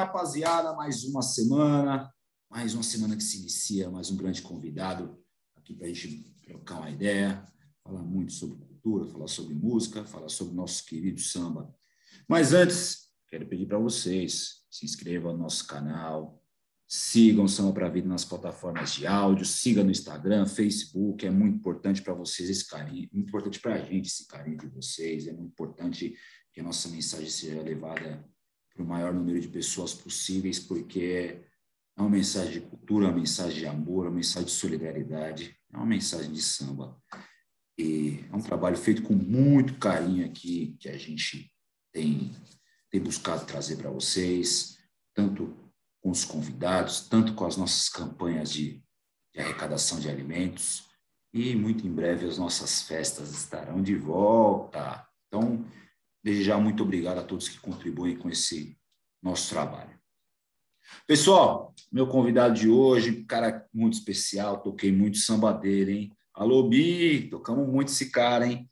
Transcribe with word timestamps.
rapaziada, 0.00 0.72
mais 0.72 1.04
uma 1.04 1.20
semana, 1.20 2.10
mais 2.48 2.72
uma 2.72 2.82
semana 2.82 3.14
que 3.14 3.22
se 3.22 3.38
inicia, 3.38 3.90
mais 3.90 4.10
um 4.10 4.16
grande 4.16 4.40
convidado 4.40 5.22
aqui 5.54 5.74
para 5.74 5.86
a 5.86 5.92
gente 5.92 6.34
trocar 6.42 6.78
uma 6.78 6.90
ideia, 6.90 7.44
falar 7.84 8.02
muito 8.02 8.32
sobre 8.32 8.56
cultura, 8.56 9.04
falar 9.04 9.28
sobre 9.28 9.54
música, 9.54 10.02
falar 10.06 10.30
sobre 10.30 10.54
nosso 10.54 10.86
querido 10.86 11.20
samba. 11.20 11.70
Mas 12.26 12.54
antes, 12.54 13.10
quero 13.28 13.46
pedir 13.46 13.66
para 13.66 13.78
vocês, 13.78 14.62
se 14.70 14.86
inscrevam 14.86 15.34
no 15.34 15.40
nosso 15.40 15.66
canal, 15.66 16.42
sigam 16.88 17.44
o 17.44 17.48
Samba 17.48 17.72
para 17.72 17.90
Vida 17.90 18.08
nas 18.08 18.24
plataformas 18.24 18.94
de 18.94 19.06
áudio, 19.06 19.44
siga 19.44 19.84
no 19.84 19.90
Instagram, 19.90 20.46
Facebook, 20.46 21.26
é 21.26 21.30
muito 21.30 21.58
importante 21.58 22.00
para 22.00 22.14
vocês 22.14 22.48
esse 22.48 22.66
carinho, 22.66 23.06
muito 23.12 23.28
importante 23.28 23.60
para 23.60 23.74
a 23.74 23.84
gente 23.84 24.06
esse 24.06 24.26
carinho 24.26 24.56
de 24.56 24.66
vocês, 24.68 25.26
é 25.26 25.32
muito 25.32 25.52
importante 25.52 26.16
que 26.54 26.60
a 26.60 26.64
nossa 26.64 26.88
mensagem 26.88 27.28
seja 27.28 27.60
levada 27.60 28.26
para 28.74 28.82
o 28.82 28.86
maior 28.86 29.12
número 29.12 29.40
de 29.40 29.48
pessoas 29.48 29.94
possíveis, 29.94 30.58
porque 30.58 31.44
é 31.96 32.00
uma 32.00 32.10
mensagem 32.10 32.52
de 32.52 32.60
cultura, 32.60 33.08
uma 33.08 33.16
mensagem 33.16 33.58
de 33.58 33.66
amor, 33.66 34.06
uma 34.06 34.16
mensagem 34.16 34.46
de 34.46 34.52
solidariedade, 34.52 35.56
é 35.72 35.76
uma 35.76 35.86
mensagem 35.86 36.32
de 36.32 36.40
samba. 36.40 36.96
E 37.78 38.24
é 38.30 38.36
um 38.36 38.40
trabalho 38.40 38.76
feito 38.76 39.02
com 39.02 39.14
muito 39.14 39.78
carinho 39.78 40.26
aqui, 40.26 40.76
que 40.78 40.88
a 40.88 40.96
gente 40.96 41.50
tem, 41.92 42.30
tem 42.90 43.00
buscado 43.00 43.46
trazer 43.46 43.76
para 43.76 43.90
vocês, 43.90 44.78
tanto 45.14 45.56
com 46.02 46.10
os 46.10 46.24
convidados, 46.24 47.08
tanto 47.08 47.34
com 47.34 47.44
as 47.44 47.56
nossas 47.56 47.88
campanhas 47.88 48.50
de, 48.50 48.82
de 49.32 49.40
arrecadação 49.40 50.00
de 50.00 50.08
alimentos. 50.08 50.88
E 51.32 51.54
muito 51.54 51.86
em 51.86 51.92
breve 51.92 52.26
as 52.26 52.38
nossas 52.38 52.82
festas 52.82 53.30
estarão 53.30 53.82
de 53.82 53.94
volta. 53.94 55.06
Então, 55.28 55.64
Desde 56.22 56.44
já, 56.44 56.58
muito 56.58 56.82
obrigado 56.82 57.18
a 57.18 57.22
todos 57.22 57.48
que 57.48 57.58
contribuem 57.58 58.16
com 58.16 58.28
esse 58.28 58.78
nosso 59.22 59.48
trabalho. 59.48 59.98
Pessoal, 61.06 61.74
meu 61.90 62.06
convidado 62.06 62.54
de 62.54 62.68
hoje, 62.68 63.24
cara 63.24 63.66
muito 63.72 63.94
especial, 63.94 64.60
toquei 64.60 64.92
muito 64.92 65.18
samba 65.18 65.52
dele, 65.52 65.92
hein? 65.92 66.16
Alô, 66.34 66.68
Bi, 66.68 67.28
tocamos 67.30 67.66
muito 67.66 67.88
esse 67.88 68.10
cara, 68.10 68.46
hein? 68.46 68.68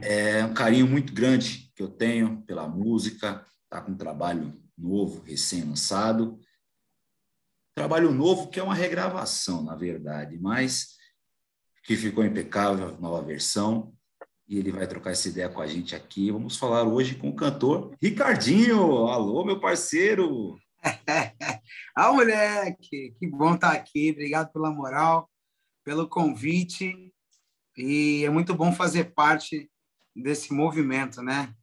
É 0.00 0.44
um 0.44 0.54
carinho 0.54 0.86
muito 0.86 1.12
grande 1.12 1.72
que 1.74 1.82
eu 1.82 1.88
tenho 1.88 2.42
pela 2.42 2.68
música, 2.68 3.44
tá 3.68 3.80
com 3.80 3.92
um 3.92 3.96
trabalho 3.96 4.52
novo, 4.76 5.22
recém-lançado. 5.22 6.38
Trabalho 7.74 8.12
novo 8.12 8.48
que 8.48 8.60
é 8.60 8.62
uma 8.62 8.74
regravação, 8.74 9.62
na 9.62 9.74
verdade, 9.74 10.38
mas 10.38 10.96
que 11.84 11.96
ficou 11.96 12.24
impecável, 12.24 12.96
nova 13.00 13.22
versão 13.22 13.93
e 14.46 14.58
ele 14.58 14.70
vai 14.70 14.86
trocar 14.86 15.10
essa 15.10 15.28
ideia 15.28 15.48
com 15.48 15.60
a 15.60 15.66
gente 15.66 15.94
aqui. 15.94 16.30
Vamos 16.30 16.56
falar 16.56 16.84
hoje 16.84 17.14
com 17.14 17.30
o 17.30 17.36
cantor 17.36 17.96
Ricardinho. 18.00 19.06
Alô, 19.06 19.44
meu 19.44 19.58
parceiro! 19.58 20.58
ah, 21.96 22.12
moleque! 22.12 23.14
Que 23.18 23.26
bom 23.26 23.54
estar 23.54 23.72
aqui. 23.72 24.10
Obrigado 24.10 24.52
pela 24.52 24.70
moral, 24.70 25.30
pelo 25.82 26.08
convite. 26.08 27.12
E 27.76 28.24
é 28.24 28.30
muito 28.30 28.54
bom 28.54 28.72
fazer 28.72 29.14
parte 29.14 29.70
desse 30.14 30.52
movimento, 30.52 31.22
né? 31.22 31.54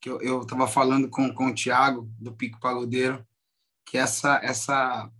Que 0.00 0.10
eu 0.10 0.42
estava 0.42 0.68
falando 0.68 1.08
com, 1.08 1.32
com 1.32 1.46
o 1.46 1.54
Thiago, 1.54 2.08
do 2.18 2.34
Pico 2.34 2.60
Pagodeiro, 2.60 3.26
que 3.86 3.96
essa, 3.96 4.38
essa, 4.42 5.10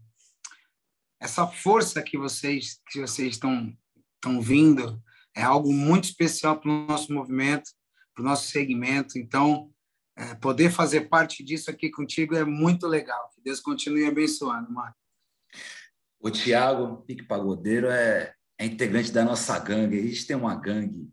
essa 1.19 1.47
força 1.47 2.03
que 2.03 2.19
vocês, 2.19 2.81
que 2.91 3.01
vocês 3.01 3.31
estão, 3.31 3.75
estão 4.17 4.41
vindo 4.41 5.03
é 5.37 5.43
algo 5.43 5.73
muito 5.73 6.05
especial 6.05 6.59
para 6.59 6.71
o 6.71 6.87
nosso 6.87 7.13
movimento, 7.13 7.71
para 8.15 8.23
o 8.23 8.25
nosso 8.25 8.49
segmento. 8.49 9.19
Então, 9.19 9.71
é, 10.17 10.35
poder 10.37 10.71
fazer 10.71 11.11
parte 11.11 11.45
disso 11.45 11.71
aqui 11.71 11.91
contigo 11.91 12.35
é 12.35 12.45
muito 12.45 12.87
legal. 12.87 13.31
Que 13.35 13.43
Deus 13.43 13.61
continue 13.61 14.07
abençoando, 14.07 14.73
Marco. 14.73 14.97
O 16.19 16.31
Tiago 16.31 17.03
Pique 17.03 17.25
Pagodeiro 17.25 17.89
é, 17.89 18.33
é 18.59 18.65
integrante 18.65 19.13
da 19.13 19.23
nossa 19.23 19.59
gangue. 19.59 19.99
A 19.99 20.03
gente 20.03 20.27
tem 20.27 20.35
uma 20.35 20.55
gangue, 20.55 21.11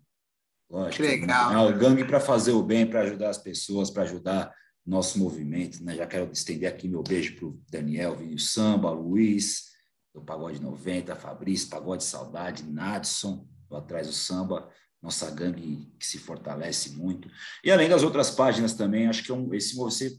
lógico. 0.70 1.04
Que 1.04 1.10
legal. 1.10 1.52
É 1.52 1.58
uma 1.58 1.72
gangue 1.74 2.06
para 2.06 2.22
fazer 2.22 2.52
o 2.54 2.64
bem, 2.64 2.90
para 2.90 3.02
ajudar 3.02 3.30
as 3.30 3.38
pessoas, 3.38 3.92
para 3.92 4.04
ajudar 4.04 4.54
nosso 4.86 5.20
movimento. 5.20 5.84
Né? 5.84 5.98
Já 5.98 6.08
quero 6.08 6.32
estender 6.32 6.70
aqui 6.70 6.88
meu 6.88 7.04
beijo 7.04 7.36
para 7.36 7.46
o 7.46 7.62
Daniel, 7.70 8.16
Vinícius 8.16 8.54
Samba, 8.54 8.90
Luiz, 8.90 9.74
do 10.14 10.22
Pagode 10.22 10.62
90, 10.62 11.14
Fabrício, 11.18 11.70
Pagode 11.70 12.06
Saudade, 12.06 12.64
Nadson, 12.64 13.46
atrás 13.78 14.08
do 14.08 14.14
samba, 14.14 14.70
nossa 15.02 15.30
gangue 15.30 15.92
que 16.00 16.06
se 16.06 16.18
fortalece 16.18 16.92
muito. 16.92 17.30
E 17.62 17.70
além 17.70 17.90
das 17.90 18.04
outras 18.04 18.32
páginas 18.32 18.74
também, 18.74 19.08
acho 19.08 19.22
que 19.24 19.32
é 19.32 19.36
um, 19.36 19.54
esse 19.54 19.76
você, 19.76 20.18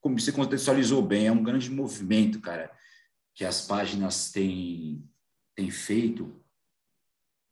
como 0.00 0.18
você 0.18 0.32
contextualizou 0.32 1.00
bem, 1.00 1.28
é 1.28 1.32
um 1.32 1.42
grande 1.42 1.70
movimento, 1.70 2.40
cara, 2.40 2.70
que 3.32 3.44
as 3.44 3.64
páginas 3.64 4.32
têm, 4.32 5.08
têm 5.54 5.70
feito. 5.70 6.34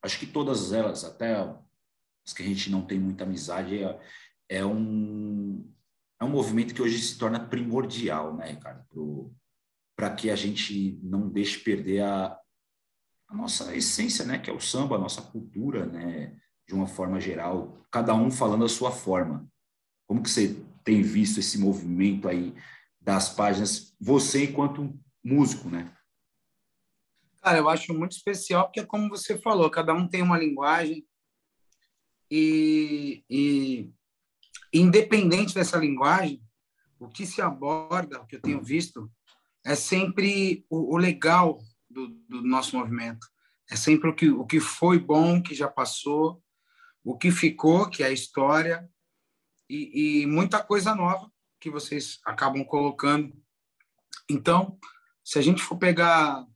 Acho 0.02 0.18
que 0.18 0.26
todas 0.26 0.72
elas, 0.72 1.04
até 1.04 1.36
as 2.26 2.32
que 2.32 2.42
a 2.42 2.46
gente 2.46 2.68
não 2.68 2.82
tem 2.82 2.98
muita 2.98 3.22
amizade, 3.22 3.82
é, 3.82 4.00
é 4.48 4.66
um, 4.66 5.72
é 6.20 6.24
um 6.24 6.30
movimento 6.30 6.74
que 6.74 6.82
hoje 6.82 6.98
se 6.98 7.16
torna 7.16 7.38
primordial, 7.38 8.36
né, 8.36 8.56
cara, 8.56 8.84
para 9.94 10.10
que 10.10 10.30
a 10.30 10.36
gente 10.36 10.98
não 11.00 11.28
deixe 11.28 11.60
perder 11.60 12.02
a, 12.02 12.36
a 13.28 13.34
nossa 13.34 13.74
essência, 13.74 14.24
né, 14.24 14.38
que 14.38 14.50
é 14.50 14.52
o 14.52 14.60
samba, 14.60 14.96
a 14.96 15.00
nossa 15.00 15.22
cultura, 15.22 15.86
né, 15.86 16.36
de 16.66 16.74
uma 16.74 16.86
forma 16.86 17.20
geral, 17.20 17.84
cada 17.90 18.14
um 18.14 18.30
falando 18.30 18.64
a 18.64 18.68
sua 18.68 18.90
forma. 18.90 19.46
Como 20.06 20.22
que 20.22 20.30
você 20.30 20.54
tem 20.84 21.02
visto 21.02 21.40
esse 21.40 21.58
movimento 21.58 22.28
aí 22.28 22.54
das 23.00 23.28
páginas, 23.28 23.94
você 24.00 24.44
enquanto 24.44 24.98
músico, 25.22 25.68
né? 25.68 25.92
Cara, 27.40 27.58
eu 27.58 27.68
acho 27.68 27.94
muito 27.94 28.12
especial 28.16 28.64
porque, 28.64 28.84
como 28.84 29.08
você 29.08 29.38
falou, 29.38 29.70
cada 29.70 29.94
um 29.94 30.08
tem 30.08 30.22
uma 30.22 30.38
linguagem 30.38 31.06
e, 32.30 33.24
e 33.30 33.92
independente 34.72 35.54
dessa 35.54 35.76
linguagem, 35.76 36.42
o 36.98 37.08
que 37.08 37.26
se 37.26 37.40
aborda, 37.40 38.20
o 38.20 38.26
que 38.26 38.36
eu 38.36 38.40
tenho 38.40 38.62
visto, 38.62 39.10
é 39.64 39.74
sempre 39.74 40.64
o, 40.68 40.94
o 40.94 40.96
legal 40.96 41.58
do, 41.96 42.08
do 42.28 42.42
nosso 42.42 42.76
movimento. 42.76 43.26
É 43.70 43.74
sempre 43.74 44.10
o 44.10 44.14
que, 44.14 44.28
o 44.28 44.44
que 44.44 44.60
foi 44.60 44.98
bom, 44.98 45.42
que 45.42 45.54
já 45.54 45.66
passou, 45.66 46.42
o 47.02 47.16
que 47.16 47.30
ficou, 47.30 47.88
que 47.88 48.02
é 48.02 48.06
a 48.06 48.12
história, 48.12 48.88
e, 49.68 50.22
e 50.22 50.26
muita 50.26 50.62
coisa 50.62 50.94
nova 50.94 51.30
que 51.58 51.70
vocês 51.70 52.20
acabam 52.24 52.62
colocando. 52.64 53.34
Então, 54.28 54.78
se 55.24 55.38
a 55.38 55.42
gente 55.42 55.62
for 55.62 55.78
pegar 55.78 56.46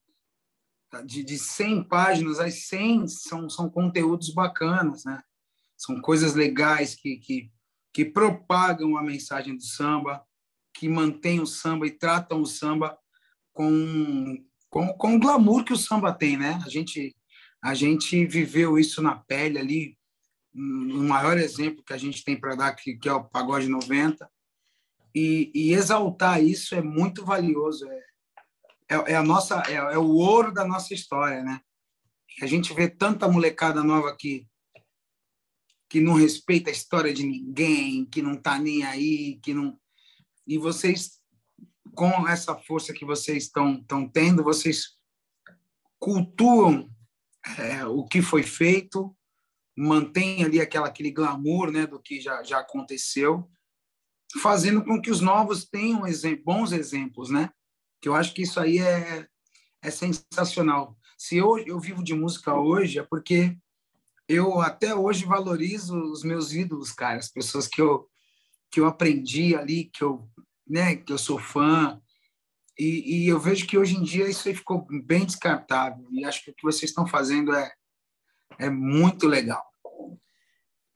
de, 1.06 1.24
de 1.24 1.38
100 1.38 1.84
páginas, 1.84 2.38
as 2.38 2.66
100 2.66 3.08
são, 3.08 3.48
são 3.48 3.70
conteúdos 3.70 4.32
bacanas, 4.34 5.04
né? 5.04 5.22
São 5.76 6.00
coisas 6.00 6.34
legais 6.34 6.94
que, 6.94 7.16
que, 7.16 7.50
que 7.92 8.04
propagam 8.04 8.96
a 8.96 9.02
mensagem 9.02 9.56
do 9.56 9.62
samba, 9.62 10.22
que 10.74 10.88
mantêm 10.88 11.40
o 11.40 11.46
samba 11.46 11.86
e 11.86 11.90
tratam 11.90 12.42
o 12.42 12.46
samba 12.46 12.98
com, 13.52 14.44
com, 14.70 14.92
com 14.94 15.16
o 15.16 15.18
glamour 15.18 15.64
que 15.64 15.72
o 15.72 15.76
samba 15.76 16.12
tem, 16.12 16.36
né? 16.36 16.60
A 16.64 16.68
gente, 16.68 17.14
a 17.62 17.74
gente 17.74 18.24
viveu 18.24 18.78
isso 18.78 19.02
na 19.02 19.16
pele 19.16 19.58
ali. 19.58 19.98
O 20.54 21.02
maior 21.02 21.36
exemplo 21.36 21.82
que 21.84 21.92
a 21.92 21.98
gente 21.98 22.24
tem 22.24 22.38
para 22.38 22.54
dar, 22.54 22.74
que, 22.74 22.96
que 22.96 23.08
é 23.08 23.12
o 23.12 23.24
Pagode 23.24 23.68
90. 23.68 24.30
E, 25.14 25.50
e, 25.52 25.72
exaltar 25.72 26.42
isso 26.42 26.74
é 26.74 26.80
muito 26.80 27.24
valioso. 27.24 27.84
É, 27.90 28.94
é, 28.94 29.12
é 29.12 29.16
a 29.16 29.22
nossa, 29.22 29.60
é, 29.68 29.74
é, 29.74 29.98
o 29.98 30.08
ouro 30.08 30.54
da 30.54 30.64
nossa 30.64 30.94
história, 30.94 31.42
né? 31.42 31.60
A 32.40 32.46
gente 32.46 32.72
vê 32.72 32.88
tanta 32.88 33.28
molecada 33.28 33.82
nova 33.82 34.08
aqui 34.08 34.46
que 35.88 36.00
não 36.00 36.14
respeita 36.14 36.70
a 36.70 36.72
história 36.72 37.12
de 37.12 37.26
ninguém, 37.26 38.04
que 38.04 38.22
não 38.22 38.34
está 38.34 38.56
nem 38.56 38.84
aí, 38.84 39.40
que 39.42 39.52
não. 39.52 39.76
E 40.46 40.56
vocês 40.56 41.19
com 41.94 42.28
essa 42.28 42.56
força 42.56 42.92
que 42.92 43.04
vocês 43.04 43.44
estão, 43.44 43.84
tendo, 44.12 44.44
vocês 44.44 44.96
cultuam 45.98 46.90
é, 47.58 47.84
o 47.86 48.04
que 48.04 48.22
foi 48.22 48.42
feito, 48.42 49.16
mantém 49.76 50.44
ali 50.44 50.60
aquela, 50.60 50.86
aquele 50.86 51.10
glamour 51.10 51.70
né, 51.70 51.86
do 51.86 52.00
que 52.00 52.20
já, 52.20 52.42
já 52.42 52.58
aconteceu, 52.60 53.50
fazendo 54.40 54.84
com 54.84 55.00
que 55.00 55.10
os 55.10 55.20
novos 55.20 55.64
tenham 55.64 56.02
bons 56.44 56.72
exemplos, 56.72 57.30
né? 57.30 57.50
Que 58.00 58.08
eu 58.08 58.14
acho 58.14 58.32
que 58.32 58.42
isso 58.42 58.60
aí 58.60 58.78
é, 58.78 59.26
é 59.82 59.90
sensacional. 59.90 60.96
Se 61.18 61.36
eu, 61.36 61.58
eu 61.58 61.78
vivo 61.80 62.02
de 62.02 62.14
música 62.14 62.54
hoje, 62.54 62.98
é 62.98 63.02
porque 63.02 63.56
eu 64.28 64.60
até 64.60 64.94
hoje 64.94 65.24
valorizo 65.24 65.96
os 65.96 66.22
meus 66.22 66.52
ídolos, 66.52 66.92
cara, 66.92 67.18
as 67.18 67.28
pessoas 67.28 67.66
que 67.66 67.82
eu, 67.82 68.08
que 68.70 68.78
eu 68.78 68.86
aprendi 68.86 69.56
ali, 69.56 69.86
que 69.86 70.04
eu 70.04 70.30
né, 70.70 70.96
que 70.96 71.12
eu 71.12 71.18
sou 71.18 71.38
fã, 71.38 72.00
e, 72.78 73.24
e, 73.24 73.28
eu 73.28 73.38
vejo 73.38 73.66
que 73.66 73.76
hoje 73.76 73.96
em 73.96 74.02
dia 74.02 74.26
isso 74.28 74.48
aí 74.48 74.54
ficou 74.54 74.86
bem 75.04 75.26
descartável, 75.26 76.06
e 76.10 76.24
acho 76.24 76.44
que 76.44 76.50
o 76.50 76.54
que 76.54 76.62
vocês 76.62 76.90
estão 76.90 77.06
fazendo 77.06 77.54
é, 77.54 77.70
é 78.58 78.70
muito 78.70 79.26
legal. 79.26 79.62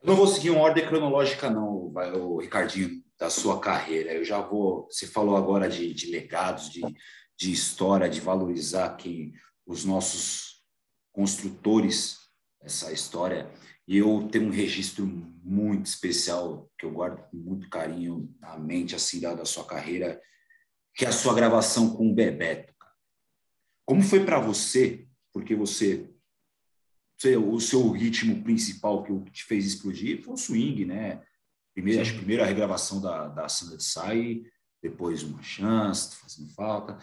Eu 0.01 0.09
não 0.09 0.17
vou 0.17 0.27
seguir 0.27 0.51
uma 0.51 0.63
ordem 0.63 0.87
cronológica, 0.87 1.51
não, 1.51 1.93
o 1.95 2.41
Ricardinho, 2.41 3.03
da 3.19 3.31
sua 3.31 3.59
carreira. 3.59 4.13
Eu 4.13 4.25
já 4.25 4.39
vou. 4.39 4.87
Você 4.91 5.07
falou 5.07 5.37
agora 5.37 5.69
de, 5.69 5.95
de 5.95 6.11
legados, 6.11 6.69
de, 6.69 6.83
de 7.37 7.53
história, 7.53 8.09
de 8.09 8.21
valorizar 8.21 8.97
que 8.97 9.33
os 9.67 9.85
nossos 9.85 10.63
construtores 11.11 12.19
essa 12.65 12.93
história. 12.93 13.51
E 13.87 13.99
eu 13.99 14.29
tenho 14.31 14.47
um 14.47 14.51
registro 14.51 15.07
muito 15.07 15.87
especial 15.87 16.71
que 16.79 16.87
eu 16.87 16.91
guardo 16.91 17.23
com 17.29 17.37
muito 17.37 17.69
carinho 17.69 18.35
na 18.41 18.59
mente 18.59 18.95
assim 18.95 19.21
da, 19.21 19.35
da 19.35 19.45
sua 19.45 19.67
carreira, 19.67 20.21
que 20.95 21.05
é 21.05 21.09
a 21.09 21.13
sua 21.13 21.35
gravação 21.35 21.95
com 21.95 22.11
o 22.11 22.15
Bebeto. 22.15 22.73
Como 23.85 24.03
foi 24.03 24.25
para 24.25 24.41
você? 24.41 25.07
Porque 25.33 25.55
você, 25.55 26.09
o 27.47 27.61
seu 27.61 27.91
ritmo 27.91 28.43
principal 28.43 29.03
que 29.03 29.31
te 29.31 29.45
fez 29.45 29.67
explodir 29.67 30.23
foi 30.23 30.35
o 30.35 30.39
swing, 30.39 30.87
né? 30.87 31.23
Primeiro, 31.75 32.01
acho, 32.01 32.15
primeiro 32.15 32.43
a 32.43 32.47
regravação 32.47 33.01
da, 33.01 33.29
da 33.29 33.49
Sandra 33.49 33.77
de 33.77 33.85
Sai, 33.85 34.45
depois 34.81 35.23
uma 35.23 35.43
chance, 35.43 36.17
fazendo 36.17 36.49
falta. 36.55 36.99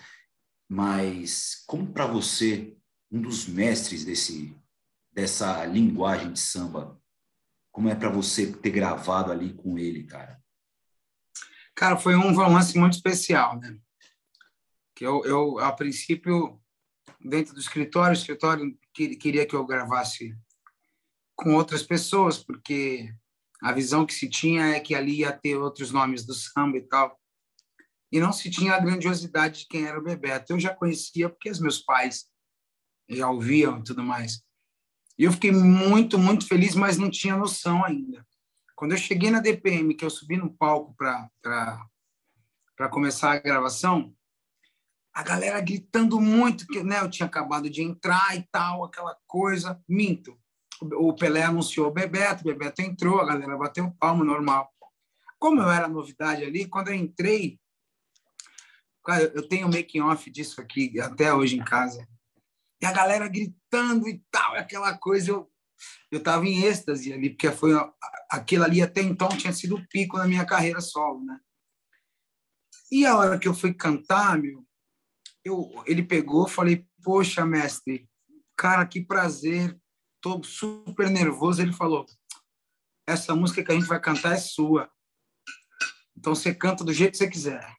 Mas 0.67 1.63
como 1.67 1.91
para 1.91 2.07
você, 2.07 2.75
um 3.11 3.21
dos 3.21 3.45
mestres 3.45 4.05
desse 4.05 4.55
dessa 5.11 5.65
linguagem 5.65 6.31
de 6.33 6.39
samba? 6.39 6.99
Como 7.71 7.89
é 7.89 7.95
para 7.95 8.09
você 8.09 8.51
ter 8.51 8.71
gravado 8.71 9.31
ali 9.31 9.53
com 9.53 9.77
ele, 9.77 10.03
cara? 10.03 10.41
Cara, 11.75 11.97
foi 11.97 12.15
um 12.15 12.35
lance 12.35 12.77
muito 12.77 12.93
especial, 12.93 13.59
né? 13.59 13.77
Que 14.95 15.05
eu, 15.05 15.23
eu 15.25 15.59
a 15.59 15.71
princípio, 15.71 16.61
dentro 17.19 17.53
do 17.53 17.59
escritório, 17.59 18.11
o 18.11 18.19
escritório 18.19 18.77
queria 18.93 19.45
que 19.45 19.55
eu 19.55 19.65
gravasse 19.65 20.35
com 21.35 21.55
outras 21.55 21.81
pessoas, 21.81 22.37
porque 22.37 23.11
a 23.61 23.71
visão 23.71 24.05
que 24.05 24.13
se 24.13 24.29
tinha 24.29 24.75
é 24.75 24.79
que 24.79 24.93
ali 24.93 25.19
ia 25.19 25.31
ter 25.31 25.55
outros 25.55 25.91
nomes 25.91 26.25
do 26.25 26.33
samba 26.33 26.77
e 26.77 26.81
tal. 26.81 27.19
E 28.11 28.19
não 28.19 28.33
se 28.33 28.49
tinha 28.49 28.73
a 28.73 28.79
grandiosidade 28.79 29.61
de 29.61 29.67
quem 29.67 29.85
era 29.85 29.97
o 29.97 30.03
Bebeto. 30.03 30.53
Eu 30.53 30.59
já 30.59 30.75
conhecia 30.75 31.29
porque 31.29 31.49
os 31.49 31.59
meus 31.59 31.79
pais 31.79 32.25
já 33.09 33.29
ouviam 33.29 33.79
e 33.79 33.83
tudo 33.83 34.03
mais. 34.03 34.43
E 35.17 35.23
eu 35.23 35.31
fiquei 35.31 35.51
muito, 35.51 36.17
muito 36.17 36.47
feliz, 36.47 36.75
mas 36.75 36.97
não 36.97 37.09
tinha 37.09 37.35
noção 37.35 37.83
ainda. 37.85 38.25
Quando 38.75 38.93
eu 38.93 38.97
cheguei 38.97 39.29
na 39.29 39.39
DPM, 39.39 39.93
que 39.93 40.03
eu 40.03 40.09
subi 40.09 40.37
no 40.37 40.51
palco 40.51 40.95
para 40.95 41.79
começar 42.89 43.33
a 43.33 43.39
gravação, 43.39 44.13
a 45.13 45.21
galera 45.23 45.59
gritando 45.61 46.19
muito, 46.19 46.65
que 46.65 46.81
né, 46.81 47.01
eu 47.01 47.09
tinha 47.09 47.27
acabado 47.27 47.69
de 47.69 47.83
entrar 47.83 48.35
e 48.35 48.47
tal, 48.51 48.83
aquela 48.83 49.15
coisa. 49.27 49.79
Minto. 49.87 50.39
O 50.81 51.13
Pelé 51.13 51.43
anunciou 51.43 51.89
o 51.89 51.93
Bebeto, 51.93 52.41
o 52.41 52.45
Bebeto 52.45 52.81
entrou, 52.81 53.19
a 53.19 53.25
galera 53.25 53.55
bateu 53.57 53.91
palmo, 53.99 54.23
normal. 54.23 54.73
Como 55.37 55.61
eu 55.61 55.69
era 55.69 55.87
novidade 55.87 56.43
ali, 56.43 56.65
quando 56.65 56.87
eu 56.87 56.95
entrei, 56.95 57.59
cara, 59.05 59.23
eu 59.35 59.47
tenho 59.47 59.67
making 59.67 60.01
off 60.01 60.29
disso 60.31 60.59
aqui 60.59 60.99
até 60.99 61.31
hoje 61.31 61.55
em 61.55 61.63
casa 61.63 62.07
e 62.81 62.85
a 62.85 62.91
galera 62.91 63.27
gritando 63.27 64.07
e 64.09 64.23
tal, 64.31 64.55
aquela 64.55 64.97
coisa. 64.97 65.31
Eu 65.31 65.51
eu 66.11 66.19
estava 66.19 66.45
em 66.45 66.63
êxtase 66.63 67.13
ali, 67.13 67.29
porque 67.29 67.51
foi 67.51 67.71
aquilo 68.29 68.63
ali 68.63 68.81
até 68.81 69.01
então 69.01 69.29
tinha 69.29 69.53
sido 69.53 69.75
o 69.75 69.87
pico 69.87 70.17
na 70.17 70.27
minha 70.27 70.45
carreira 70.45 70.81
solo, 70.81 71.23
né? 71.23 71.39
E 72.91 73.05
a 73.05 73.17
hora 73.17 73.39
que 73.39 73.47
eu 73.47 73.53
fui 73.53 73.73
cantar, 73.73 74.37
meu, 74.37 74.65
eu, 75.43 75.71
ele 75.85 76.03
pegou, 76.03 76.47
falei, 76.47 76.85
poxa, 77.01 77.45
mestre, 77.45 78.09
cara, 78.57 78.85
que 78.85 79.03
prazer, 79.03 79.79
tô 80.19 80.43
super 80.43 81.09
nervoso. 81.09 81.61
Ele 81.61 81.71
falou, 81.71 82.05
essa 83.07 83.33
música 83.33 83.63
que 83.63 83.71
a 83.71 83.75
gente 83.75 83.87
vai 83.87 83.99
cantar 83.99 84.33
é 84.33 84.37
sua, 84.37 84.91
então 86.17 86.35
você 86.35 86.53
canta 86.53 86.83
do 86.83 86.93
jeito 86.93 87.13
que 87.13 87.17
você 87.17 87.29
quiser. 87.29 87.75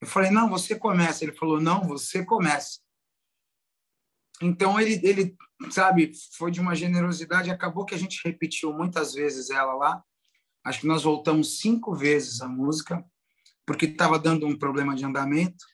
Eu 0.00 0.06
falei, 0.06 0.30
não, 0.30 0.50
você 0.50 0.78
começa. 0.78 1.24
Ele 1.24 1.32
falou, 1.32 1.58
não, 1.58 1.88
você 1.88 2.24
começa. 2.24 2.80
Então 4.42 4.78
ele, 4.78 5.00
ele, 5.06 5.36
sabe, 5.70 6.12
foi 6.36 6.50
de 6.50 6.60
uma 6.60 6.74
generosidade. 6.74 7.50
Acabou 7.50 7.84
que 7.84 7.94
a 7.94 7.98
gente 7.98 8.20
repetiu 8.24 8.72
muitas 8.72 9.14
vezes 9.14 9.50
ela 9.50 9.74
lá. 9.74 10.02
Acho 10.64 10.80
que 10.80 10.86
nós 10.86 11.04
voltamos 11.04 11.60
cinco 11.60 11.94
vezes 11.94 12.40
a 12.40 12.48
música, 12.48 13.04
porque 13.64 13.86
estava 13.86 14.18
dando 14.18 14.46
um 14.46 14.58
problema 14.58 14.94
de 14.94 15.04
andamento. 15.04 15.64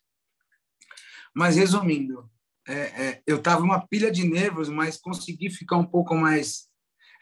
Mas 1.34 1.56
resumindo, 1.56 2.30
é, 2.68 2.74
é, 2.74 3.22
eu 3.26 3.38
estava 3.38 3.62
uma 3.62 3.86
pilha 3.86 4.10
de 4.10 4.24
nervos, 4.24 4.68
mas 4.68 4.96
consegui 4.96 5.50
ficar 5.50 5.76
um 5.76 5.86
pouco 5.86 6.14
mais 6.14 6.68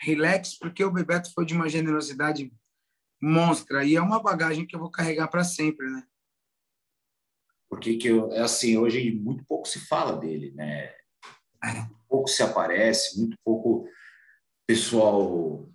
relax, 0.00 0.58
porque 0.58 0.84
o 0.84 0.90
Bebeto 0.90 1.32
foi 1.32 1.44
de 1.44 1.54
uma 1.54 1.68
generosidade 1.68 2.52
monstra 3.22 3.84
e 3.84 3.96
é 3.96 4.00
uma 4.00 4.22
bagagem 4.22 4.66
que 4.66 4.74
eu 4.74 4.80
vou 4.80 4.90
carregar 4.90 5.28
para 5.28 5.44
sempre, 5.44 5.88
né? 5.90 6.02
Porque 7.68 7.96
que 7.96 8.08
eu, 8.08 8.32
é 8.32 8.40
assim, 8.40 8.76
hoje 8.76 9.12
muito 9.12 9.44
pouco 9.44 9.68
se 9.68 9.78
fala 9.86 10.16
dele, 10.16 10.52
né? 10.52 10.92
Pouco 12.08 12.28
se 12.28 12.42
aparece, 12.42 13.18
muito 13.18 13.36
pouco 13.44 13.88
pessoal 14.66 15.68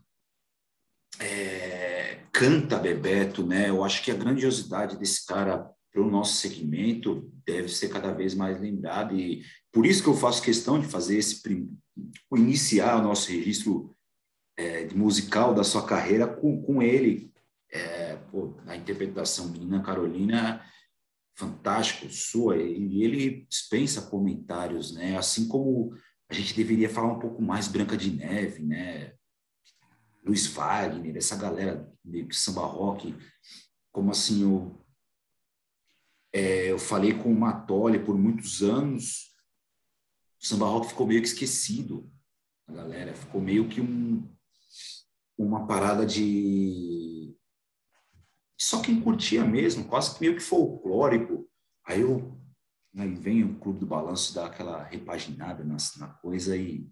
é, 1.19 2.19
canta 2.31 2.77
Bebeto, 2.77 3.45
né? 3.45 3.69
Eu 3.69 3.83
acho 3.83 4.03
que 4.03 4.11
a 4.11 4.15
grandiosidade 4.15 4.97
desse 4.97 5.25
cara 5.25 5.69
para 5.91 6.01
o 6.01 6.09
nosso 6.09 6.35
segmento 6.35 7.31
deve 7.45 7.69
ser 7.69 7.89
cada 7.89 8.11
vez 8.11 8.35
mais 8.35 8.59
lembrada 8.59 9.13
e 9.13 9.43
por 9.71 9.85
isso 9.85 10.03
que 10.03 10.09
eu 10.09 10.13
faço 10.13 10.41
questão 10.41 10.79
de 10.79 10.87
fazer 10.87 11.17
esse 11.17 11.41
iniciar 12.35 12.97
o 12.97 13.03
nosso 13.03 13.31
registro 13.31 13.95
é, 14.57 14.87
musical 14.93 15.53
da 15.53 15.63
sua 15.63 15.85
carreira 15.85 16.27
com, 16.27 16.61
com 16.61 16.81
ele 16.81 17.31
é, 17.71 18.15
pô, 18.31 18.53
interpretação 18.75 19.47
Menina 19.47 19.81
Carolina 19.81 20.61
fantástico 21.35 22.09
sua 22.09 22.57
e 22.57 23.03
ele 23.03 23.45
dispensa 23.49 24.09
comentários, 24.09 24.93
né? 24.93 25.17
Assim 25.17 25.47
como 25.47 25.93
a 26.29 26.33
gente 26.33 26.55
deveria 26.55 26.89
falar 26.89 27.13
um 27.13 27.19
pouco 27.19 27.41
mais 27.41 27.67
Branca 27.67 27.97
de 27.97 28.11
Neve, 28.11 28.63
né? 28.63 29.13
Luiz 30.23 30.47
Wagner, 30.47 31.15
essa 31.15 31.35
galera 31.35 31.87
de 32.03 32.27
samba 32.35 32.65
rock, 32.65 33.15
como 33.91 34.09
assim 34.09 34.41
eu, 34.41 34.83
é, 36.33 36.71
eu 36.71 36.79
falei 36.79 37.13
com 37.13 37.31
o 37.31 37.39
Matoli 37.39 38.03
por 38.03 38.17
muitos 38.17 38.63
anos, 38.63 39.35
o 40.41 40.45
samba 40.45 40.65
rock 40.65 40.87
ficou 40.87 41.05
meio 41.05 41.21
que 41.21 41.27
esquecido, 41.27 42.11
a 42.67 42.73
galera 42.73 43.13
ficou 43.13 43.39
meio 43.39 43.69
que 43.69 43.79
um, 43.79 44.27
uma 45.37 45.67
parada 45.67 46.05
de 46.05 47.14
só 48.57 48.81
quem 48.81 49.01
curtia 49.01 49.43
mesmo, 49.43 49.85
quase 49.85 50.15
que 50.15 50.21
meio 50.21 50.35
que 50.35 50.41
folclórico. 50.41 51.47
Aí 51.85 52.01
eu 52.01 52.39
aí 52.97 53.13
vem 53.13 53.43
o 53.43 53.55
Clube 53.59 53.79
do 53.79 53.85
Balanço 53.85 54.33
dar 54.33 54.45
aquela 54.45 54.83
repaginada 54.83 55.63
na, 55.63 55.77
na 55.97 56.07
coisa 56.07 56.55
e 56.55 56.89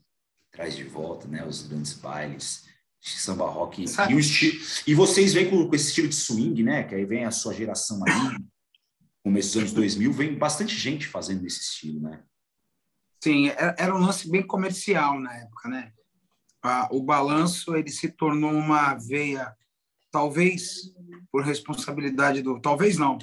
traz 0.52 0.76
de 0.76 0.84
volta, 0.84 1.28
né, 1.28 1.46
os 1.46 1.66
grandes 1.66 1.94
bailes 1.94 2.66
samba 3.02 3.50
rock 3.50 3.84
e, 3.84 4.16
o 4.16 4.20
estilo, 4.20 4.58
e 4.88 4.96
vocês 4.96 5.34
vêm 5.34 5.50
com, 5.50 5.68
com, 5.68 5.76
esse 5.76 5.90
estilo 5.90 6.08
de 6.08 6.16
swing, 6.16 6.64
né, 6.64 6.84
que 6.84 6.96
aí 6.96 7.06
vem 7.06 7.26
a 7.26 7.32
sua 7.32 7.54
geração 7.54 8.00
aí, 8.08 8.38
começo 9.22 9.50
dos 9.50 9.58
anos 9.58 9.74
2000, 9.74 10.14
vem 10.14 10.38
bastante 10.38 10.76
gente 10.76 11.08
fazendo 11.08 11.46
esse 11.46 11.60
estilo, 11.60 12.02
né? 12.02 12.24
Sim, 13.22 13.48
era, 13.48 13.76
era 13.78 13.96
um 13.96 14.00
lance 14.00 14.30
bem 14.30 14.46
comercial 14.46 15.20
na 15.20 15.34
época, 15.34 15.70
né? 15.70 15.92
Ah, 16.62 16.88
o 16.92 17.02
balanço 17.02 17.76
ele 17.76 17.90
se 17.90 18.10
tornou 18.10 18.52
uma 18.52 18.96
veia 18.96 19.54
talvez 20.14 20.94
por 21.32 21.44
responsabilidade 21.44 22.44
do, 22.44 22.62
talvez 22.62 23.00
não, 23.00 23.18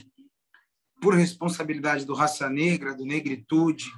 por 1.00 1.14
responsabilidade 1.14 2.04
do 2.04 2.14
Raça 2.14 2.50
Negra, 2.50 2.96
do 2.96 3.06
Negritude, 3.06 3.88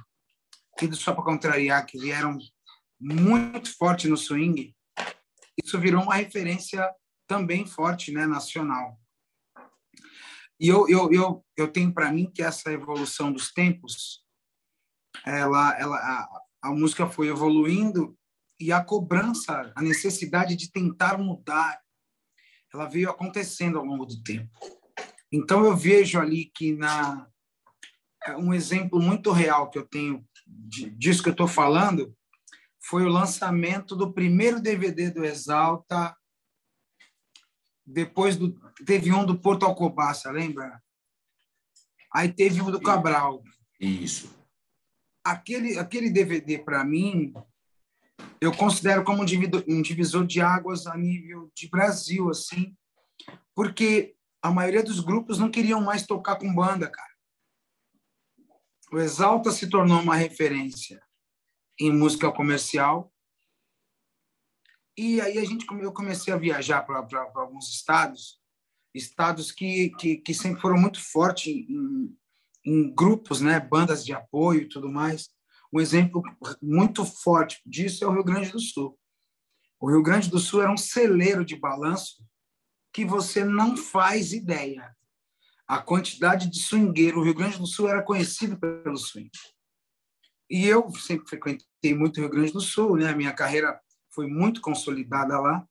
e 0.79 0.87
do 0.87 0.95
Só 0.95 1.13
para 1.13 1.23
Contrariar, 1.23 1.85
que 1.87 1.97
vieram 1.97 2.37
muito 2.99 3.75
forte 3.75 4.07
no 4.07 4.15
swing, 4.15 4.75
isso 5.63 5.79
virou 5.79 6.03
uma 6.03 6.15
referência 6.15 6.87
também 7.27 7.65
forte, 7.65 8.11
né, 8.11 8.27
nacional. 8.27 8.99
E 10.59 10.67
eu, 10.67 10.87
eu, 10.87 11.11
eu, 11.11 11.45
eu 11.57 11.67
tenho 11.67 11.91
para 11.93 12.11
mim 12.11 12.31
que 12.31 12.43
essa 12.43 12.71
evolução 12.71 13.33
dos 13.33 13.51
tempos, 13.51 14.23
ela, 15.25 15.77
ela, 15.79 15.97
a, 15.97 16.41
a 16.69 16.71
música 16.71 17.07
foi 17.07 17.27
evoluindo 17.27 18.15
e 18.59 18.71
a 18.71 18.83
cobrança, 18.83 19.73
a 19.75 19.81
necessidade 19.81 20.55
de 20.55 20.71
tentar 20.71 21.17
mudar, 21.17 21.83
ela 22.73 22.89
veio 22.89 23.09
acontecendo 23.09 23.77
ao 23.77 23.85
longo 23.85 24.05
do 24.05 24.21
tempo. 24.23 24.49
Então 25.31 25.63
eu 25.63 25.75
vejo 25.75 26.19
ali 26.19 26.45
que 26.45 26.75
na 26.75 27.27
é 28.25 28.37
um 28.37 28.53
exemplo 28.53 29.01
muito 29.01 29.31
real 29.31 29.69
que 29.69 29.77
eu 29.77 29.85
tenho 29.85 30.25
disso 30.47 31.21
que 31.21 31.29
eu 31.29 31.33
estou 31.33 31.47
falando 31.47 32.15
foi 32.81 33.03
o 33.03 33.09
lançamento 33.09 33.95
do 33.95 34.13
primeiro 34.13 34.61
DVD 34.61 35.09
do 35.09 35.25
Exalta. 35.25 36.15
Depois 37.85 38.37
do 38.37 38.53
teve 38.85 39.11
um 39.11 39.25
do 39.25 39.39
Porto 39.39 39.65
Alcobaça, 39.65 40.31
lembra? 40.31 40.81
Aí 42.13 42.31
teve 42.31 42.61
um 42.61 42.71
do 42.71 42.81
Cabral. 42.81 43.43
Isso. 43.79 44.33
Aquele 45.23 45.77
aquele 45.77 46.09
DVD 46.09 46.59
para 46.59 46.83
mim 46.83 47.33
eu 48.39 48.55
considero 48.55 49.03
como 49.03 49.21
um 49.21 49.81
divisor 49.81 50.25
de 50.25 50.41
águas 50.41 50.85
a 50.87 50.97
nível 50.97 51.51
de 51.55 51.69
Brasil, 51.69 52.29
assim, 52.29 52.75
porque 53.55 54.15
a 54.41 54.51
maioria 54.51 54.83
dos 54.83 54.99
grupos 54.99 55.39
não 55.39 55.49
queriam 55.49 55.81
mais 55.81 56.05
tocar 56.05 56.35
com 56.35 56.53
banda, 56.53 56.89
cara. 56.89 57.13
O 58.91 58.99
Exalta 58.99 59.51
se 59.51 59.69
tornou 59.69 60.01
uma 60.01 60.15
referência 60.15 61.01
em 61.79 61.91
música 61.91 62.31
comercial. 62.31 63.11
E 64.97 65.19
aí 65.21 65.39
a 65.39 65.45
gente 65.45 65.65
eu 65.81 65.91
comecei 65.91 66.31
a 66.33 66.37
viajar 66.37 66.83
para 66.83 66.99
alguns 67.35 67.69
estados, 67.69 68.39
estados 68.93 69.51
que, 69.51 69.89
que, 69.97 70.17
que, 70.17 70.33
sempre 70.33 70.61
foram 70.61 70.77
muito 70.77 71.01
fortes 71.01 71.47
em, 71.47 72.15
em 72.63 72.93
grupos, 72.93 73.41
né, 73.41 73.59
bandas 73.59 74.05
de 74.05 74.13
apoio 74.13 74.61
e 74.61 74.69
tudo 74.69 74.91
mais. 74.91 75.31
Um 75.73 75.81
exemplo 75.81 76.21
muito 76.61 77.03
forte 77.03 77.59
disso 77.65 78.03
é 78.03 78.07
o 78.07 78.13
Rio 78.13 78.23
Grande 78.23 78.51
do 78.51 78.59
Sul. 78.59 78.97
O 79.79 79.89
Rio 79.89 80.03
Grande 80.03 80.29
do 80.29 80.37
Sul 80.37 80.61
era 80.61 80.71
um 80.71 80.77
celeiro 80.77 81.43
de 81.43 81.55
balanço 81.55 82.23
que 82.93 83.03
você 83.03 83.43
não 83.43 83.75
faz 83.75 84.33
ideia 84.33 84.95
a 85.67 85.81
quantidade 85.81 86.47
de 86.47 86.59
swingueiro. 86.59 87.19
O 87.19 87.23
Rio 87.23 87.33
Grande 87.33 87.57
do 87.57 87.65
Sul 87.65 87.89
era 87.89 88.03
conhecido 88.03 88.55
pelo 88.59 88.97
swing. 88.97 89.31
E 90.47 90.67
eu 90.67 90.91
sempre 90.91 91.27
frequentei 91.27 91.95
muito 91.95 92.17
o 92.17 92.21
Rio 92.21 92.29
Grande 92.29 92.53
do 92.53 92.61
Sul, 92.61 92.95
né? 92.97 93.09
A 93.09 93.15
minha 93.15 93.33
carreira 93.33 93.81
foi 94.13 94.27
muito 94.27 94.61
consolidada 94.61 95.39
lá. 95.39 95.67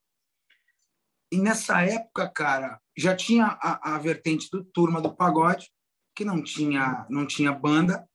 E 1.30 1.38
nessa 1.38 1.80
época, 1.82 2.28
cara, 2.28 2.80
já 2.99 3.14
tinha 3.14 3.47
a, 3.62 3.94
a 3.94 3.99
vertente 3.99 4.49
do 4.50 4.64
Turma 4.64 5.00
do 5.00 5.14
Pagode, 5.14 5.71
que 6.14 6.25
não 6.25 6.42
tinha, 6.42 7.06
não 7.09 7.25
tinha 7.25 7.52
banda, 7.52 8.06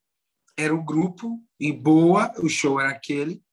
era 0.57 0.73
o 0.73 0.83
grupo, 0.83 1.41
e 1.59 1.71
boa, 1.71 2.33
o 2.39 2.49
show 2.49 2.79
era 2.79 2.89
aquele, 2.89 3.43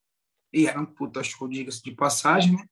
e 0.52 0.66
era 0.66 0.80
um 0.80 0.86
puta 0.86 1.22
show, 1.22 1.46
diga-se 1.46 1.82
de 1.82 1.92
passagem, 1.92 2.56
né? 2.56 2.66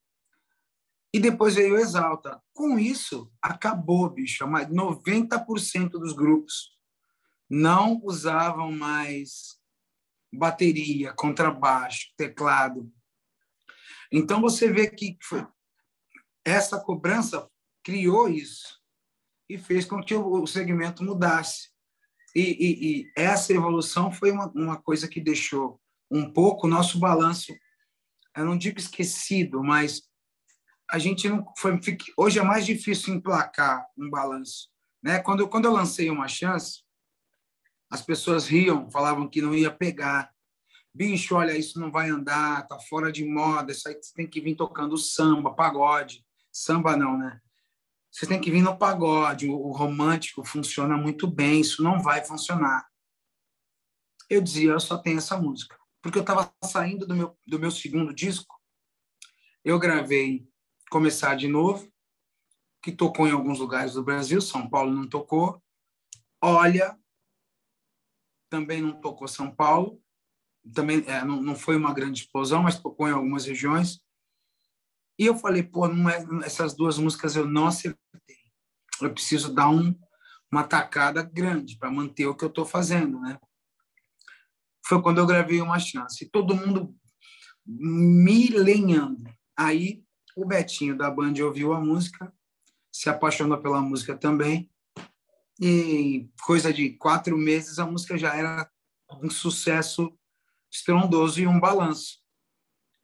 E 1.14 1.20
depois 1.20 1.56
veio 1.56 1.74
o 1.74 1.78
Exalta. 1.78 2.42
Com 2.54 2.78
isso, 2.78 3.30
acabou, 3.42 4.08
bicho. 4.08 4.44
90% 4.44 5.90
dos 5.90 6.14
grupos 6.14 6.78
não 7.50 8.00
usavam 8.02 8.72
mais 8.72 9.60
bateria, 10.32 11.12
contrabaixo, 11.12 12.14
teclado. 12.16 12.90
Então 14.10 14.40
você 14.40 14.72
vê 14.72 14.88
que 14.88 15.18
essa 16.42 16.80
cobrança 16.80 17.46
criou 17.82 18.28
isso 18.28 18.80
e 19.48 19.58
fez 19.58 19.84
com 19.84 20.02
que 20.02 20.14
o 20.14 20.46
segmento 20.46 21.04
mudasse. 21.04 21.71
E, 22.34 22.40
e, 22.40 23.00
e 23.00 23.12
essa 23.16 23.52
evolução 23.52 24.10
foi 24.10 24.30
uma, 24.30 24.50
uma 24.54 24.76
coisa 24.76 25.06
que 25.06 25.20
deixou 25.20 25.80
um 26.10 26.30
pouco 26.30 26.66
o 26.66 26.70
nosso 26.70 26.98
balanço, 26.98 27.52
eu 28.36 28.44
não 28.44 28.56
digo 28.56 28.78
esquecido, 28.78 29.62
mas 29.62 30.02
a 30.90 30.98
gente 30.98 31.28
não 31.28 31.44
foi 31.56 31.78
hoje 32.16 32.38
é 32.38 32.42
mais 32.42 32.66
difícil 32.66 33.14
emplacar 33.14 33.86
um 33.96 34.10
balanço, 34.10 34.68
né? 35.02 35.18
Quando 35.18 35.48
quando 35.48 35.66
eu 35.66 35.72
lancei 35.72 36.10
uma 36.10 36.28
chance, 36.28 36.82
as 37.90 38.00
pessoas 38.00 38.46
riam, 38.46 38.90
falavam 38.90 39.28
que 39.28 39.42
não 39.42 39.54
ia 39.54 39.70
pegar. 39.70 40.32
Bicho, 40.94 41.34
olha, 41.34 41.56
isso 41.56 41.78
não 41.78 41.90
vai 41.90 42.08
andar, 42.08 42.66
tá 42.66 42.78
fora 42.78 43.12
de 43.12 43.24
moda, 43.24 43.72
isso 43.72 43.86
aí 43.86 43.94
você 43.94 44.14
tem 44.14 44.26
que 44.26 44.40
vir 44.40 44.54
tocando 44.54 44.96
samba, 44.96 45.54
pagode. 45.54 46.24
Samba 46.50 46.96
não, 46.96 47.18
né? 47.18 47.40
Você 48.12 48.26
tem 48.26 48.38
que 48.38 48.50
vir 48.50 48.60
no 48.60 48.76
pagode, 48.76 49.48
o, 49.48 49.72
romântico 49.72 50.44
funciona 50.44 50.98
muito 50.98 51.26
bem, 51.26 51.62
isso 51.62 51.82
não 51.82 51.98
vai 52.02 52.22
funcionar. 52.22 52.86
Eu 54.28 54.42
dizia, 54.42 54.72
eu 54.72 54.80
só 54.80 54.98
tenho 54.98 55.16
essa 55.16 55.38
música. 55.38 55.78
Porque 56.02 56.18
eu 56.18 56.22
estava 56.22 56.52
saindo 56.62 57.06
do 57.06 57.16
meu, 57.16 57.38
do 57.46 57.58
meu 57.58 57.70
segundo 57.70 58.14
disco, 58.14 58.60
eu 59.64 59.78
gravei 59.78 60.46
começar 60.90 61.36
de 61.36 61.48
novo, 61.48 61.90
que 62.82 62.92
tocou 62.92 63.26
em 63.26 63.32
alguns 63.32 63.58
lugares 63.58 63.94
do 63.94 64.04
Brasil, 64.04 64.42
São 64.42 64.68
Paulo 64.68 64.92
não 64.92 65.08
tocou. 65.08 65.62
Olha, 66.42 66.98
também 68.50 68.82
não 68.82 69.00
tocou 69.00 69.26
São 69.26 69.54
Paulo, 69.54 70.02
também 70.74 71.02
é, 71.06 71.24
não, 71.24 71.40
não 71.40 71.54
foi 71.54 71.76
uma 71.76 71.94
grande 71.94 72.20
explosão, 72.20 72.62
mas 72.62 72.78
tocou 72.78 73.08
em 73.08 73.12
algumas 73.12 73.46
regiões. 73.46 74.02
E 75.22 75.26
eu 75.26 75.36
falei, 75.36 75.62
pô, 75.62 75.86
é, 75.86 76.26
essas 76.44 76.74
duas 76.74 76.98
músicas 76.98 77.36
eu 77.36 77.46
não 77.46 77.68
acertei. 77.68 78.00
Eu 79.00 79.14
preciso 79.14 79.54
dar 79.54 79.68
um, 79.68 79.96
uma 80.50 80.64
tacada 80.64 81.22
grande 81.22 81.78
para 81.78 81.92
manter 81.92 82.26
o 82.26 82.34
que 82.34 82.44
eu 82.44 82.48
estou 82.48 82.66
fazendo, 82.66 83.20
né? 83.20 83.38
Foi 84.84 85.00
quando 85.00 85.18
eu 85.18 85.26
gravei 85.26 85.60
uma 85.60 85.78
chance. 85.78 86.28
Todo 86.28 86.56
mundo 86.56 86.92
me 87.64 88.48
lenhando. 88.48 89.32
Aí 89.56 90.04
o 90.36 90.44
Betinho 90.44 90.98
da 90.98 91.08
Band 91.08 91.34
ouviu 91.44 91.72
a 91.72 91.78
música, 91.78 92.34
se 92.92 93.08
apaixonou 93.08 93.58
pela 93.62 93.80
música 93.80 94.16
também, 94.16 94.68
e 95.60 96.28
coisa 96.44 96.72
de 96.72 96.90
quatro 96.94 97.38
meses 97.38 97.78
a 97.78 97.86
música 97.86 98.18
já 98.18 98.34
era 98.34 98.68
um 99.22 99.30
sucesso 99.30 100.18
estrondoso 100.68 101.40
e 101.40 101.46
um 101.46 101.60
balanço. 101.60 102.20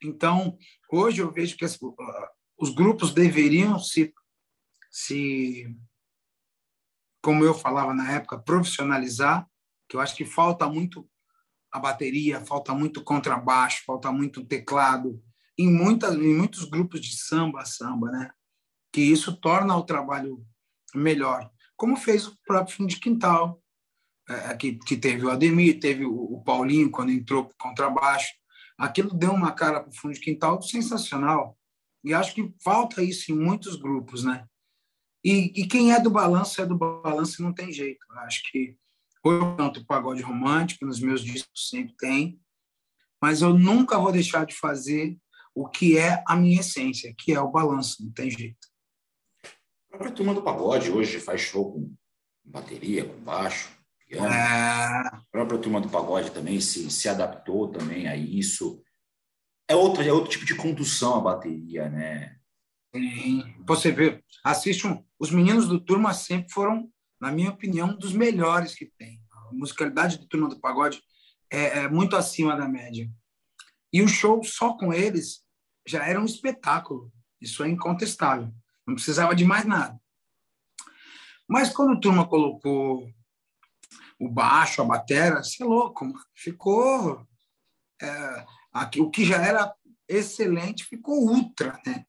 Então, 0.02 0.58
hoje 0.90 1.20
eu 1.20 1.30
vejo 1.30 1.56
que 1.56 1.64
as, 1.64 1.78
os 2.58 2.70
grupos 2.70 3.12
deveriam 3.12 3.78
se, 3.78 4.12
se, 4.90 5.66
como 7.22 7.44
eu 7.44 7.54
falava 7.54 7.94
na 7.94 8.12
época, 8.12 8.38
profissionalizar, 8.38 9.46
que 9.88 9.96
eu 9.96 10.00
acho 10.00 10.14
que 10.14 10.24
falta 10.24 10.68
muito 10.68 11.08
a 11.70 11.78
bateria, 11.78 12.44
falta 12.44 12.74
muito 12.74 13.02
contrabaixo, 13.02 13.82
falta 13.86 14.10
muito 14.10 14.44
teclado, 14.44 15.22
em, 15.58 15.70
muitas, 15.70 16.14
em 16.14 16.34
muitos 16.34 16.64
grupos 16.64 17.00
de 17.00 17.16
samba, 17.16 17.64
samba, 17.64 18.10
né? 18.10 18.30
Que 18.92 19.00
isso 19.00 19.38
torna 19.38 19.76
o 19.76 19.82
trabalho 19.82 20.44
melhor. 20.94 21.50
Como 21.76 21.96
fez 21.96 22.26
o 22.26 22.36
próprio 22.46 22.76
Fundo 22.76 22.88
de 22.88 23.00
Quintal, 23.00 23.62
é, 24.28 24.54
que, 24.56 24.74
que 24.78 24.96
teve 24.96 25.24
o 25.24 25.30
Ademir, 25.30 25.80
teve 25.80 26.04
o, 26.04 26.14
o 26.14 26.42
Paulinho 26.42 26.90
quando 26.90 27.10
entrou 27.10 27.46
para 27.46 27.56
contrabaixo. 27.58 28.28
Aquilo 28.78 29.12
deu 29.12 29.32
uma 29.32 29.50
cara 29.52 29.80
para 29.80 29.90
o 29.90 29.94
Fundo 29.94 30.14
de 30.14 30.20
Quintal 30.20 30.62
sensacional. 30.62 31.58
E 32.04 32.14
acho 32.14 32.32
que 32.34 32.54
falta 32.62 33.02
isso 33.02 33.32
em 33.32 33.34
muitos 33.34 33.74
grupos, 33.74 34.22
né? 34.22 34.46
E, 35.24 35.62
e 35.62 35.66
quem 35.66 35.92
é 35.92 36.00
do 36.00 36.10
balanço 36.10 36.62
é 36.62 36.66
do 36.66 36.78
balanço 36.78 37.42
não 37.42 37.52
tem 37.52 37.72
jeito. 37.72 38.06
Acho 38.18 38.40
que 38.50 38.76
eu 39.24 39.56
canto 39.56 39.84
pagode 39.84 40.22
romântico, 40.22 40.86
nos 40.86 41.00
meus 41.00 41.22
discos 41.22 41.68
sempre 41.68 41.94
tem, 41.96 42.40
mas 43.20 43.42
eu 43.42 43.52
nunca 43.52 43.98
vou 43.98 44.12
deixar 44.12 44.46
de 44.46 44.54
fazer 44.54 45.18
o 45.54 45.68
que 45.68 45.98
é 45.98 46.22
a 46.26 46.36
minha 46.36 46.60
essência, 46.60 47.12
que 47.18 47.32
é 47.32 47.40
o 47.40 47.50
balanço, 47.50 48.04
não 48.04 48.12
tem 48.12 48.30
jeito. 48.30 48.68
A 49.44 49.96
própria 49.96 50.12
turma 50.12 50.34
do 50.34 50.42
pagode 50.42 50.90
hoje 50.90 51.18
faz 51.18 51.40
show 51.40 51.72
com 51.72 51.92
bateria, 52.44 53.04
com 53.04 53.18
baixo, 53.20 53.76
É... 54.10 54.18
A 54.18 55.22
própria 55.30 55.58
turma 55.58 55.80
do 55.80 55.88
pagode 55.88 56.30
também 56.30 56.60
se, 56.60 56.90
se 56.90 57.08
adaptou 57.08 57.68
também 57.68 58.08
a 58.08 58.16
isso. 58.16 58.82
É 59.68 59.76
outro, 59.76 60.02
é 60.02 60.12
outro 60.12 60.30
tipo 60.30 60.46
de 60.46 60.54
condução 60.54 61.16
a 61.16 61.20
bateria, 61.20 61.88
né? 61.90 62.38
Sim. 62.94 63.54
Você 63.66 63.92
vê, 63.92 64.24
assiste 64.42 64.86
um, 64.86 65.04
os 65.18 65.30
meninos 65.30 65.68
do 65.68 65.78
Turma 65.78 66.14
sempre 66.14 66.50
foram, 66.50 66.90
na 67.20 67.30
minha 67.30 67.50
opinião, 67.50 67.94
dos 67.94 68.12
melhores 68.12 68.74
que 68.74 68.86
tem. 68.86 69.20
A 69.30 69.52
musicalidade 69.52 70.18
do 70.18 70.26
Turma 70.26 70.48
do 70.48 70.58
Pagode 70.58 71.02
é, 71.50 71.80
é 71.80 71.88
muito 71.88 72.16
acima 72.16 72.56
da 72.56 72.66
média. 72.66 73.10
E 73.92 74.02
o 74.02 74.08
show 74.08 74.42
só 74.42 74.74
com 74.74 74.92
eles 74.92 75.44
já 75.86 76.06
era 76.06 76.20
um 76.20 76.24
espetáculo. 76.24 77.12
Isso 77.40 77.62
é 77.62 77.68
incontestável. 77.68 78.52
Não 78.86 78.94
precisava 78.94 79.34
de 79.34 79.44
mais 79.44 79.66
nada. 79.66 79.98
Mas 81.46 81.70
quando 81.70 81.92
a 81.92 82.00
turma 82.00 82.26
colocou 82.26 83.08
o 84.18 84.28
baixo, 84.28 84.82
a 84.82 84.84
batera, 84.84 85.42
você 85.42 85.62
é 85.62 85.66
louco, 85.66 86.12
ficou 86.34 87.26
é, 88.00 88.46
aqui, 88.72 89.00
o 89.00 89.10
que 89.10 89.24
já 89.24 89.36
era 89.44 89.72
excelente 90.08 90.84
ficou 90.84 91.22
ultra, 91.28 91.80
né? 91.86 92.04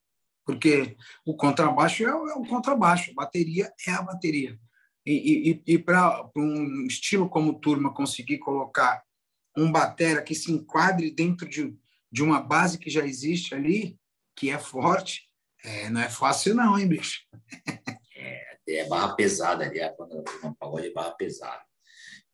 Porque 0.46 0.98
o 1.25 1.36
contrabaixo 1.36 2.04
é, 2.04 2.16
o, 2.16 2.28
é 2.28 2.48
contrabaixo, 2.48 3.12
a 3.12 3.13
bateria 3.13 3.72
é 3.88 3.92
a 3.92 4.01
bateria. 4.01 4.58
E, 5.06 5.62
e, 5.66 5.74
e 5.74 5.78
para 5.78 6.30
um 6.36 6.86
estilo 6.86 7.30
como 7.30 7.60
turma 7.60 7.94
conseguir 7.94 8.39
colocar 8.39 9.04
um 9.56 9.72
batera 9.72 10.22
que 10.22 10.34
se 10.34 10.51
enquadre 10.51 11.12
dentro 11.12 11.48
de, 11.48 11.75
de 12.12 12.24
uma 12.24 12.42
base 12.42 12.78
que 12.78 12.89
já 12.89 13.06
existe 13.06 13.54
ali, 13.54 14.00
que 14.36 14.50
é 14.50 14.58
forte, 14.58 15.30
é, 15.63 15.89
não 15.89 16.01
é 16.01 16.10
fácil 16.10 16.56
não, 16.56 16.80
hein, 16.80 16.88
bicho? 16.88 17.25
é, 18.16 18.58
é 18.68 18.88
barra 18.88 19.16
pesada 19.16 19.66
ali, 19.66 19.80
é, 19.80 19.89
quando 19.89 20.24
uma 20.42 20.56
pagode 20.56 20.88
é 20.88 20.94
barra 20.94 21.12
pesada. 21.12 21.68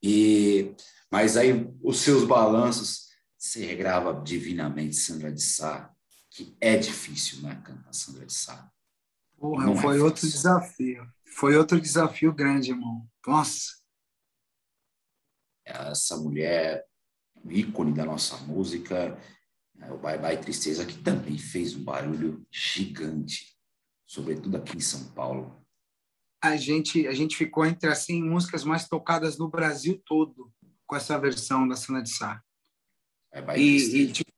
E, 0.07 0.75
mas 1.09 1.35
aí 1.35 1.51
os 1.81 1.99
seus 1.99 2.23
balanços, 2.23 3.09
você 3.35 3.65
regrava 3.65 4.21
divinamente 4.23 4.95
Sandra 4.95 5.31
de 5.31 5.41
Sá, 5.41 5.91
que 6.29 6.55
é 6.61 6.77
difícil, 6.77 7.41
né, 7.41 7.59
cantar 7.65 7.91
Sandra 7.91 8.23
de 8.23 8.33
Sá. 8.33 8.71
Porra, 9.35 9.65
não 9.65 9.73
é 9.73 9.81
foi 9.81 9.97
é 9.97 10.01
outro 10.03 10.29
desafio. 10.29 11.11
Foi 11.35 11.57
outro 11.57 11.81
desafio 11.81 12.31
grande, 12.31 12.69
irmão. 12.69 13.07
Nossa. 13.25 13.83
Essa 15.65 16.15
mulher, 16.17 16.85
ícone 17.49 17.91
da 17.91 18.05
nossa 18.05 18.37
música, 18.37 19.17
É, 19.77 19.91
o 19.91 19.97
Bye 19.97 20.17
Bye 20.17 20.37
Tristeza, 20.37 20.85
que 20.85 20.97
também 21.03 21.37
fez 21.37 21.75
um 21.75 21.83
barulho 21.83 22.47
gigante, 22.49 23.57
sobretudo 24.05 24.55
aqui 24.55 24.77
em 24.77 24.79
São 24.79 25.11
Paulo. 25.11 25.64
A 26.45 26.57
gente, 26.57 27.07
a 27.07 27.13
gente 27.13 27.35
ficou 27.35 27.65
entre 27.65 27.89
as 27.89 27.99
assim, 27.99 28.21
músicas 28.21 28.63
mais 28.63 28.87
tocadas 28.87 29.37
no 29.37 29.49
Brasil 29.49 30.01
todo 30.05 30.51
com 30.85 30.95
essa 30.95 31.17
versão 31.17 31.67
da 31.67 31.75
Cena 31.75 32.01
de 32.01 32.09
Sá. 32.09 32.41
Bye 33.33 33.59
e. 33.59 34.01
E, 34.01 34.11
tipo, 34.11 34.31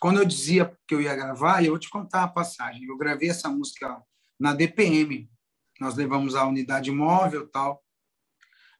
quando 0.00 0.18
eu 0.18 0.24
dizia 0.24 0.74
que 0.88 0.94
eu 0.94 1.00
ia 1.00 1.14
gravar, 1.14 1.62
eu 1.62 1.70
vou 1.70 1.78
te 1.78 1.90
contar 1.90 2.24
a 2.24 2.28
passagem. 2.28 2.84
Eu 2.84 2.96
gravei 2.96 3.28
essa 3.28 3.50
música 3.50 4.02
na 4.38 4.54
DPM. 4.54 5.30
Nós 5.78 5.94
levamos 5.94 6.34
a 6.34 6.46
unidade 6.46 6.90
móvel 6.90 7.46
tal. 7.48 7.84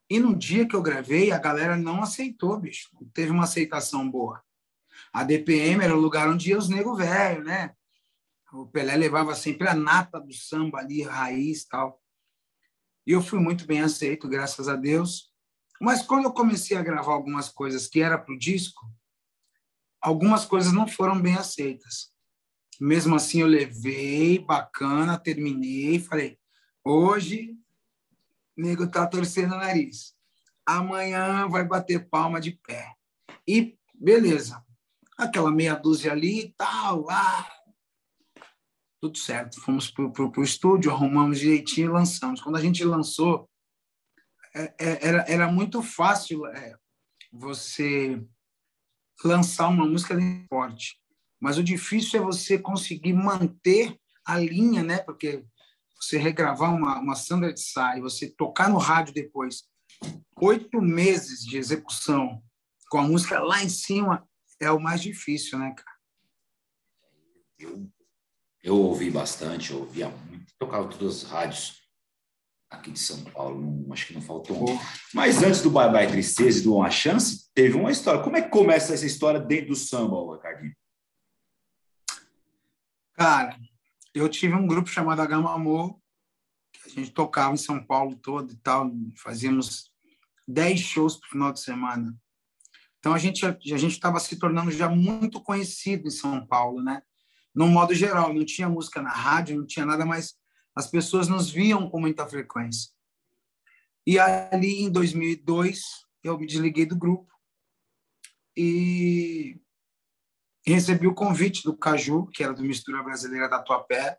E 0.08 0.18
no 0.18 0.34
dia 0.34 0.66
que 0.66 0.74
eu 0.74 0.82
gravei, 0.82 1.30
a 1.30 1.38
galera 1.38 1.76
não 1.76 2.02
aceitou, 2.02 2.58
bicho. 2.58 2.88
Teve 3.12 3.30
uma 3.30 3.44
aceitação 3.44 4.10
boa. 4.10 4.42
A 5.12 5.22
DPM 5.22 5.84
era 5.84 5.94
o 5.94 6.00
lugar 6.00 6.28
onde 6.28 6.50
ia 6.50 6.58
os 6.58 6.68
nego 6.68 6.96
velho, 6.96 7.44
né? 7.44 7.74
O 8.52 8.66
Pelé 8.66 8.96
levava 8.96 9.34
sempre 9.34 9.68
a 9.68 9.74
nata 9.74 10.18
do 10.18 10.32
samba 10.32 10.78
ali, 10.78 11.02
raiz 11.02 11.64
tal. 11.66 11.99
E 13.06 13.12
eu 13.12 13.22
fui 13.22 13.38
muito 13.38 13.66
bem 13.66 13.80
aceito, 13.80 14.28
graças 14.28 14.68
a 14.68 14.76
Deus. 14.76 15.30
Mas 15.80 16.02
quando 16.02 16.24
eu 16.24 16.32
comecei 16.32 16.76
a 16.76 16.82
gravar 16.82 17.12
algumas 17.12 17.48
coisas 17.48 17.86
que 17.86 18.00
era 18.00 18.18
para 18.18 18.34
o 18.34 18.38
disco, 18.38 18.86
algumas 20.00 20.44
coisas 20.44 20.72
não 20.72 20.86
foram 20.86 21.20
bem 21.20 21.34
aceitas. 21.34 22.12
Mesmo 22.80 23.14
assim, 23.14 23.40
eu 23.40 23.46
levei, 23.46 24.38
bacana, 24.38 25.18
terminei, 25.18 25.98
falei: 25.98 26.38
hoje, 26.84 27.54
nego 28.56 28.86
tá 28.86 29.06
torcendo 29.06 29.54
o 29.54 29.58
nariz. 29.58 30.14
Amanhã 30.64 31.48
vai 31.48 31.64
bater 31.64 32.08
palma 32.08 32.40
de 32.40 32.52
pé. 32.52 32.94
E 33.46 33.78
beleza. 33.94 34.64
Aquela 35.18 35.50
meia 35.50 35.74
dúzia 35.74 36.12
ali 36.12 36.46
e 36.46 36.54
tal, 36.56 37.10
ah, 37.10 37.59
tudo 39.00 39.16
certo. 39.18 39.60
Fomos 39.60 39.90
para 39.90 40.04
o 40.04 40.42
estúdio, 40.42 40.90
arrumamos 40.90 41.38
direitinho 41.38 41.90
e 41.90 41.92
lançamos. 41.92 42.40
Quando 42.40 42.56
a 42.56 42.60
gente 42.60 42.84
lançou, 42.84 43.48
é, 44.54 44.74
é, 44.78 45.08
era, 45.08 45.24
era 45.28 45.52
muito 45.52 45.82
fácil 45.82 46.46
é, 46.46 46.76
você 47.32 48.22
lançar 49.24 49.68
uma 49.68 49.86
música 49.86 50.16
de 50.16 50.46
forte. 50.48 51.00
Mas 51.40 51.56
o 51.56 51.64
difícil 51.64 52.20
é 52.20 52.24
você 52.24 52.58
conseguir 52.58 53.14
manter 53.14 53.96
a 54.24 54.38
linha, 54.38 54.82
né? 54.82 54.98
Porque 54.98 55.44
você 56.00 56.18
regravar 56.18 56.74
uma, 56.74 56.98
uma 56.98 57.14
Sandra 57.14 57.52
de 57.52 57.60
Sá 57.60 57.96
e 57.96 58.00
você 58.00 58.28
tocar 58.30 58.68
no 58.68 58.78
rádio 58.78 59.14
depois, 59.14 59.64
oito 60.36 60.80
meses 60.80 61.40
de 61.40 61.56
execução 61.56 62.42
com 62.90 62.98
a 62.98 63.02
música 63.02 63.40
lá 63.40 63.62
em 63.62 63.68
cima 63.68 64.26
é 64.58 64.70
o 64.70 64.80
mais 64.80 65.00
difícil, 65.00 65.58
né, 65.58 65.74
cara? 65.74 66.00
Eu 68.62 68.76
ouvi 68.76 69.10
bastante, 69.10 69.72
eu 69.72 69.80
ouvia 69.80 70.08
muito, 70.08 70.52
tocava 70.58 70.88
todas 70.88 71.24
as 71.24 71.30
rádios 71.30 71.80
aqui 72.70 72.92
de 72.92 73.00
São 73.00 73.24
Paulo, 73.24 73.60
não, 73.60 73.92
acho 73.92 74.06
que 74.06 74.14
não 74.14 74.22
faltou 74.22 74.70
um. 74.70 74.78
Mas 75.12 75.42
antes 75.42 75.60
do 75.60 75.70
Bye 75.70 75.90
Bye 75.90 76.08
Tristeza 76.08 76.60
e 76.60 76.62
do 76.62 76.76
Uma 76.76 76.90
Chance, 76.90 77.50
teve 77.52 77.76
uma 77.76 77.90
história. 77.90 78.22
Como 78.22 78.36
é 78.36 78.42
que 78.42 78.48
começa 78.48 78.94
essa 78.94 79.04
história 79.04 79.40
dentro 79.40 79.68
do 79.68 79.76
samba, 79.76 80.36
Ricardinho? 80.36 80.74
Cara, 83.14 83.58
eu 84.14 84.28
tive 84.28 84.54
um 84.54 84.66
grupo 84.66 84.88
chamado 84.88 85.26
Gama 85.26 85.52
Amor, 85.52 85.98
que 86.72 86.80
a 86.86 86.88
gente 86.88 87.10
tocava 87.10 87.52
em 87.52 87.58
São 87.58 87.84
Paulo 87.84 88.16
todo 88.16 88.52
e 88.52 88.56
tal, 88.56 88.90
fazíamos 89.16 89.90
10 90.46 90.80
shows 90.80 91.16
por 91.16 91.28
final 91.28 91.52
de 91.52 91.60
semana. 91.60 92.16
Então 92.98 93.12
a 93.12 93.18
gente 93.18 93.44
a 93.44 93.52
gente 93.52 93.92
estava 93.92 94.20
se 94.20 94.36
tornando 94.36 94.70
já 94.70 94.88
muito 94.88 95.40
conhecido 95.42 96.06
em 96.06 96.10
São 96.10 96.46
Paulo, 96.46 96.82
né? 96.82 97.02
No 97.54 97.66
modo 97.66 97.94
geral, 97.94 98.32
não 98.32 98.44
tinha 98.44 98.68
música 98.68 99.02
na 99.02 99.10
rádio, 99.10 99.58
não 99.58 99.66
tinha 99.66 99.84
nada 99.84 100.06
mais 100.06 100.38
as 100.74 100.86
pessoas 100.86 101.28
nos 101.28 101.50
viam 101.50 101.90
com 101.90 102.00
muita 102.00 102.26
frequência. 102.26 102.90
E 104.06 104.18
ali, 104.18 104.82
em 104.82 104.90
2002, 104.90 105.82
eu 106.22 106.38
me 106.38 106.46
desliguei 106.46 106.86
do 106.86 106.96
grupo 106.96 107.30
e 108.56 109.60
recebi 110.66 111.06
o 111.06 111.14
convite 111.14 111.62
do 111.62 111.76
Caju, 111.76 112.26
que 112.26 112.42
era 112.42 112.54
do 112.54 112.62
Mistura 112.62 113.02
Brasileira 113.02 113.48
da 113.48 113.62
Tuapé, 113.62 114.18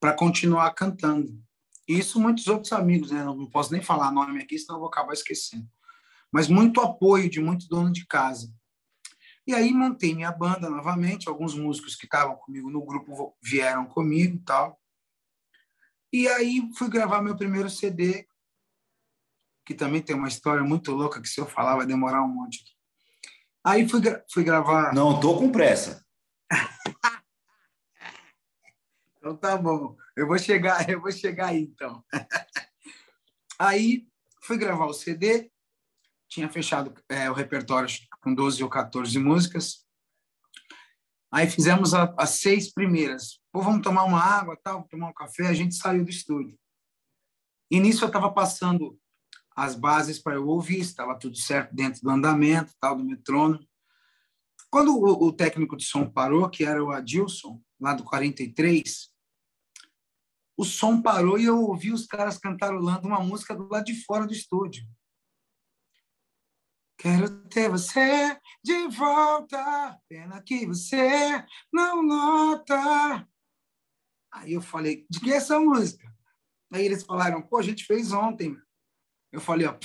para 0.00 0.14
continuar 0.14 0.72
cantando. 0.72 1.40
Isso 1.86 2.20
muitos 2.20 2.46
outros 2.46 2.72
amigos, 2.72 3.10
né? 3.10 3.24
Não 3.24 3.48
posso 3.48 3.72
nem 3.72 3.82
falar 3.82 4.12
nome 4.12 4.40
aqui, 4.40 4.58
senão 4.58 4.76
eu 4.76 4.80
vou 4.80 4.88
acabar 4.88 5.12
esquecendo. 5.12 5.68
Mas 6.30 6.48
muito 6.48 6.80
apoio 6.80 7.28
de 7.28 7.40
muito 7.40 7.68
dono 7.68 7.92
de 7.92 8.06
casa. 8.06 8.52
E 9.46 9.54
aí 9.54 9.72
montei 9.72 10.14
minha 10.14 10.30
banda 10.30 10.70
novamente, 10.70 11.28
alguns 11.28 11.54
músicos 11.54 11.96
que 11.96 12.06
estavam 12.06 12.36
comigo 12.36 12.70
no 12.70 12.84
grupo 12.84 13.36
vieram 13.42 13.84
comigo 13.86 14.36
e 14.36 14.44
tal. 14.44 14.80
E 16.12 16.28
aí 16.28 16.70
fui 16.76 16.88
gravar 16.88 17.22
meu 17.22 17.36
primeiro 17.36 17.68
CD, 17.68 18.26
que 19.66 19.74
também 19.74 20.02
tem 20.02 20.14
uma 20.14 20.28
história 20.28 20.62
muito 20.62 20.92
louca 20.92 21.20
que 21.20 21.28
se 21.28 21.40
eu 21.40 21.46
falar 21.46 21.76
vai 21.76 21.86
demorar 21.86 22.22
um 22.22 22.28
monte. 22.28 22.62
Aí 23.64 23.88
fui, 23.88 24.00
fui 24.30 24.44
gravar. 24.44 24.94
Não 24.94 25.18
tô 25.18 25.38
com 25.38 25.50
pressa. 25.50 26.04
então 29.16 29.36
tá 29.36 29.56
bom. 29.56 29.96
Eu 30.16 30.26
vou 30.26 30.38
chegar, 30.38 30.86
eu 30.90 31.00
vou 31.00 31.10
chegar 31.10 31.48
aí 31.48 31.62
então. 31.62 32.04
aí 33.58 34.06
fui 34.42 34.58
gravar 34.58 34.86
o 34.86 34.94
CD, 34.94 35.50
tinha 36.32 36.48
fechado 36.48 36.94
é, 37.10 37.30
o 37.30 37.34
repertório 37.34 37.88
com 38.22 38.34
12 38.34 38.62
ou 38.62 38.70
14 38.70 39.18
músicas. 39.18 39.86
Aí 41.30 41.48
fizemos 41.48 41.92
a, 41.92 42.14
as 42.16 42.30
seis 42.40 42.72
primeiras. 42.72 43.38
Pô, 43.52 43.60
vamos 43.60 43.82
tomar 43.82 44.04
uma 44.04 44.18
água, 44.18 44.58
tal, 44.62 44.84
tomar 44.88 45.10
um 45.10 45.14
café. 45.14 45.46
A 45.46 45.52
gente 45.52 45.74
saiu 45.74 46.04
do 46.04 46.10
estúdio. 46.10 46.58
E 47.70 47.78
nisso 47.78 48.04
eu 48.04 48.06
estava 48.06 48.32
passando 48.32 48.98
as 49.54 49.74
bases 49.74 50.18
para 50.18 50.34
eu 50.34 50.46
ouvir, 50.46 50.80
estava 50.80 51.18
tudo 51.18 51.36
certo 51.36 51.74
dentro 51.74 52.00
do 52.00 52.10
andamento, 52.10 52.72
tal, 52.80 52.96
do 52.96 53.04
metrônomo. 53.04 53.66
Quando 54.70 54.96
o, 54.96 55.26
o, 55.26 55.32
técnico 55.32 55.76
de 55.76 55.84
som 55.84 56.08
parou, 56.08 56.48
que 56.48 56.64
era 56.64 56.82
o 56.82 56.90
Adilson, 56.90 57.60
lá 57.78 57.92
do 57.92 58.04
43, 58.04 59.10
o 60.56 60.64
som 60.64 61.02
parou 61.02 61.38
e 61.38 61.44
eu 61.44 61.60
ouvi 61.62 61.92
os 61.92 62.06
caras 62.06 62.38
cantarolando 62.38 63.06
uma 63.06 63.20
música 63.20 63.54
do 63.54 63.68
lado 63.68 63.84
de 63.84 64.02
fora 64.02 64.26
do 64.26 64.32
estúdio. 64.32 64.86
Quero 66.96 67.28
ter 67.48 67.68
você 67.68 68.38
de 68.62 68.88
volta, 68.88 69.98
pena 70.08 70.40
que 70.42 70.66
você 70.66 71.44
não 71.72 72.02
nota. 72.02 73.28
Aí 74.32 74.52
eu 74.52 74.62
falei, 74.62 75.06
de 75.10 75.20
que 75.20 75.32
é 75.32 75.36
essa 75.36 75.58
música? 75.58 76.10
Aí 76.72 76.84
eles 76.84 77.02
falaram, 77.02 77.42
pô, 77.42 77.58
a 77.58 77.62
gente 77.62 77.84
fez 77.84 78.12
ontem. 78.12 78.56
Eu 79.30 79.40
falei, 79.40 79.66
ó, 79.66 79.78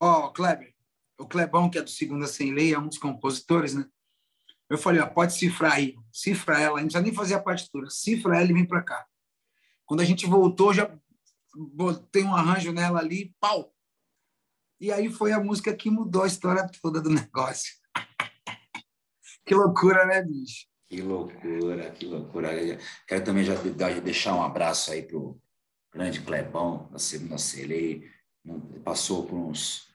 ó, 0.00 0.28
Kleber, 0.30 0.74
o 1.18 1.26
Clebão, 1.26 1.68
que 1.68 1.78
é 1.78 1.82
do 1.82 1.90
Segunda 1.90 2.26
Sem 2.26 2.54
Lei, 2.54 2.72
é 2.72 2.78
um 2.78 2.88
dos 2.88 2.98
compositores, 2.98 3.74
né? 3.74 3.86
Eu 4.70 4.78
falei, 4.78 5.00
ó, 5.00 5.06
pode 5.06 5.34
cifrar 5.34 5.72
aí, 5.72 5.96
cifra 6.12 6.60
ela, 6.60 6.78
a 6.78 6.82
gente 6.82 6.92
precisa 6.92 7.02
nem 7.02 7.14
fazer 7.14 7.34
a 7.34 7.42
partitura, 7.42 7.90
cifra 7.90 8.38
ela 8.38 8.50
e 8.50 8.54
vem 8.54 8.66
para 8.66 8.82
cá. 8.82 9.06
Quando 9.84 10.00
a 10.00 10.04
gente 10.04 10.26
voltou, 10.26 10.72
já 10.72 10.94
botei 11.54 12.22
um 12.22 12.34
arranjo 12.34 12.72
nela 12.72 13.00
ali, 13.00 13.34
pau, 13.40 13.74
e 14.80 14.92
aí 14.92 15.10
foi 15.10 15.32
a 15.32 15.40
música 15.40 15.74
que 15.74 15.90
mudou 15.90 16.22
a 16.22 16.26
história 16.26 16.66
toda 16.80 17.00
do 17.00 17.10
negócio. 17.10 17.72
que 19.44 19.54
loucura, 19.54 20.06
né, 20.06 20.22
bicho? 20.22 20.66
Que 20.88 21.02
loucura, 21.02 21.90
que 21.90 22.06
loucura. 22.06 22.50
Quero 23.06 23.24
também 23.24 23.44
já 23.44 23.54
deixar 24.00 24.34
um 24.34 24.42
abraço 24.42 24.90
aí 24.90 25.02
pro 25.02 25.38
grande 25.92 26.20
Clebão, 26.20 26.88
da 26.90 26.98
segunda 26.98 27.36
Celei. 27.38 28.08
Passou 28.84 29.26
por 29.26 29.36
uns, 29.36 29.88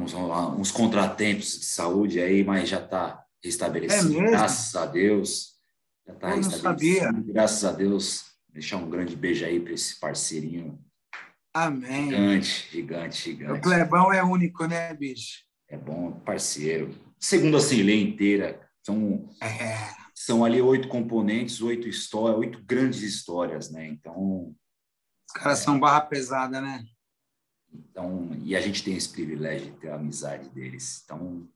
uns, 0.00 0.14
uns, 0.14 0.70
contratempos 0.72 1.60
de 1.60 1.66
saúde 1.66 2.20
aí, 2.20 2.42
mas 2.42 2.68
já 2.68 2.82
está 2.82 3.24
restabelecido, 3.44 4.20
é 4.20 4.30
graças 4.30 4.74
a 4.74 4.86
Deus. 4.86 5.54
Já 6.06 6.14
está 6.14 6.34
restabelecido. 6.34 7.00
Sabia. 7.00 7.22
Graças 7.32 7.64
a 7.64 7.72
Deus. 7.72 8.24
Deixar 8.48 8.78
um 8.78 8.90
grande 8.90 9.14
beijo 9.14 9.44
aí 9.44 9.60
para 9.60 9.72
esse 9.72 10.00
parceirinho 10.00 10.82
Amém. 11.54 12.10
Gigante, 12.10 12.68
gigante, 12.72 13.22
gigante. 13.22 13.58
O 13.58 13.62
Clebão 13.62 14.12
é 14.12 14.24
único, 14.24 14.66
né, 14.66 14.92
bicho? 14.92 15.44
É 15.68 15.78
bom, 15.78 16.10
parceiro. 16.10 16.98
Segundo 17.16 17.56
a 17.56 17.60
Ceilê 17.60 18.02
inteira, 18.02 18.60
são, 18.82 19.28
é. 19.40 19.94
são 20.12 20.44
ali 20.44 20.60
oito 20.60 20.88
componentes, 20.88 21.62
oito 21.62 21.88
histórias, 21.88 22.38
oito 22.38 22.64
grandes 22.64 23.02
histórias, 23.02 23.70
né? 23.70 23.86
Então. 23.86 24.52
Os 25.28 25.42
caras 25.42 25.60
é, 25.60 25.62
são 25.62 25.78
barra 25.78 26.00
pesada, 26.00 26.60
né? 26.60 26.84
Então, 27.72 28.36
e 28.42 28.56
a 28.56 28.60
gente 28.60 28.82
tem 28.82 28.96
esse 28.96 29.08
privilégio 29.08 29.70
de 29.70 29.78
ter 29.78 29.90
a 29.90 29.94
amizade 29.94 30.48
deles. 30.48 31.02
Então, 31.04 31.48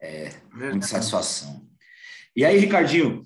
é 0.00 0.28
Verdade. 0.28 0.70
muita 0.70 0.86
satisfação. 0.86 1.68
E 2.34 2.44
aí, 2.44 2.58
Ricardinho, 2.58 3.24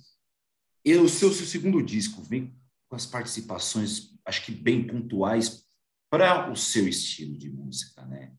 o 0.87 1.09
seu, 1.09 1.31
seu 1.31 1.47
segundo 1.47 1.83
disco 1.83 2.23
vem 2.23 2.59
com 2.89 2.97
as 2.97 3.05
participações, 3.05 4.15
acho 4.25 4.45
que 4.45 4.53
bem 4.53 4.87
pontuais 4.87 5.66
para 6.17 6.51
o 6.51 6.57
seu 6.57 6.89
estilo 6.89 7.37
de 7.37 7.51
música, 7.51 8.03
né? 8.07 8.33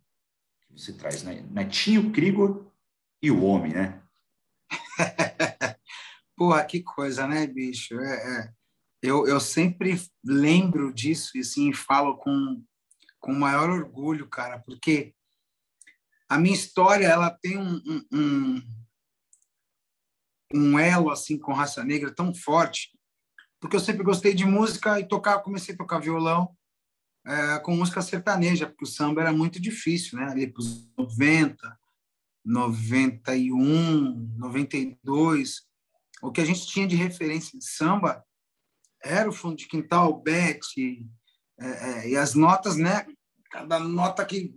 Você 0.72 0.94
traz 0.94 1.22
né? 1.22 1.46
Netinho, 1.52 2.12
Krigor 2.12 2.72
e 3.22 3.30
o 3.30 3.44
Homem, 3.44 3.72
né? 3.72 4.02
Porra, 6.36 6.66
que 6.66 6.82
coisa, 6.82 7.28
né, 7.28 7.46
bicho? 7.46 8.00
É, 8.00 8.40
é. 8.40 8.54
Eu, 9.02 9.28
eu 9.28 9.40
sempre 9.40 10.02
lembro 10.26 10.92
disso 10.92 11.38
e 11.38 11.42
assim, 11.42 11.72
falo 11.72 12.18
com, 12.18 12.64
com 13.20 13.32
maior 13.32 13.70
orgulho, 13.70 14.28
cara, 14.28 14.58
porque 14.60 15.14
a 16.28 16.40
minha 16.40 16.56
história 16.56 17.06
ela 17.06 17.30
tem 17.30 17.60
um, 17.60 17.80
um, 18.12 18.62
um 20.52 20.80
elo 20.80 21.12
assim 21.12 21.38
com 21.38 21.54
raça 21.54 21.84
negra 21.84 22.14
tão 22.14 22.34
forte, 22.34 22.98
porque 23.60 23.76
eu 23.76 23.80
sempre 23.80 24.04
gostei 24.04 24.34
de 24.34 24.46
música 24.46 25.00
e 25.00 25.08
tocar, 25.08 25.44
comecei 25.44 25.76
a 25.76 25.78
tocar 25.78 26.00
violão 26.00 26.58
é, 27.28 27.60
com 27.60 27.76
música 27.76 28.02
sertaneja, 28.02 28.68
porque 28.68 28.86
o 28.86 28.88
samba 28.88 29.22
era 29.22 29.34
muito 29.34 29.60
difícil, 29.60 30.18
né? 30.18 30.32
Ali 30.32 30.48
para 30.48 30.62
os 30.62 30.90
90, 30.98 31.80
91, 32.46 34.36
92, 34.38 35.68
o 36.22 36.32
que 36.32 36.40
a 36.40 36.46
gente 36.46 36.66
tinha 36.66 36.88
de 36.88 36.96
referência 36.96 37.60
de 37.60 37.66
samba 37.66 38.24
era 39.04 39.30
o 39.30 39.34
fundo 39.34 39.58
de 39.58 39.68
quintal, 39.68 40.22
Beth, 40.22 40.60
é, 41.60 41.68
é, 41.68 42.10
e 42.10 42.18
as 42.18 42.34
notas, 42.34 42.78
né? 42.78 43.06
Cada 43.52 43.78
nota 43.80 44.26
que 44.26 44.54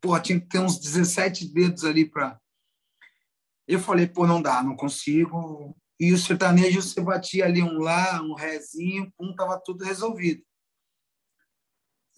porra, 0.00 0.20
tinha 0.20 0.40
que 0.40 0.46
ter 0.46 0.58
uns 0.58 0.78
17 0.78 1.52
dedos 1.52 1.84
ali 1.84 2.04
para. 2.04 2.38
Eu 3.66 3.78
falei, 3.80 4.06
pô, 4.06 4.26
não 4.26 4.42
dá, 4.42 4.62
não 4.62 4.76
consigo. 4.76 5.76
E 5.98 6.12
o 6.12 6.18
sertanejo, 6.18 6.82
você 6.82 7.00
batia 7.00 7.44
ali 7.44 7.62
um 7.62 7.78
lá, 7.78 8.20
um 8.22 8.34
rezinho, 8.34 9.12
pum, 9.16 9.34
tava 9.34 9.60
tudo 9.64 9.84
resolvido. 9.84 10.42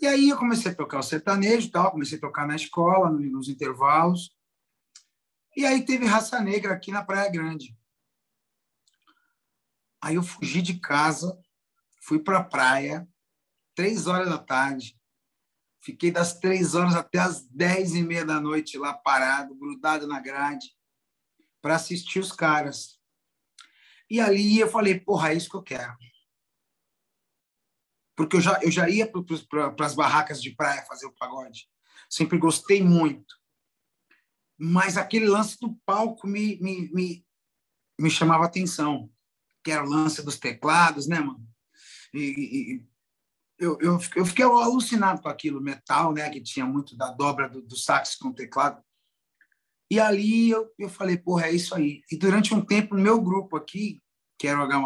E 0.00 0.07
aí 0.07 0.28
eu 0.28 0.37
comecei 0.37 0.72
a 0.72 0.74
tocar 0.74 0.98
o 0.98 1.02
sertanejo, 1.02 1.70
tal, 1.70 1.90
comecei 1.90 2.18
a 2.18 2.20
tocar 2.20 2.46
na 2.46 2.57
escola, 2.57 3.11
nos 3.11 3.48
intervalos. 3.48 4.37
E 5.57 5.64
aí 5.64 5.85
teve 5.85 6.04
raça 6.04 6.40
negra 6.40 6.74
aqui 6.74 6.90
na 6.90 7.04
Praia 7.04 7.30
Grande. 7.30 7.76
Aí 10.02 10.16
eu 10.16 10.22
fugi 10.22 10.61
de 10.61 10.78
casa, 10.80 11.40
fui 12.02 12.18
para 12.18 12.38
a 12.38 12.44
praia, 12.44 13.09
três 13.74 14.07
horas 14.07 14.28
da 14.28 14.38
tarde. 14.38 14.98
Fiquei 15.80 16.11
das 16.11 16.38
três 16.38 16.74
horas 16.74 16.94
até 16.94 17.18
as 17.18 17.46
dez 17.48 17.94
e 17.94 18.02
meia 18.02 18.24
da 18.24 18.40
noite 18.40 18.76
lá 18.76 18.92
parado, 18.92 19.54
grudado 19.54 20.07
na 20.07 20.18
grade, 20.18 20.74
para 21.62 21.76
assistir 21.76 22.18
os 22.18 22.33
caras. 22.33 22.98
E 24.11 24.20
ali 24.20 24.59
eu 24.59 24.68
falei, 24.68 24.98
porra, 24.98 25.30
é 25.30 25.35
isso 25.35 25.48
que 25.48 25.57
eu 25.57 25.62
quero. 25.62 25.96
Porque 28.16 28.37
eu 28.37 28.40
já, 28.40 28.61
eu 28.62 28.70
já 28.70 28.88
ia 28.88 29.11
para 29.48 29.87
as 29.87 29.94
barracas 29.94 30.42
de 30.42 30.55
praia 30.55 30.85
fazer 30.87 31.07
o 31.07 31.12
pagode. 31.12 31.68
Sempre 32.09 32.38
gostei 32.38 32.83
muito. 32.83 33.35
Mas 34.57 34.96
aquele 34.96 35.27
lance 35.27 35.59
do 35.59 35.74
palco 35.85 36.27
me, 36.27 36.59
me, 36.61 36.88
me, 36.92 37.27
me 37.98 38.11
chamava 38.11 38.44
atenção, 38.44 39.11
que 39.64 39.70
era 39.70 39.85
o 39.85 39.88
lance 39.88 40.22
dos 40.22 40.38
teclados, 40.38 41.09
né, 41.09 41.18
mano? 41.18 41.44
E, 42.12 42.20
e 42.20 42.87
eu, 43.59 43.79
eu, 43.81 43.98
eu 44.14 44.27
fiquei 44.27 44.44
alucinado 44.44 45.20
com 45.20 45.29
aquilo, 45.29 45.61
metal, 45.61 46.12
né, 46.12 46.31
que 46.31 46.40
tinha 46.40 46.66
muito 46.66 46.96
da 46.96 47.11
dobra 47.11 47.48
do, 47.48 47.62
do 47.62 47.77
sax 47.77 48.14
com 48.16 48.33
teclado. 48.33 48.83
E 49.90 49.98
ali 49.98 50.50
eu, 50.50 50.72
eu 50.79 50.88
falei, 50.88 51.16
porra, 51.16 51.46
é 51.46 51.53
isso 51.53 51.74
aí. 51.74 52.03
E 52.11 52.16
durante 52.16 52.55
um 52.55 52.64
tempo, 52.64 52.94
meu 52.94 53.20
grupo 53.20 53.57
aqui, 53.57 54.03
que 54.38 54.46
era 54.46 54.61
o 54.61 54.62
H 54.62 54.79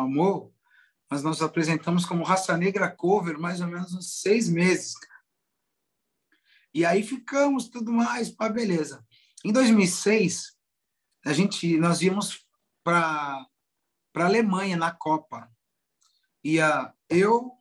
mas 1.11 1.23
nós 1.23 1.41
apresentamos 1.41 2.05
como 2.05 2.25
Raça 2.25 2.57
Negra 2.57 2.91
Cover 2.91 3.39
mais 3.39 3.61
ou 3.61 3.67
menos 3.67 3.95
uns 3.95 4.21
seis 4.21 4.49
meses. 4.49 4.95
E 6.75 6.85
aí 6.85 7.03
ficamos, 7.03 7.69
tudo 7.69 7.93
mais, 7.93 8.31
pá, 8.31 8.49
beleza. 8.49 9.05
Em 9.45 9.53
2006, 9.53 10.57
a 11.25 11.33
gente, 11.33 11.79
nós 11.79 12.03
íamos 12.03 12.47
para 12.85 13.47
a 14.15 14.25
Alemanha 14.25 14.77
na 14.77 14.91
Copa. 14.91 15.51
Ia 16.45 16.93
eu, 17.09 17.53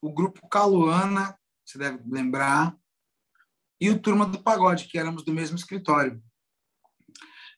o 0.00 0.12
grupo 0.12 0.48
Caluana, 0.48 1.38
você 1.64 1.78
deve 1.78 2.02
lembrar, 2.08 2.76
e 3.80 3.90
o 3.90 4.00
Turma 4.00 4.26
do 4.26 4.42
Pagode, 4.42 4.86
que 4.86 4.98
éramos 4.98 5.24
do 5.24 5.34
mesmo 5.34 5.56
escritório. 5.56 6.22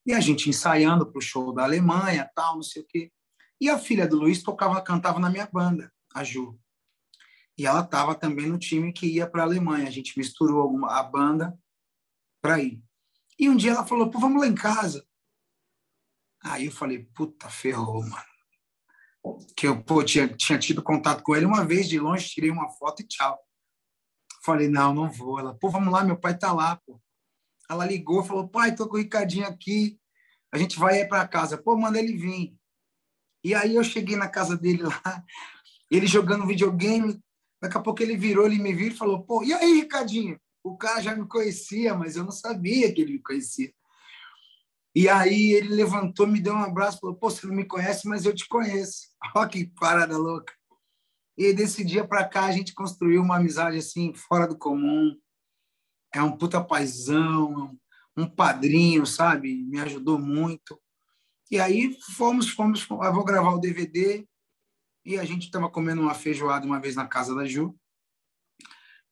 E 0.04 0.12
a 0.12 0.20
gente 0.20 0.48
ensaiando 0.48 1.06
para 1.06 1.18
o 1.18 1.22
show 1.22 1.52
da 1.52 1.64
Alemanha, 1.64 2.30
tal, 2.34 2.56
não 2.56 2.62
sei 2.62 2.82
o 2.82 2.86
quê. 2.86 3.12
E 3.60 3.68
a 3.68 3.78
filha 3.78 4.06
do 4.06 4.16
Luiz 4.16 4.42
tocava, 4.42 4.80
cantava 4.80 5.18
na 5.18 5.30
minha 5.30 5.48
banda, 5.52 5.92
a 6.14 6.22
Ju. 6.22 6.58
E 7.56 7.66
ela 7.66 7.80
estava 7.80 8.14
também 8.14 8.46
no 8.46 8.58
time 8.58 8.92
que 8.92 9.06
ia 9.06 9.28
para 9.28 9.42
a 9.42 9.44
Alemanha. 9.44 9.88
A 9.88 9.90
gente 9.90 10.16
misturou 10.16 10.60
alguma, 10.60 10.96
a 10.96 11.02
banda 11.02 11.58
para 12.40 12.60
ir. 12.60 12.80
E 13.36 13.48
um 13.48 13.56
dia 13.56 13.72
ela 13.72 13.86
falou, 13.86 14.10
pô, 14.10 14.20
vamos 14.20 14.40
lá 14.40 14.46
em 14.46 14.54
casa. 14.54 15.04
Aí 16.42 16.66
eu 16.66 16.72
falei, 16.72 17.04
puta, 17.14 17.48
ferrou, 17.48 18.02
mano. 18.02 19.42
Que 19.56 19.66
eu 19.66 19.82
pô, 19.82 20.04
tinha, 20.04 20.28
tinha 20.28 20.58
tido 20.58 20.82
contato 20.82 21.22
com 21.22 21.34
ele 21.34 21.44
uma 21.44 21.64
vez 21.64 21.88
de 21.88 21.98
longe, 21.98 22.28
tirei 22.28 22.50
uma 22.50 22.70
foto 22.70 23.02
e 23.02 23.06
tchau. 23.06 23.38
Falei, 24.44 24.68
não, 24.68 24.94
não 24.94 25.10
vou. 25.10 25.40
Ela, 25.40 25.54
pô, 25.54 25.68
vamos 25.68 25.92
lá, 25.92 26.04
meu 26.04 26.18
pai 26.18 26.38
tá 26.38 26.52
lá, 26.52 26.76
pô. 26.76 27.00
Ela 27.68 27.84
ligou, 27.84 28.24
falou, 28.24 28.48
pai, 28.48 28.74
tô 28.74 28.88
com 28.88 28.94
o 28.94 28.98
Ricardinho 28.98 29.46
aqui, 29.46 30.00
a 30.50 30.56
gente 30.56 30.78
vai 30.78 31.04
para 31.04 31.28
casa. 31.28 31.58
Pô, 31.58 31.76
manda 31.76 31.98
ele 31.98 32.16
vir. 32.16 32.57
E 33.48 33.54
aí 33.54 33.76
eu 33.76 33.82
cheguei 33.82 34.14
na 34.14 34.28
casa 34.28 34.54
dele 34.54 34.82
lá, 34.82 35.24
ele 35.90 36.06
jogando 36.06 36.46
videogame, 36.46 37.18
daqui 37.62 37.78
a 37.78 37.80
pouco 37.80 38.02
ele 38.02 38.14
virou, 38.14 38.44
ele 38.44 38.58
me 38.58 38.74
viu 38.74 38.88
e 38.88 38.94
falou, 38.94 39.22
pô, 39.22 39.42
e 39.42 39.54
aí, 39.54 39.72
Ricardinho? 39.72 40.38
O 40.62 40.76
cara 40.76 41.00
já 41.00 41.16
me 41.16 41.26
conhecia, 41.26 41.94
mas 41.94 42.14
eu 42.14 42.24
não 42.24 42.30
sabia 42.30 42.92
que 42.92 43.00
ele 43.00 43.14
me 43.14 43.22
conhecia. 43.22 43.72
E 44.94 45.08
aí 45.08 45.52
ele 45.52 45.68
levantou, 45.68 46.26
me 46.26 46.42
deu 46.42 46.52
um 46.52 46.62
abraço, 46.62 46.98
falou: 47.00 47.16
Pô, 47.16 47.30
você 47.30 47.46
não 47.46 47.54
me 47.54 47.64
conhece, 47.64 48.06
mas 48.06 48.26
eu 48.26 48.34
te 48.34 48.46
conheço. 48.46 49.08
Olha 49.34 49.48
que 49.48 49.64
parada 49.80 50.18
louca. 50.18 50.52
E 51.38 51.54
desse 51.54 51.82
dia 51.82 52.06
para 52.06 52.28
cá 52.28 52.44
a 52.46 52.52
gente 52.52 52.74
construiu 52.74 53.22
uma 53.22 53.36
amizade 53.36 53.78
assim, 53.78 54.12
fora 54.12 54.46
do 54.46 54.58
comum. 54.58 55.16
É 56.12 56.20
um 56.20 56.36
puta 56.36 56.62
paizão, 56.62 57.78
um 58.14 58.28
padrinho, 58.28 59.06
sabe? 59.06 59.64
Me 59.64 59.80
ajudou 59.80 60.18
muito. 60.18 60.78
E 61.50 61.58
aí 61.58 61.96
fomos, 62.16 62.50
fomos, 62.50 62.86
eu 62.88 63.02
ah, 63.02 63.10
vou 63.10 63.24
gravar 63.24 63.52
o 63.52 63.60
DVD. 63.60 64.26
E 65.04 65.18
a 65.18 65.24
gente 65.24 65.44
estava 65.46 65.70
comendo 65.70 66.02
uma 66.02 66.14
feijoada 66.14 66.66
uma 66.66 66.80
vez 66.80 66.94
na 66.94 67.06
casa 67.06 67.34
da 67.34 67.46
Ju. 67.46 67.74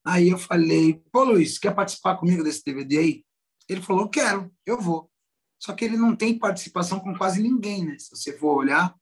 Aí 0.05 0.29
eu 0.29 0.38
falei, 0.38 1.03
pô, 1.11 1.25
Luiz, 1.25 1.59
quer 1.59 1.75
participar 1.75 2.16
comigo 2.16 2.44
desse 2.44 2.62
DVD 2.64 2.99
aí? 2.99 3.25
Ele 3.68 3.83
falou, 3.83 4.09
quero, 4.09 4.55
eu 4.64 4.81
vou. 4.81 5.11
Só 5.59 5.72
que 5.72 5.85
ele 5.85 5.96
não 5.96 6.14
tem 6.14 6.38
participação 6.38 7.01
com 7.01 7.16
quase 7.16 7.42
ninguém, 7.42 7.85
né? 7.85 7.99
Se 7.99 8.11
você 8.11 8.37
for 8.37 8.57
olhar. 8.57 8.94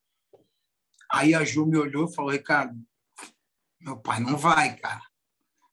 Aí 1.13 1.35
a 1.35 1.45
Ju 1.45 1.67
me 1.67 1.77
olhou 1.77 2.09
e 2.09 2.15
falou, 2.15 2.31
Ricardo, 2.31 2.81
meu 3.81 3.99
pai 3.99 4.21
não 4.21 4.37
vai, 4.37 4.77
cara. 4.77 5.03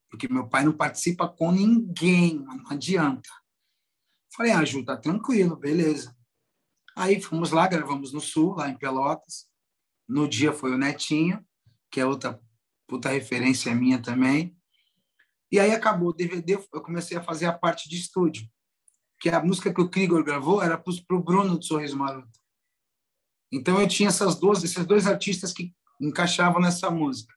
Porque 0.10 0.28
meu 0.28 0.50
pai 0.50 0.66
não 0.66 0.74
participa 0.74 1.30
com 1.30 1.52
ninguém, 1.52 2.40
não 2.40 2.70
adianta. 2.70 3.30
Falei, 4.36 4.52
ah, 4.52 4.66
Ju, 4.66 4.84
tá 4.84 4.98
tranquilo, 4.98 5.56
beleza. 5.56 6.16
Aí 6.96 7.22
fomos 7.22 7.52
lá, 7.52 7.68
gravamos 7.68 8.12
no 8.12 8.22
Sul, 8.22 8.56
lá 8.56 8.70
em 8.70 8.78
Pelotas. 8.78 9.48
No 10.08 10.28
dia 10.28 10.52
foi 10.52 10.74
o 10.74 10.78
Netinho, 10.78 11.46
que 11.90 12.00
é 12.00 12.06
outra 12.06 12.40
puta 12.88 13.10
referência 13.10 13.74
minha 13.74 14.02
também. 14.02 14.56
E 15.52 15.60
aí 15.60 15.72
acabou 15.72 16.10
o 16.10 16.14
DVD, 16.14 16.54
eu 16.74 16.82
comecei 16.82 17.18
a 17.18 17.24
fazer 17.24 17.46
a 17.46 17.54
parte 17.54 17.90
de 17.90 17.98
estúdio, 17.98 18.48
que 19.20 19.30
a 19.30 19.44
música 19.44 19.74
que 19.74 19.82
o 19.82 19.90
Krigor 19.90 20.24
gravou 20.24 20.62
era 20.62 20.78
para 20.78 21.16
o 21.16 21.24
Bruno 21.24 21.58
do 21.58 21.64
Sorriso 21.64 21.98
Maroto. 21.98 22.40
Então 23.52 23.80
eu 23.80 23.88
tinha 23.88 24.08
essas 24.08 24.36
duas, 24.36 24.64
esses 24.64 24.86
dois 24.86 25.06
artistas 25.08 25.52
que 25.52 25.74
encaixavam 26.00 26.62
nessa 26.62 26.90
música. 26.90 27.34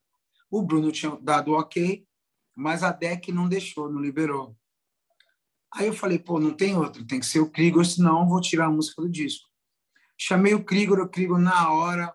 O 0.49 0.62
Bruno 0.62 0.93
tinha 0.93 1.17
dado 1.21 1.53
ok, 1.53 2.07
mas 2.55 2.85
a 2.85 2.93
DEC 2.93 3.33
não 3.33 3.49
deixou, 3.49 3.90
não 3.90 4.01
liberou. 4.01 4.57
Aí 5.75 5.87
eu 5.87 5.93
falei, 5.93 6.19
pô, 6.19 6.39
não 6.39 6.55
tem 6.55 6.77
outro, 6.77 7.07
tem 7.07 7.19
que 7.19 7.27
ser 7.27 7.41
o 7.41 7.51
Krigor, 7.51 7.85
senão 7.85 8.23
eu 8.23 8.29
vou 8.29 8.41
tirar 8.41 8.67
a 8.67 8.71
música 8.71 9.03
do 9.03 9.09
disco. 9.09 9.49
Chamei 10.17 10.55
o 10.55 10.65
Krigor, 10.65 11.01
o 11.01 11.09
Krigor 11.09 11.39
na 11.39 11.73
hora, 11.73 12.15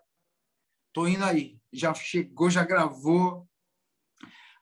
tô 0.92 1.06
indo 1.06 1.24
aí. 1.24 1.60
Já 1.72 1.92
chegou, 1.94 2.50
já 2.50 2.64
gravou, 2.64 3.46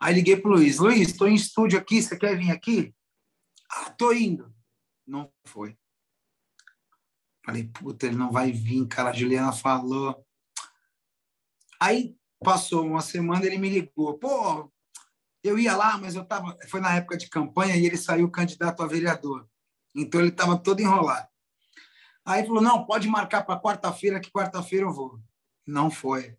Aí 0.01 0.15
liguei 0.15 0.37
para 0.37 0.51
o 0.51 0.55
Luiz. 0.55 0.79
Luiz, 0.79 1.09
estou 1.09 1.29
em 1.29 1.35
estúdio 1.35 1.79
aqui, 1.79 2.01
você 2.01 2.17
quer 2.17 2.39
vir 2.39 2.51
aqui? 2.51 2.95
Ah, 3.71 3.89
estou 3.91 4.15
indo. 4.15 4.55
Não 5.07 5.33
foi. 5.45 5.77
Falei, 7.45 7.65
puta, 7.65 8.07
ele 8.07 8.17
não 8.17 8.31
vai 8.31 8.53
vir, 8.53 8.87
cara. 8.87 9.11
A 9.11 9.13
Juliana 9.13 9.53
falou. 9.53 10.25
Aí 11.81 12.17
passou 12.41 12.87
uma 12.87 13.01
semana, 13.01 13.45
ele 13.45 13.59
me 13.59 13.69
ligou. 13.69 14.19
Pô, 14.19 14.71
eu 15.43 15.59
ia 15.59 15.77
lá, 15.77 15.97
mas 15.99 16.15
eu 16.15 16.25
tava. 16.25 16.57
Foi 16.69 16.81
na 16.81 16.95
época 16.97 17.17
de 17.17 17.29
campanha 17.29 17.77
e 17.77 17.87
ele 17.87 17.97
saiu 17.97 18.31
candidato 18.31 18.83
a 18.83 18.87
vereador. 18.87 19.49
Então 19.95 20.21
ele 20.21 20.31
estava 20.31 20.59
todo 20.59 20.81
enrolado. 20.81 21.29
Aí 22.25 22.47
falou: 22.47 22.63
não, 22.63 22.85
pode 22.85 23.09
marcar 23.09 23.45
para 23.45 23.61
quarta-feira, 23.61 24.21
que 24.21 24.31
quarta-feira 24.31 24.85
eu 24.87 24.93
vou. 24.93 25.21
Não 25.67 25.91
foi. 25.91 26.37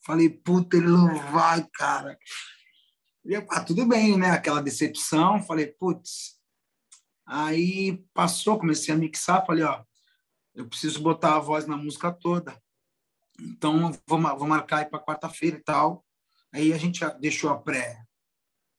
Falei, 0.00 0.28
puta, 0.28 0.76
ele 0.76 0.88
não 0.88 1.14
vai, 1.32 1.66
cara. 1.72 2.18
E 3.24 3.34
ah, 3.36 3.60
tudo 3.60 3.86
bem, 3.86 4.18
né? 4.18 4.30
Aquela 4.30 4.62
decepção. 4.62 5.42
Falei, 5.42 5.66
putz. 5.66 6.38
Aí 7.26 8.04
passou, 8.12 8.58
comecei 8.58 8.92
a 8.94 8.98
mixar. 8.98 9.46
Falei, 9.46 9.64
ó, 9.64 9.82
eu 10.54 10.68
preciso 10.68 11.02
botar 11.02 11.36
a 11.36 11.40
voz 11.40 11.66
na 11.66 11.76
música 11.76 12.12
toda. 12.12 12.60
Então, 13.40 13.90
vou, 14.06 14.20
vou 14.20 14.46
marcar 14.46 14.78
aí 14.78 14.86
para 14.86 15.02
quarta-feira 15.02 15.56
e 15.56 15.62
tal. 15.62 16.04
Aí 16.52 16.72
a 16.72 16.78
gente 16.78 17.00
deixou 17.18 17.50
a 17.50 17.58
pré 17.58 18.04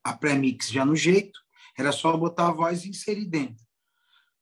a 0.05 0.13
pré-mix 0.13 0.69
já 0.69 0.85
no 0.85 0.95
jeito, 0.95 1.39
era 1.75 1.91
só 1.91 2.15
botar 2.15 2.49
a 2.49 2.51
voz 2.51 2.85
e 2.85 2.89
inserir 2.89 3.25
dentro. 3.25 3.65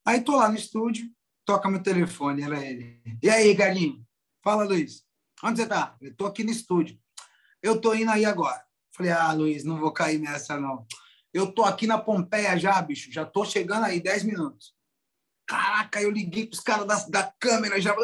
Aí 0.05 0.19
tô 0.19 0.35
lá 0.35 0.49
no 0.49 0.57
estúdio, 0.57 1.09
toca 1.45 1.69
meu 1.69 1.81
telefone, 1.81 2.43
era 2.43 2.63
ele. 2.63 3.01
E 3.23 3.29
aí, 3.29 3.53
Galinho? 3.53 4.05
Fala, 4.43 4.65
Luiz. 4.65 5.05
Onde 5.41 5.61
você 5.61 5.67
tá? 5.67 5.95
Eu 6.01 6.13
tô 6.13 6.25
aqui 6.25 6.43
no 6.43 6.51
estúdio. 6.51 6.99
Eu 7.61 7.79
tô 7.79 7.93
indo 7.93 8.11
aí 8.11 8.25
agora. 8.25 8.61
Falei, 8.91 9.13
ah, 9.13 9.31
Luiz, 9.31 9.63
não 9.63 9.79
vou 9.79 9.93
cair 9.93 10.19
nessa, 10.19 10.59
não. 10.59 10.85
Eu 11.33 11.51
tô 11.51 11.63
aqui 11.63 11.87
na 11.87 11.97
Pompeia 11.97 12.57
já, 12.59 12.81
bicho. 12.81 13.09
Já 13.11 13.25
tô 13.25 13.45
chegando 13.45 13.85
aí, 13.85 14.01
10 14.01 14.23
minutos. 14.23 14.75
Caraca, 15.47 16.01
eu 16.01 16.11
liguei 16.11 16.45
pros 16.45 16.59
caras 16.59 16.85
da, 16.85 17.21
da 17.21 17.33
câmera 17.39 17.79
já. 17.79 17.95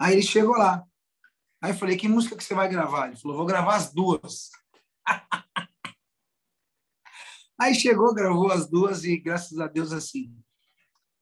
Aí 0.00 0.14
ele 0.14 0.22
chegou 0.22 0.56
lá. 0.56 0.84
Aí 1.62 1.70
eu 1.70 1.76
falei, 1.76 1.96
que 1.96 2.08
música 2.08 2.36
que 2.36 2.44
você 2.44 2.54
vai 2.54 2.68
gravar? 2.68 3.06
Ele 3.06 3.16
falou, 3.16 3.36
vou 3.36 3.46
gravar 3.46 3.76
as 3.76 3.92
duas. 3.92 4.50
Aí 7.60 7.74
chegou, 7.74 8.14
gravou 8.14 8.52
as 8.52 8.68
duas 8.68 9.04
e, 9.04 9.16
graças 9.16 9.58
a 9.58 9.66
Deus, 9.66 9.92
assim, 9.92 10.32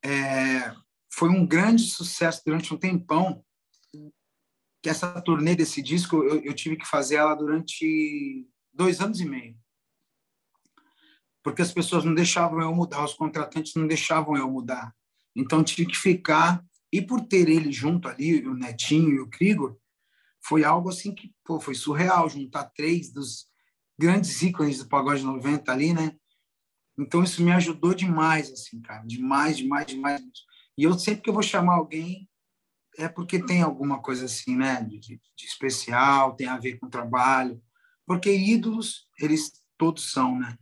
é, 0.05 0.75
foi 1.11 1.31
um 1.31 1.47
grande 1.47 1.83
sucesso 1.85 2.43
durante 2.45 2.75
um 2.75 2.77
tempão. 2.77 3.43
Que 4.83 4.91
essa 4.91 5.21
turnê 5.21 5.57
desse 5.57 5.81
disco, 5.81 6.23
eu, 6.23 6.43
eu 6.43 6.55
tive 6.55 6.77
que 6.77 6.87
fazer 6.87 7.17
ela 7.17 7.35
durante 7.35 8.47
dois 8.73 9.01
anos 9.01 9.19
e 9.21 9.25
meio. 9.25 9.57
Porque 11.43 11.63
as 11.63 11.73
pessoas 11.73 12.05
não 12.05 12.15
deixavam 12.15 12.61
eu 12.61 12.75
mudar, 12.75 13.03
os 13.05 13.15
contratantes 13.15 13.75
não 13.75 13.87
deixavam 13.87 14.37
eu 14.37 14.51
mudar. 14.51 14.95
Então, 15.35 15.65
tive 15.65 15.87
que 15.87 15.97
ficar. 15.97 16.63
E 16.93 17.01
por 17.01 17.23
ter 17.23 17.49
ele 17.49 17.73
junto 17.73 18.09
ali, 18.09 18.47
o 18.47 18.55
Netinho 18.55 19.11
e 19.15 19.21
o 19.21 19.29
Krigor, 19.29 19.77
foi 20.41 20.65
algo 20.65 20.91
assim 20.91 21.15
que 21.15 21.35
pô, 21.45 21.59
foi 21.59 21.75
surreal 21.75 22.29
juntar 22.29 22.65
três 22.77 23.11
dos 23.11 23.47
grandes 23.99 24.41
ícones 24.43 24.79
do 24.79 24.89
pagode 24.89 25.23
90 25.23 25.73
ali, 25.73 25.93
né? 25.93 26.17
Então 26.99 27.23
isso 27.23 27.43
me 27.43 27.53
ajudou 27.53 27.95
demais, 27.95 28.51
assim, 28.51 28.81
cara, 28.81 29.05
demais, 29.05 29.59
demais, 29.59 29.87
demais. 29.87 30.23
E 30.77 30.85
eu 30.85 30.99
sempre 30.99 31.23
que 31.23 31.31
eu 31.31 31.35
vou 31.35 31.43
chamar 31.43 31.75
alguém 31.75 32.29
é 32.99 33.09
porque 33.09 33.45
tem 33.45 33.63
alguma 33.63 34.01
coisa 34.01 34.25
assim, 34.25 34.57
né, 34.57 34.83
de, 34.83 34.99
de, 34.99 35.21
especial, 35.39 36.35
tem 36.35 36.49
a 36.49 36.57
ver 36.57 36.79
com 36.79 36.87
o 36.87 36.91
trabalho, 36.91 37.63
porque 38.07 38.35
ídolos 38.35 39.07
eles 39.21 39.53
todos 39.77 40.11
são, 40.11 40.39
né? 40.39 40.57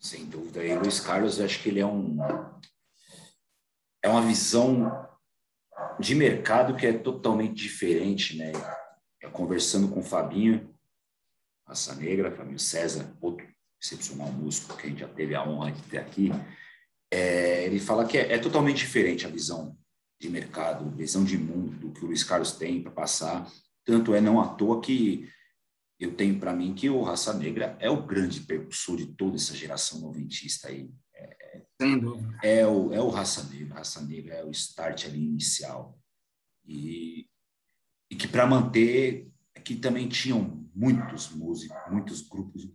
Sem 0.00 0.24
dúvida. 0.24 0.64
E 0.64 0.74
Luiz 0.74 1.00
Carlos, 1.00 1.38
eu 1.38 1.44
acho 1.44 1.62
que 1.62 1.68
ele 1.68 1.80
é 1.80 1.86
um 1.86 2.16
é 4.02 4.08
uma 4.08 4.22
visão 4.22 5.06
de 5.98 6.14
mercado 6.14 6.76
que 6.76 6.86
é 6.86 6.92
totalmente 6.92 7.54
diferente, 7.54 8.36
né? 8.36 8.52
Eu 9.20 9.30
conversando 9.30 9.88
com 9.88 10.00
o 10.00 10.04
Fabinho, 10.04 10.72
Raça 11.66 11.94
Negra, 11.96 12.30
Fabinho 12.30 12.58
César, 12.58 13.16
outro 13.20 13.45
excepcional 13.82 14.30
músico 14.32 14.76
que 14.76 14.86
a 14.86 14.90
gente 14.90 15.00
já 15.00 15.08
teve 15.08 15.34
a 15.34 15.46
honra 15.46 15.72
de 15.72 15.82
ter 15.82 15.98
aqui, 15.98 16.30
é, 17.10 17.64
ele 17.64 17.78
fala 17.78 18.06
que 18.06 18.18
é, 18.18 18.32
é, 18.32 18.38
totalmente 18.38 18.78
diferente 18.78 19.26
a 19.26 19.30
visão 19.30 19.76
de 20.20 20.28
mercado, 20.28 20.90
visão 20.96 21.24
de 21.24 21.36
mundo 21.36 21.78
do 21.78 21.92
que 21.92 22.04
o 22.04 22.08
Luiz 22.08 22.24
Carlos 22.24 22.52
tem 22.52 22.82
para 22.82 22.90
passar. 22.90 23.50
Tanto 23.84 24.14
é 24.14 24.20
não 24.20 24.40
à 24.40 24.48
toa 24.48 24.80
que 24.80 25.28
eu 25.98 26.14
tenho 26.14 26.38
para 26.38 26.52
mim 26.52 26.74
que 26.74 26.90
o 26.90 27.02
Raça 27.02 27.32
Negra 27.32 27.76
é 27.80 27.88
o 27.88 28.04
grande 28.04 28.40
percussor 28.40 28.96
de 28.96 29.06
toda 29.06 29.36
essa 29.36 29.54
geração 29.54 30.00
noventista 30.00 30.68
aí. 30.68 30.90
É, 31.14 31.62
é, 32.42 32.58
é 32.60 32.66
o, 32.66 32.92
é 32.92 33.00
o 33.00 33.08
Raça 33.08 33.44
Negra. 33.44 33.76
Raça 33.76 34.02
Negra 34.02 34.34
é 34.34 34.44
o 34.44 34.50
start 34.50 35.04
ali 35.04 35.22
inicial. 35.22 35.98
E, 36.66 37.28
e 38.10 38.16
que 38.16 38.26
para 38.26 38.46
manter, 38.46 39.28
que 39.64 39.76
também 39.76 40.08
tinham 40.08 40.68
muitos 40.74 41.30
músicos, 41.30 41.76
muitos 41.90 42.22
grupos 42.22 42.68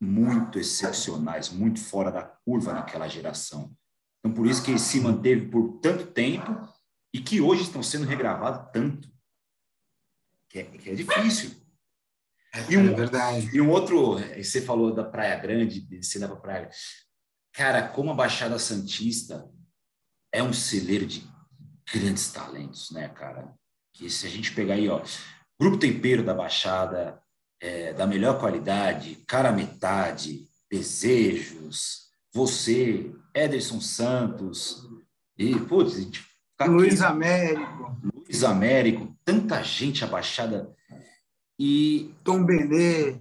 muito 0.00 0.58
excepcionais, 0.58 1.50
muito 1.50 1.80
fora 1.80 2.10
da 2.10 2.22
curva 2.22 2.72
naquela 2.72 3.06
geração. 3.06 3.76
Então, 4.18 4.34
por 4.34 4.46
isso 4.46 4.62
que 4.62 4.70
ele 4.70 4.78
se 4.78 5.00
manteve 5.00 5.48
por 5.48 5.80
tanto 5.80 6.06
tempo 6.06 6.50
e 7.12 7.20
que 7.20 7.40
hoje 7.40 7.62
estão 7.62 7.82
sendo 7.82 8.06
regravados 8.06 8.70
tanto. 8.72 9.10
Que 10.48 10.60
é, 10.60 10.64
que 10.64 10.90
é 10.90 10.94
difícil. 10.94 11.60
E 12.68 12.76
um, 12.76 12.90
é 12.90 12.94
verdade. 12.94 13.50
E 13.54 13.60
um 13.60 13.70
outro, 13.70 14.18
você 14.36 14.60
falou 14.60 14.92
da 14.92 15.04
Praia 15.04 15.36
Grande, 15.38 15.80
descer 15.80 16.26
para 16.26 16.36
praia. 16.36 16.70
Cara, 17.52 17.88
como 17.88 18.10
a 18.10 18.14
Baixada 18.14 18.58
Santista 18.58 19.48
é 20.32 20.42
um 20.42 20.52
celeiro 20.52 21.06
de 21.06 21.28
grandes 21.92 22.32
talentos, 22.32 22.90
né, 22.90 23.08
cara? 23.08 23.54
Que 23.92 24.08
se 24.10 24.26
a 24.26 24.30
gente 24.30 24.54
pegar 24.54 24.74
aí, 24.74 24.88
ó, 24.88 25.02
Grupo 25.60 25.78
Tempero 25.78 26.24
da 26.24 26.34
Baixada, 26.34 27.22
é, 27.60 27.92
da 27.92 28.06
melhor 28.06 28.40
qualidade, 28.40 29.16
cara 29.26 29.52
metade, 29.52 30.48
desejos, 30.70 32.08
você, 32.32 33.12
Ederson 33.34 33.80
Santos, 33.80 34.88
e, 35.36 35.58
putz, 35.58 35.94
tá 36.56 36.66
Luiz 36.66 37.00
Américo. 37.00 37.98
Luiz 38.02 38.44
Américo, 38.44 39.16
tanta 39.24 39.62
gente 39.62 40.04
abaixada. 40.04 40.74
E. 41.58 42.14
Tom 42.22 42.44
Benê. 42.44 43.20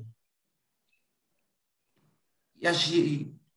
E, 2.62 2.68
a, 2.68 2.72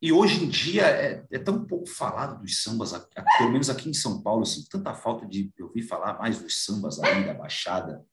e 0.01 0.13
hoje 0.13 0.45
em 0.45 0.49
dia 0.49 0.87
é, 0.87 1.25
é, 1.31 1.39
tão 1.39 1.65
pouco 1.65 1.87
falado 1.87 2.41
dos 2.41 2.63
sambas, 2.63 2.93
pelo 3.39 3.53
menos 3.53 3.69
aqui 3.69 3.89
em 3.89 3.95
São 3.95 4.23
Paulo, 4.23 4.43
assim, 4.43 4.65
tanta 4.71 4.95
falta 4.95 5.27
de 5.27 5.53
ouvir 5.61 5.83
falar 5.83 6.19
mais 6.19 6.41
dos 6.41 6.65
sambas 6.65 7.01
ali 7.01 7.25
da 7.25 7.35
Baixada. 7.35 8.05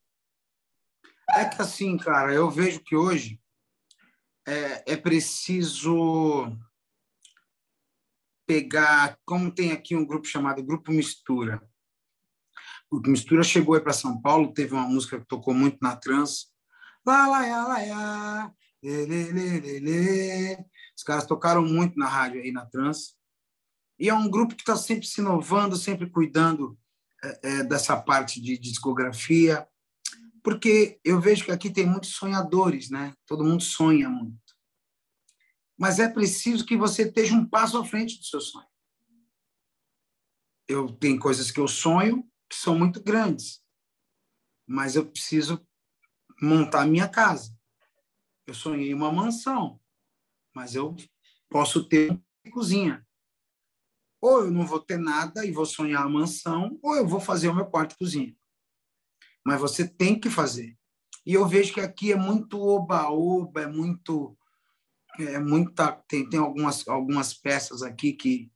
É 1.35 1.45
que 1.45 1.61
assim, 1.61 1.97
cara, 1.97 2.33
eu 2.33 2.49
vejo 2.49 2.79
que 2.79 2.95
hoje 2.95 3.39
é, 4.47 4.93
é 4.93 4.97
preciso 4.97 6.51
pegar, 8.47 9.17
como 9.25 9.51
tem 9.51 9.71
aqui 9.71 9.95
um 9.95 10.05
grupo 10.05 10.25
chamado 10.25 10.63
Grupo 10.63 10.91
Mistura. 10.91 11.61
O 12.89 12.95
Grupo 12.95 13.11
Mistura 13.11 13.43
chegou 13.43 13.75
aí 13.75 13.81
para 13.81 13.93
São 13.93 14.19
Paulo, 14.19 14.53
teve 14.53 14.73
uma 14.73 14.87
música 14.87 15.19
que 15.19 15.27
tocou 15.27 15.53
muito 15.53 15.77
na 15.81 15.95
trans. 15.95 16.51
Lá, 17.05 17.27
lá, 17.27 17.41
lá, 17.41 17.67
lá, 17.67 18.53
lê, 18.83 19.05
lê, 19.05 19.31
lê, 19.31 19.79
lê, 19.79 20.65
Os 20.97 21.03
caras 21.03 21.27
tocaram 21.27 21.63
muito 21.63 21.97
na 21.97 22.07
rádio 22.07 22.41
aí 22.41 22.51
na 22.51 22.65
trans. 22.65 23.15
E 23.99 24.09
é 24.09 24.13
um 24.13 24.29
grupo 24.29 24.55
que 24.55 24.61
está 24.61 24.75
sempre 24.75 25.05
se 25.05 25.21
inovando, 25.21 25.75
sempre 25.75 26.09
cuidando 26.09 26.77
é, 27.23 27.39
é, 27.43 27.63
dessa 27.63 28.01
parte 28.01 28.41
de 28.41 28.57
discografia 28.57 29.67
porque 30.43 30.99
eu 31.03 31.19
vejo 31.19 31.45
que 31.45 31.51
aqui 31.51 31.69
tem 31.69 31.85
muitos 31.85 32.11
sonhadores, 32.11 32.89
né? 32.89 33.13
Todo 33.25 33.43
mundo 33.43 33.63
sonha 33.63 34.09
muito. 34.09 34.37
Mas 35.77 35.99
é 35.99 36.09
preciso 36.09 36.65
que 36.65 36.75
você 36.75 37.03
esteja 37.03 37.35
um 37.35 37.47
passo 37.47 37.77
à 37.77 37.85
frente 37.85 38.17
do 38.17 38.25
seu 38.25 38.41
sonho. 38.41 38.67
Eu 40.67 40.91
tenho 40.91 41.19
coisas 41.19 41.51
que 41.51 41.59
eu 41.59 41.67
sonho 41.67 42.29
que 42.49 42.55
são 42.55 42.77
muito 42.77 43.01
grandes, 43.01 43.63
mas 44.67 44.95
eu 44.95 45.09
preciso 45.09 45.65
montar 46.41 46.85
minha 46.85 47.07
casa. 47.07 47.55
Eu 48.45 48.53
sonhei 48.53 48.93
uma 48.93 49.11
mansão, 49.11 49.79
mas 50.53 50.75
eu 50.75 50.95
posso 51.49 51.87
ter 51.87 52.11
uma 52.11 52.51
cozinha. 52.51 53.07
Ou 54.21 54.41
eu 54.41 54.51
não 54.51 54.65
vou 54.65 54.79
ter 54.79 54.97
nada 54.97 55.45
e 55.45 55.51
vou 55.51 55.65
sonhar 55.65 56.03
a 56.03 56.09
mansão, 56.09 56.77
ou 56.83 56.95
eu 56.95 57.07
vou 57.07 57.19
fazer 57.19 57.47
o 57.47 57.55
meu 57.55 57.65
quarto 57.65 57.97
cozinha 57.97 58.35
mas 59.49 59.59
você 59.59 59.87
tem 59.87 60.19
que 60.19 60.29
fazer. 60.29 60.77
E 61.25 61.33
eu 61.33 61.47
vejo 61.47 61.73
que 61.73 61.81
aqui 61.81 62.11
é 62.11 62.15
muito 62.15 62.61
oba-oba, 62.61 63.63
é 63.63 63.67
muito. 63.67 64.37
É 65.17 65.39
muita, 65.39 65.91
tem, 66.07 66.29
tem 66.29 66.39
algumas, 66.39 66.87
algumas 66.87 67.33
peças 67.33 67.81
aqui 67.81 68.13
que, 68.13 68.51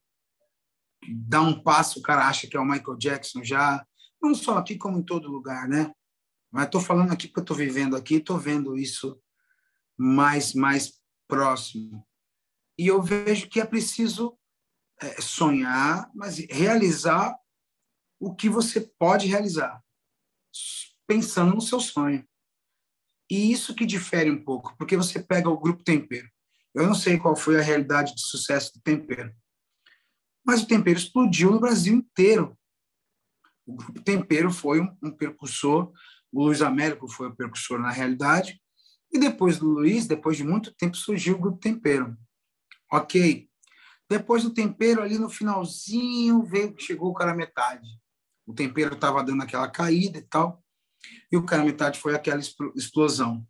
que 1.01 1.15
dá 1.15 1.41
um 1.41 1.59
passo, 1.59 1.99
o 1.99 2.03
cara 2.03 2.27
acha 2.27 2.45
que 2.47 2.55
é 2.55 2.59
o 2.59 2.65
Michael 2.65 2.95
Jackson 2.95 3.43
já. 3.43 3.83
Não 4.21 4.35
só 4.35 4.59
aqui, 4.59 4.77
como 4.77 4.99
em 4.99 5.03
todo 5.03 5.31
lugar, 5.31 5.67
né? 5.67 5.91
Mas 6.51 6.65
estou 6.65 6.79
falando 6.79 7.11
aqui 7.11 7.27
porque 7.27 7.39
eu 7.39 7.43
estou 7.43 7.57
vivendo 7.57 7.95
aqui, 7.95 8.15
estou 8.15 8.37
vendo 8.37 8.77
isso 8.77 9.19
mais, 9.97 10.53
mais 10.53 11.01
próximo. 11.27 12.07
E 12.77 12.85
eu 12.85 13.01
vejo 13.01 13.49
que 13.49 13.59
é 13.59 13.65
preciso 13.65 14.37
é, 15.01 15.19
sonhar, 15.19 16.09
mas 16.13 16.37
realizar 16.51 17.35
o 18.19 18.33
que 18.35 18.47
você 18.47 18.79
pode 18.79 19.25
realizar 19.25 19.82
pensando 21.07 21.55
no 21.55 21.61
seu 21.61 21.79
sonho. 21.79 22.25
E 23.29 23.51
isso 23.51 23.75
que 23.75 23.85
difere 23.85 24.29
um 24.29 24.43
pouco, 24.43 24.75
porque 24.77 24.97
você 24.97 25.21
pega 25.21 25.49
o 25.49 25.59
grupo 25.59 25.83
Tempero. 25.83 26.29
Eu 26.73 26.87
não 26.87 26.95
sei 26.95 27.17
qual 27.17 27.35
foi 27.35 27.59
a 27.59 27.63
realidade 27.63 28.15
de 28.15 28.21
sucesso 28.21 28.73
do 28.73 28.81
Tempero, 28.81 29.33
mas 30.45 30.61
o 30.61 30.67
Tempero 30.67 30.97
explodiu 30.97 31.51
no 31.51 31.59
Brasil 31.59 31.93
inteiro. 31.93 32.57
O 33.65 33.75
grupo 33.75 34.01
Tempero 34.01 34.51
foi 34.51 34.81
um, 34.81 34.97
um 35.01 35.11
percussor, 35.11 35.91
o 36.31 36.45
Luiz 36.45 36.61
Américo 36.61 37.07
foi 37.07 37.27
o 37.27 37.35
percussor 37.35 37.79
na 37.79 37.91
realidade, 37.91 38.61
e 39.11 39.19
depois 39.19 39.59
do 39.59 39.69
Luiz, 39.69 40.07
depois 40.07 40.35
de 40.35 40.43
muito 40.43 40.73
tempo, 40.73 40.97
surgiu 40.97 41.35
o 41.35 41.39
grupo 41.39 41.59
Tempero. 41.59 42.17
Ok. 42.91 43.47
Depois 44.09 44.43
do 44.43 44.53
tempero, 44.53 45.01
ali 45.01 45.17
no 45.17 45.29
finalzinho, 45.29 46.43
veio, 46.43 46.75
chegou 46.77 47.09
o 47.09 47.13
cara 47.13 47.33
metade. 47.33 47.87
O 48.45 48.53
tempero 48.53 48.95
estava 48.95 49.23
dando 49.23 49.43
aquela 49.43 49.69
caída 49.69 50.17
e 50.17 50.21
tal. 50.21 50.63
E 51.31 51.37
o 51.37 51.45
cara 51.45 51.63
metade 51.63 51.99
foi 51.99 52.15
aquela 52.15 52.41
explosão. 52.75 53.45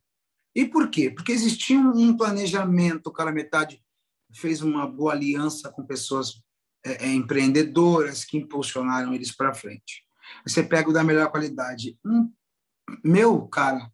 E 0.56 0.65
por 0.65 0.89
quê? 0.89 1.10
Porque 1.10 1.32
existia 1.32 1.79
um 1.79 2.15
planejamento. 2.15 3.08
O 3.08 3.13
cara 3.13 3.32
metade 3.32 3.84
fez 4.34 4.62
uma 4.62 4.88
boa 4.88 5.13
aliança 5.13 5.71
com 5.71 5.86
pessoas 5.86 6.43
é, 6.86 7.06
é, 7.06 7.13
empreendedoras 7.13 8.25
que 8.25 8.38
impulsionaram 8.38 9.13
eles 9.13 9.32
para 9.32 9.53
frente. 9.53 10.03
Você 10.45 10.63
pega 10.63 10.89
o 10.89 10.93
da 10.93 11.03
melhor 11.03 11.29
qualidade. 11.29 11.97
Um, 12.06 12.32
meu, 13.03 13.47
cara, 13.47 13.91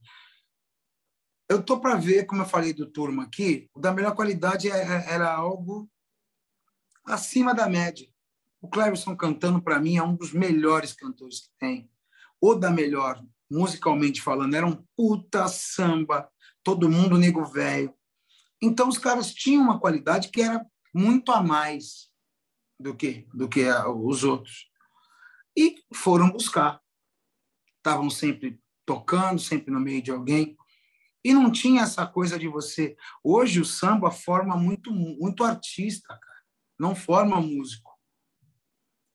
eu 1.50 1.64
tô 1.64 1.80
para 1.80 1.96
ver, 1.96 2.26
como 2.26 2.42
eu 2.42 2.48
falei 2.48 2.74
do 2.74 2.90
turma 2.90 3.24
aqui, 3.24 3.70
o 3.74 3.80
da 3.80 3.94
melhor 3.94 4.16
qualidade 4.16 4.70
é, 4.70 4.78
é, 4.78 5.14
era 5.14 5.32
algo 5.34 5.90
acima 7.06 7.54
da 7.54 7.68
média. 7.68 8.08
O 8.62 8.70
Cleverson 8.70 9.16
cantando, 9.16 9.62
para 9.62 9.80
mim, 9.80 9.98
é 9.98 10.04
um 10.04 10.16
dos 10.16 10.34
melhores 10.34 10.94
cantores 10.94 11.42
que 11.42 11.50
tem. 11.58 11.90
O 12.42 12.56
da 12.56 12.70
melhor, 12.70 13.24
musicalmente 13.50 14.22
falando, 14.22 14.54
era 14.54 14.66
um 14.66 14.84
puta 14.96 15.48
samba, 15.48 16.30
todo 16.64 16.90
mundo 16.90 17.18
nego 17.18 17.46
velho. 17.46 17.94
Então, 18.62 18.90
os 18.90 18.98
caras 18.98 19.34
tinham 19.34 19.64
uma 19.64 19.80
qualidade 19.80 20.30
que 20.30 20.42
era 20.42 20.66
muito 20.94 21.32
a 21.32 21.42
mais 21.42 22.10
do 22.80 22.96
que, 22.96 23.28
do 23.34 23.48
que 23.48 23.66
os 23.70 24.24
outros. 24.24 24.70
E 25.58 25.76
foram 25.94 26.30
buscar. 26.30 26.82
Estavam 27.78 28.10
sempre 28.10 28.60
tocando, 28.86 29.40
sempre 29.40 29.72
no 29.72 29.80
meio 29.80 30.02
de 30.02 30.12
alguém. 30.12 30.58
E 31.24 31.34
não 31.34 31.52
tinha 31.52 31.84
essa 31.84 32.06
coisa 32.06 32.38
de 32.38 32.48
você. 32.48 32.96
Hoje 33.24 33.60
o 33.60 33.66
samba 33.66 34.12
forma 34.12 34.56
muito, 34.58 34.92
muito 34.92 35.44
artista, 35.44 36.08
cara 36.08 36.30
não 36.80 36.96
forma 36.96 37.42
músico. 37.42 37.89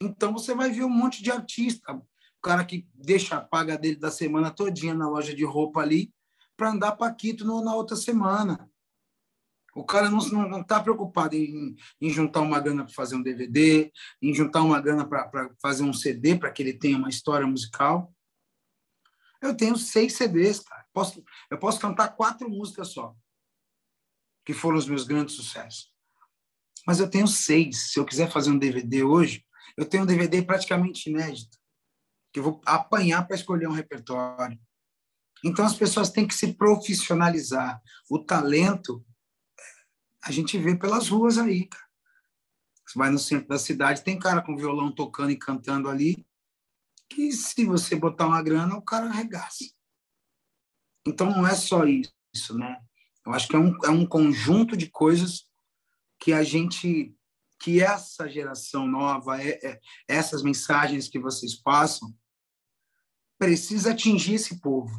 Então 0.05 0.33
você 0.33 0.55
vai 0.55 0.71
ver 0.71 0.85
um 0.85 0.91
monte 0.91 1.23
de 1.23 1.31
artista, 1.31 1.93
o 1.95 2.07
cara 2.43 2.65
que 2.65 2.87
deixa 2.95 3.37
a 3.37 3.41
paga 3.41 3.77
dele 3.79 3.97
da 3.97 4.11
semana 4.11 4.51
todinha 4.51 4.95
na 4.95 5.09
loja 5.09 5.35
de 5.35 5.45
roupa 5.45 5.81
ali 5.81 6.13
para 6.57 6.71
andar 6.71 6.93
paquito 6.93 7.45
no, 7.45 7.65
na 7.65 7.75
outra 7.75 7.97
semana. 7.97 8.71
O 9.75 9.85
cara 9.85 10.09
não 10.09 10.61
está 10.61 10.81
preocupado 10.81 11.35
em, 11.35 11.75
em, 12.01 12.11
juntar 12.11 12.43
uma 12.43 12.61
grana 12.61 12.85
para 12.85 12.95
fazer 12.95 13.17
um 13.17 13.23
DVD, 13.23 13.93
em 14.23 14.33
juntar 14.33 14.63
uma 14.63 14.81
grana 14.81 15.05
para 15.05 15.51
fazer 15.61 15.83
um 15.83 15.93
CD, 15.93 16.37
para 16.37 16.53
que 16.53 16.63
ele 16.63 16.75
tenha 16.75 16.97
uma 16.97 17.09
história 17.09 17.45
musical. 17.45 18.15
Eu 19.43 19.57
tenho 19.57 19.77
seis 19.77 20.13
CDs, 20.13 20.61
cara. 20.61 20.87
Posso, 20.93 21.25
eu 21.51 21.59
posso 21.59 21.81
cantar 21.81 22.15
quatro 22.15 22.49
músicas 22.49 22.93
só, 22.93 23.17
que 24.45 24.53
foram 24.53 24.79
os 24.79 24.87
meus 24.87 25.03
grandes 25.03 25.35
sucessos 25.35 25.93
mas 26.87 27.01
eu 27.01 27.09
tenho 27.09 27.27
seis. 27.27 27.93
Se 27.93 27.99
eu 27.99 28.05
quiser 28.05 28.31
fazer 28.31 28.51
um 28.51 28.59
DVD 28.59 29.03
hoje, 29.03 29.45
eu 29.77 29.85
tenho 29.85 30.03
um 30.03 30.07
DVD 30.07 30.43
praticamente 30.43 31.11
inédito, 31.11 31.59
que 32.33 32.41
eu 32.41 32.45
vou 32.45 32.61
apanhar 32.65 33.27
para 33.27 33.37
escolher 33.37 33.69
um 33.69 33.73
repertório. 33.73 34.59
Então 35.45 35.65
as 35.65 35.75
pessoas 35.75 36.11
têm 36.11 36.27
que 36.27 36.35
se 36.35 36.55
profissionalizar. 36.55 37.81
O 38.11 38.19
talento 38.19 39.05
a 40.23 40.33
gente 40.33 40.57
vê 40.57 40.75
pelas 40.75 41.09
ruas 41.09 41.37
aí, 41.37 41.67
cara. 41.67 41.85
Você 42.87 42.99
vai 42.99 43.11
no 43.11 43.19
centro 43.19 43.49
da 43.49 43.59
cidade, 43.59 44.03
tem 44.03 44.19
cara 44.19 44.43
com 44.43 44.57
violão 44.57 44.93
tocando 44.93 45.31
e 45.31 45.39
cantando 45.39 45.89
ali, 45.89 46.27
que 47.11 47.33
se 47.33 47.65
você 47.65 47.95
botar 47.95 48.27
uma 48.27 48.43
grana, 48.43 48.77
o 48.77 48.83
cara 48.83 49.07
arregaça. 49.07 49.65
Então 51.07 51.31
não 51.31 51.47
é 51.47 51.55
só 51.55 51.85
isso, 51.85 52.57
né? 52.57 52.81
Eu 53.27 53.33
acho 53.33 53.49
que 53.49 53.57
é 53.57 53.59
um, 53.59 53.77
é 53.85 53.91
um 53.91 54.07
conjunto 54.07 54.77
de 54.77 54.91
coisas 54.91 55.47
que 56.19 56.33
a 56.33 56.43
gente, 56.43 57.15
que 57.65 57.81
essa 57.81 58.29
geração 58.29 58.87
nova, 58.87 59.43
é, 59.43 59.59
é, 59.67 59.81
essas 60.07 60.43
mensagens 60.43 61.09
que 61.09 61.19
vocês 61.19 61.55
passam, 61.55 62.15
precisa 63.39 63.93
atingir 63.93 64.35
esse 64.35 64.61
povo. 64.61 64.95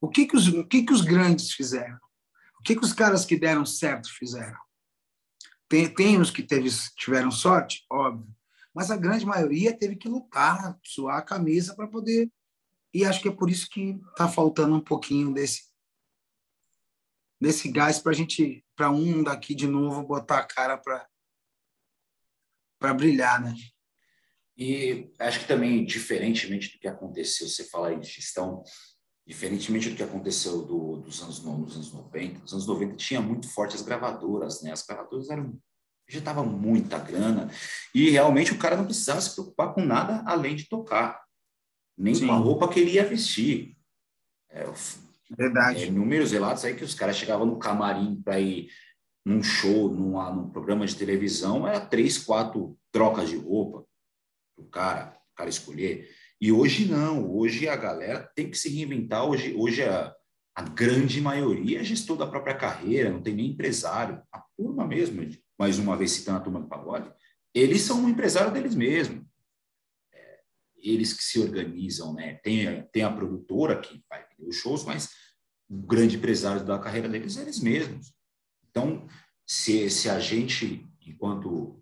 O 0.00 0.08
que 0.08 0.26
que 0.26 0.34
os, 0.34 0.48
o 0.48 0.66
que 0.66 0.82
que 0.82 0.92
os 0.94 1.02
grandes 1.02 1.52
fizeram? 1.52 1.98
O 2.58 2.62
que 2.62 2.74
que 2.74 2.82
os 2.82 2.94
caras 2.94 3.26
que 3.26 3.38
deram 3.38 3.66
certo 3.66 4.08
fizeram? 4.14 4.58
Tem, 5.68 5.86
tem 5.86 6.18
os 6.18 6.30
que 6.30 6.42
teve, 6.42 6.70
tiveram 6.96 7.30
sorte, 7.30 7.84
óbvio, 7.92 8.34
mas 8.74 8.90
a 8.90 8.96
grande 8.96 9.26
maioria 9.26 9.76
teve 9.76 9.96
que 9.96 10.08
lutar, 10.08 10.78
suar 10.82 11.18
a 11.18 11.22
camisa 11.22 11.76
para 11.76 11.86
poder. 11.86 12.32
E 12.94 13.04
acho 13.04 13.20
que 13.20 13.28
é 13.28 13.32
por 13.32 13.50
isso 13.50 13.68
que 13.68 14.00
está 14.08 14.26
faltando 14.26 14.74
um 14.74 14.80
pouquinho 14.80 15.34
desse 15.34 15.64
desse 17.38 17.70
gás 17.70 17.98
para 17.98 18.12
a 18.12 18.14
gente, 18.14 18.64
para 18.74 18.90
um 18.90 19.22
daqui 19.22 19.54
de 19.54 19.66
novo 19.66 20.02
botar 20.02 20.38
a 20.38 20.46
cara 20.46 20.78
para 20.78 21.06
para 22.78 22.94
brilhar, 22.94 23.42
né? 23.42 23.54
E 24.56 25.12
acho 25.18 25.40
que 25.40 25.48
também, 25.48 25.84
diferentemente 25.84 26.72
do 26.72 26.78
que 26.78 26.86
aconteceu, 26.86 27.48
você 27.48 27.64
fala 27.64 27.88
aí 27.88 27.98
de 27.98 28.06
gestão, 28.06 28.62
diferentemente 29.26 29.90
do 29.90 29.96
que 29.96 30.02
aconteceu 30.02 30.62
do, 30.62 30.98
dos 30.98 31.22
anos, 31.22 31.42
nos 31.42 31.74
anos 31.74 31.92
90, 31.92 32.38
nos 32.40 32.52
anos 32.52 32.66
90 32.66 32.96
tinha 32.96 33.20
muito 33.20 33.48
forte 33.48 33.74
as 33.74 33.82
gravadoras, 33.82 34.62
né? 34.62 34.70
As 34.72 34.84
gravadoras 34.86 35.28
eram 35.30 35.58
já 36.06 36.20
tava 36.20 36.44
muita 36.44 36.98
grana 36.98 37.50
e 37.94 38.10
realmente 38.10 38.52
o 38.52 38.58
cara 38.58 38.76
não 38.76 38.84
precisava 38.84 39.22
se 39.22 39.32
preocupar 39.34 39.72
com 39.72 39.82
nada 39.82 40.22
além 40.26 40.54
de 40.54 40.68
tocar, 40.68 41.22
nem 41.96 42.14
Sim. 42.14 42.26
com 42.26 42.32
a 42.34 42.36
roupa 42.36 42.68
que 42.68 42.78
ele 42.78 42.92
ia 42.92 43.08
vestir. 43.08 43.74
É, 44.50 44.66
Verdade. 45.36 45.84
É, 45.84 45.90
números 45.90 46.32
relatos 46.32 46.64
aí 46.64 46.74
que 46.74 46.84
os 46.84 46.94
caras 46.94 47.16
chegavam 47.16 47.46
no 47.46 47.58
camarim 47.58 48.20
para 48.22 48.38
ir 48.38 48.68
num 49.24 49.42
show, 49.42 49.88
numa, 49.88 50.30
num 50.30 50.50
programa 50.50 50.86
de 50.86 50.96
televisão, 50.96 51.66
era 51.66 51.80
três, 51.80 52.18
quatro 52.18 52.78
trocas 52.92 53.28
de 53.28 53.36
roupa 53.36 53.84
o 54.56 54.64
cara, 54.64 55.18
o 55.32 55.36
cara 55.36 55.50
escolher. 55.50 56.08
E 56.40 56.52
hoje 56.52 56.86
não, 56.86 57.30
hoje 57.30 57.68
a 57.68 57.76
galera 57.76 58.30
tem 58.34 58.50
que 58.50 58.58
se 58.58 58.68
reinventar. 58.68 59.24
Hoje, 59.24 59.54
hoje 59.56 59.82
a, 59.82 60.14
a 60.54 60.62
grande 60.62 61.20
maioria 61.20 61.80
é 61.80 61.84
gestor 61.84 62.16
da 62.16 62.26
própria 62.26 62.54
carreira, 62.54 63.10
não 63.10 63.22
tem 63.22 63.34
nem 63.34 63.50
empresário. 63.50 64.22
A 64.32 64.44
turma 64.56 64.86
mesmo, 64.86 65.26
mais 65.58 65.78
uma 65.78 65.96
vez 65.96 66.12
citando 66.12 66.38
a 66.38 66.42
turma 66.42 66.60
do 66.60 66.68
pagode, 66.68 67.12
eles 67.54 67.82
são 67.82 68.02
um 68.02 68.08
empresário 68.08 68.52
deles 68.52 68.74
mesmos. 68.74 69.24
É, 70.12 70.40
eles 70.76 71.12
que 71.12 71.22
se 71.22 71.40
organizam, 71.40 72.14
né? 72.14 72.34
Tem, 72.42 72.82
tem 72.92 73.02
a 73.02 73.12
produtora 73.12 73.80
que 73.80 74.02
vai 74.08 74.24
os 74.38 74.56
shows, 74.56 74.84
mas 74.84 75.08
o 75.68 75.76
grande 75.76 76.16
empresário 76.16 76.64
da 76.64 76.78
carreira 76.78 77.08
deles 77.08 77.36
é 77.36 77.42
eles 77.42 77.60
mesmos. 77.60 78.12
Então, 78.74 79.06
se, 79.46 79.88
se 79.88 80.10
a 80.10 80.18
gente, 80.18 80.84
enquanto 81.06 81.80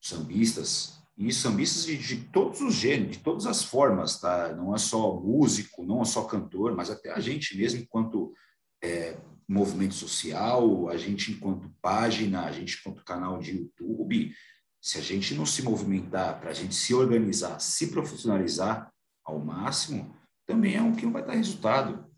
sambistas, 0.00 1.02
e 1.16 1.32
sambistas 1.32 1.84
de, 1.84 1.98
de, 1.98 2.16
todos 2.28 2.60
os 2.60 2.74
gêneros, 2.74 3.16
de 3.16 3.22
todas 3.24 3.44
as 3.44 3.64
formas, 3.64 4.20
tá? 4.20 4.54
Não 4.54 4.72
é 4.72 4.78
só 4.78 5.20
músico, 5.20 5.84
não 5.84 6.00
é 6.00 6.04
só 6.04 6.22
cantor, 6.22 6.76
mas 6.76 6.90
até 6.90 7.10
a 7.10 7.18
gente 7.18 7.56
mesmo, 7.56 7.80
enquanto 7.80 8.32
é, 8.80 9.18
movimento 9.48 9.94
social, 9.94 10.88
a 10.88 10.96
gente 10.96 11.32
enquanto 11.32 11.74
página, 11.82 12.44
a 12.44 12.52
gente 12.52 12.78
enquanto 12.78 13.04
canal 13.04 13.40
de 13.40 13.56
YouTube, 13.56 14.32
se 14.80 14.96
a 14.96 15.00
gente 15.00 15.34
não 15.34 15.44
se 15.44 15.60
movimentar 15.62 16.38
para 16.38 16.50
a 16.50 16.54
gente 16.54 16.76
se 16.76 16.94
organizar, 16.94 17.58
se 17.58 17.88
profissionalizar 17.88 18.92
ao 19.24 19.40
máximo, 19.40 20.14
também 20.46 20.76
é 20.76 20.82
um 20.82 20.94
que 20.94 21.04
não 21.04 21.12
vai 21.12 21.24
dar 21.24 21.32
resultado. 21.32 22.08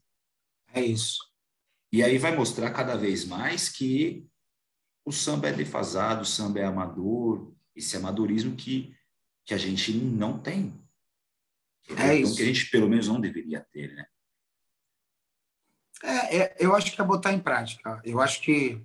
É 0.74 0.82
isso. 0.82 1.29
E 1.92 2.02
aí 2.02 2.18
vai 2.18 2.34
mostrar 2.36 2.70
cada 2.70 2.96
vez 2.96 3.24
mais 3.24 3.68
que 3.68 4.28
o 5.04 5.12
samba 5.12 5.48
é 5.48 5.52
defasado, 5.52 6.22
o 6.22 6.26
samba 6.26 6.60
é 6.60 6.64
amador, 6.64 7.52
esse 7.74 7.96
amadorismo 7.96 8.54
que, 8.54 8.94
que 9.44 9.54
a 9.54 9.58
gente 9.58 9.92
não 9.92 10.38
tem. 10.38 10.80
É, 11.96 12.08
é 12.10 12.14
isso. 12.16 12.36
que 12.36 12.42
a 12.42 12.46
gente 12.46 12.70
pelo 12.70 12.88
menos 12.88 13.08
não 13.08 13.20
deveria 13.20 13.60
ter, 13.72 13.92
né? 13.94 14.06
É, 16.02 16.36
é, 16.38 16.56
eu 16.58 16.74
acho 16.74 16.92
que 16.92 17.00
é 17.00 17.04
botar 17.04 17.32
em 17.32 17.40
prática. 17.40 18.00
Eu 18.04 18.20
acho 18.20 18.40
que 18.40 18.80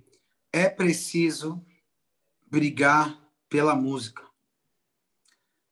é 0.52 0.68
preciso 0.68 1.64
brigar 2.46 3.18
pela 3.48 3.74
música. 3.74 4.26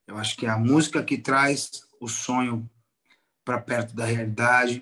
Eu 0.07 0.17
acho 0.17 0.35
que 0.37 0.45
é 0.45 0.49
a 0.49 0.57
música 0.57 1.03
que 1.03 1.17
traz 1.17 1.81
o 1.99 2.07
sonho 2.07 2.69
para 3.43 3.61
perto 3.61 3.95
da 3.95 4.05
realidade. 4.05 4.81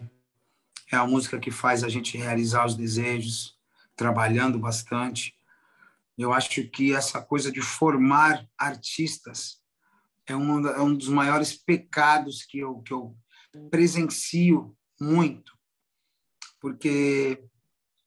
É 0.93 0.95
a 0.95 1.07
música 1.07 1.39
que 1.39 1.49
faz 1.49 1.83
a 1.83 1.89
gente 1.89 2.19
realizar 2.19 2.67
os 2.67 2.75
desejos, 2.75 3.57
trabalhando 3.95 4.59
bastante. 4.59 5.35
Eu 6.15 6.31
acho 6.31 6.63
que 6.69 6.93
essa 6.93 7.19
coisa 7.19 7.51
de 7.51 7.63
formar 7.63 8.47
artistas 8.55 9.59
é 10.27 10.35
um, 10.35 10.67
é 10.67 10.79
um 10.83 10.95
dos 10.95 11.07
maiores 11.07 11.51
pecados 11.51 12.45
que 12.45 12.59
eu, 12.59 12.79
que 12.83 12.93
eu 12.93 13.17
presencio 13.71 14.77
muito, 15.01 15.57
porque 16.61 17.43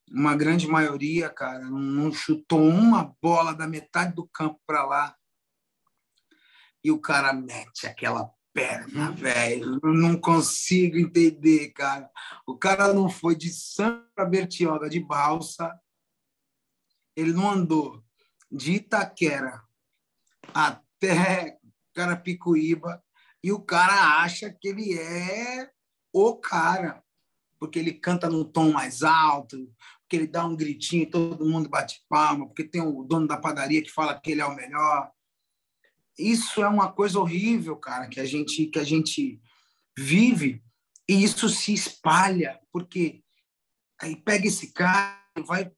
uma 0.09 0.33
grande 0.33 0.65
maioria, 0.65 1.29
cara, 1.29 1.65
não 1.65 2.09
chutou 2.13 2.69
uma 2.69 3.13
bola 3.21 3.53
da 3.53 3.67
metade 3.67 4.15
do 4.15 4.25
campo 4.29 4.61
para 4.65 4.85
lá 4.85 5.13
e 6.81 6.89
o 6.89 7.01
cara 7.01 7.33
mete 7.33 7.85
aquela 7.85 8.31
perna, 8.57 9.11
velho. 9.11 9.79
Não 9.83 10.19
consigo 10.19 10.97
entender, 10.97 11.69
cara. 11.73 12.09
O 12.43 12.57
cara 12.57 12.91
não 12.91 13.07
foi 13.07 13.35
de 13.35 13.51
Santa 13.51 14.25
Bertioga 14.25 14.89
de 14.89 14.99
balsa. 14.99 15.79
Ele 17.15 17.33
não 17.33 17.51
andou 17.51 18.03
de 18.51 18.73
Itaquera 18.73 19.61
até 20.51 21.59
Carapicuíba 21.93 23.03
e 23.43 23.51
o 23.51 23.59
cara 23.59 24.23
acha 24.23 24.49
que 24.49 24.69
ele 24.69 24.97
é 24.97 25.69
o 26.11 26.35
cara, 26.35 27.03
porque 27.59 27.77
ele 27.77 27.93
canta 27.93 28.27
num 28.27 28.43
tom 28.43 28.71
mais 28.71 29.03
alto, 29.03 29.71
porque 29.99 30.15
ele 30.15 30.27
dá 30.27 30.43
um 30.43 30.55
gritinho 30.55 31.03
e 31.03 31.11
todo 31.11 31.45
mundo 31.45 31.69
bate 31.69 32.03
palma, 32.09 32.47
porque 32.47 32.63
tem 32.63 32.81
o 32.81 33.03
dono 33.03 33.27
da 33.27 33.37
padaria 33.37 33.83
que 33.83 33.91
fala 33.91 34.19
que 34.19 34.31
ele 34.31 34.41
é 34.41 34.45
o 34.45 34.55
melhor. 34.55 35.11
Isso 36.17 36.61
é 36.63 36.67
uma 36.67 36.91
coisa 36.91 37.19
horrível, 37.19 37.75
cara, 37.75 38.07
que 38.07 38.19
a 38.19 38.25
gente 38.25 38.67
que 38.67 38.79
a 38.79 38.83
gente 38.83 39.39
vive 39.97 40.63
e 41.07 41.23
isso 41.23 41.47
se 41.49 41.73
espalha, 41.73 42.59
porque 42.71 43.23
aí 44.01 44.15
pega 44.15 44.47
esse 44.47 44.73
cara, 44.73 45.21
vai 45.45 45.71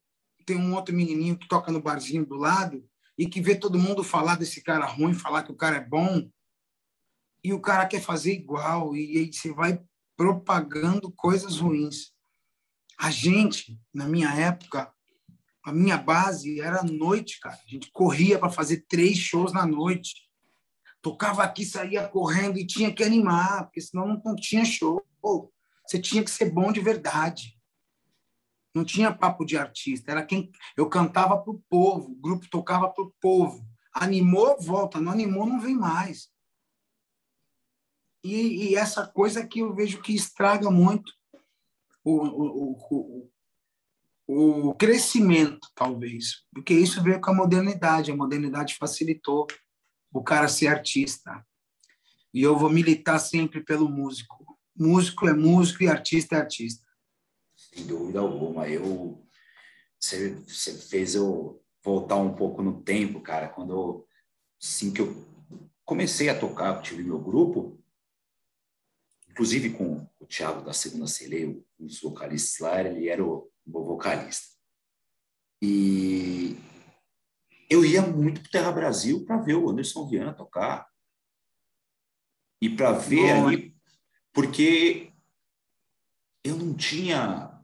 tem 0.46 0.56
um 0.56 0.74
outro 0.74 0.94
menininho 0.94 1.38
que 1.38 1.46
toca 1.46 1.70
no 1.70 1.82
barzinho 1.82 2.26
do 2.26 2.36
lado 2.36 2.84
e 3.16 3.26
que 3.26 3.40
vê 3.40 3.54
todo 3.54 3.78
mundo 3.78 4.02
falar 4.02 4.36
desse 4.36 4.62
cara 4.62 4.86
ruim, 4.86 5.14
falar 5.14 5.42
que 5.42 5.52
o 5.52 5.56
cara 5.56 5.76
é 5.76 5.84
bom, 5.84 6.28
e 7.42 7.52
o 7.52 7.60
cara 7.60 7.86
quer 7.86 8.00
fazer 8.00 8.32
igual, 8.32 8.96
e 8.96 9.18
aí 9.18 9.32
você 9.32 9.52
vai 9.52 9.80
propagando 10.16 11.10
coisas 11.12 11.58
ruins. 11.58 12.12
A 12.98 13.10
gente, 13.10 13.80
na 13.94 14.06
minha 14.06 14.34
época, 14.34 14.92
a 15.64 15.72
minha 15.72 15.96
base 15.96 16.60
era 16.60 16.82
noite, 16.82 17.40
cara. 17.40 17.58
A 17.64 17.70
gente 17.70 17.90
corria 17.92 18.38
para 18.38 18.50
fazer 18.50 18.84
três 18.88 19.16
shows 19.16 19.52
na 19.52 19.66
noite. 19.66 20.28
Tocava 21.02 21.42
aqui, 21.42 21.64
saía 21.64 22.06
correndo 22.06 22.58
e 22.58 22.66
tinha 22.66 22.92
que 22.92 23.02
animar, 23.02 23.64
porque 23.64 23.80
senão 23.80 24.06
não, 24.06 24.22
não 24.24 24.36
tinha 24.36 24.64
show. 24.64 25.02
Você 25.86 25.98
tinha 25.98 26.22
que 26.22 26.30
ser 26.30 26.50
bom 26.50 26.70
de 26.70 26.80
verdade. 26.80 27.58
Não 28.74 28.84
tinha 28.84 29.12
papo 29.12 29.44
de 29.44 29.56
artista, 29.56 30.12
era 30.12 30.24
quem 30.24 30.52
eu 30.76 30.88
cantava 30.88 31.36
para 31.36 31.50
o 31.50 31.60
povo, 31.68 32.12
o 32.12 32.14
grupo 32.14 32.48
tocava 32.48 32.88
para 32.88 33.02
o 33.02 33.12
povo. 33.20 33.66
Animou, 33.92 34.56
volta, 34.60 35.00
não 35.00 35.10
animou, 35.10 35.44
não 35.44 35.60
vem 35.60 35.74
mais. 35.74 36.30
E, 38.22 38.70
e, 38.70 38.76
essa 38.76 39.06
coisa 39.06 39.46
que 39.46 39.60
eu 39.60 39.74
vejo 39.74 40.02
que 40.02 40.14
estraga 40.14 40.70
muito 40.70 41.12
o, 42.04 42.12
o, 42.12 43.30
o, 44.28 44.68
o, 44.68 44.74
crescimento, 44.74 45.68
talvez, 45.74 46.44
porque 46.52 46.74
isso 46.74 47.02
veio 47.02 47.20
com 47.20 47.30
a 47.30 47.34
modernidade. 47.34 48.12
A 48.12 48.16
modernidade 48.16 48.76
facilitou 48.76 49.46
o 50.12 50.22
cara 50.22 50.48
ser 50.48 50.68
artista. 50.68 51.44
E 52.32 52.42
eu 52.42 52.56
vou 52.56 52.70
militar 52.70 53.18
sempre 53.18 53.62
pelo 53.62 53.88
músico. 53.88 54.58
Músico 54.76 55.28
é 55.28 55.32
músico 55.32 55.82
e 55.82 55.88
artista 55.88 56.36
é 56.36 56.38
artista. 56.38 56.86
Sem 57.56 57.86
dúvida 57.86 58.20
alguma. 58.20 58.68
Eu, 58.68 59.26
você, 59.98 60.34
você 60.46 60.74
fez 60.74 61.14
eu 61.14 61.62
voltar 61.82 62.16
um 62.16 62.34
pouco 62.34 62.62
no 62.62 62.82
tempo, 62.82 63.20
cara, 63.20 63.48
quando 63.48 63.72
eu, 63.72 64.08
assim 64.62 64.92
que 64.92 65.00
eu 65.00 65.14
comecei 65.84 66.28
a 66.28 66.38
tocar, 66.38 66.80
tive 66.82 67.02
meu 67.02 67.18
grupo, 67.18 67.78
inclusive 69.28 69.70
com 69.70 70.06
o 70.18 70.26
Thiago 70.26 70.62
da 70.62 70.72
Segunda 70.72 71.06
Celeiro, 71.06 71.64
um 71.78 71.86
dos 71.86 72.00
vocalistas 72.00 72.58
lá, 72.60 72.80
ele 72.80 73.08
era 73.08 73.24
o 73.24 73.50
vocalista. 73.66 74.48
E 75.62 76.56
eu 77.70 77.84
ia 77.84 78.02
muito 78.02 78.42
para 78.42 78.50
Terra 78.50 78.72
Brasil 78.72 79.24
para 79.24 79.38
ver 79.38 79.54
o 79.54 79.70
Anderson 79.70 80.08
Viana 80.08 80.34
tocar. 80.34 80.88
E 82.60 82.68
para 82.68 82.92
ver 82.92 83.34
Bom, 83.34 83.48
ali, 83.48 83.76
porque 84.32 85.12
eu 86.44 86.56
não 86.56 86.74
tinha. 86.74 87.58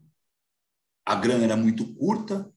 A 1.04 1.14
grana 1.14 1.44
era 1.44 1.56
muito 1.56 1.94
curta, 1.94 2.50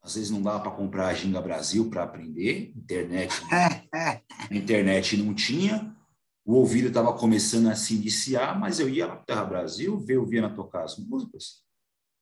às 0.00 0.14
vezes 0.14 0.30
não 0.30 0.42
dava 0.42 0.60
para 0.60 0.70
comprar 0.70 1.08
a 1.08 1.14
Ginga 1.14 1.40
Brasil 1.40 1.90
para 1.90 2.04
aprender, 2.04 2.72
internet, 2.76 3.32
a 3.92 4.54
internet 4.54 5.16
não 5.16 5.34
tinha 5.34 5.94
o 6.44 6.54
ouvido 6.56 6.88
estava 6.88 7.16
começando 7.16 7.68
a 7.68 7.74
se 7.74 7.94
iniciar, 7.94 8.58
mas 8.58 8.78
eu 8.78 8.88
ia 8.88 9.06
para 9.06 9.16
Terra 9.16 9.44
Brasil, 9.44 9.98
ver 9.98 10.18
o 10.18 10.26
Viana 10.26 10.54
tocar 10.54 10.84
as 10.84 10.98
músicas 10.98 11.64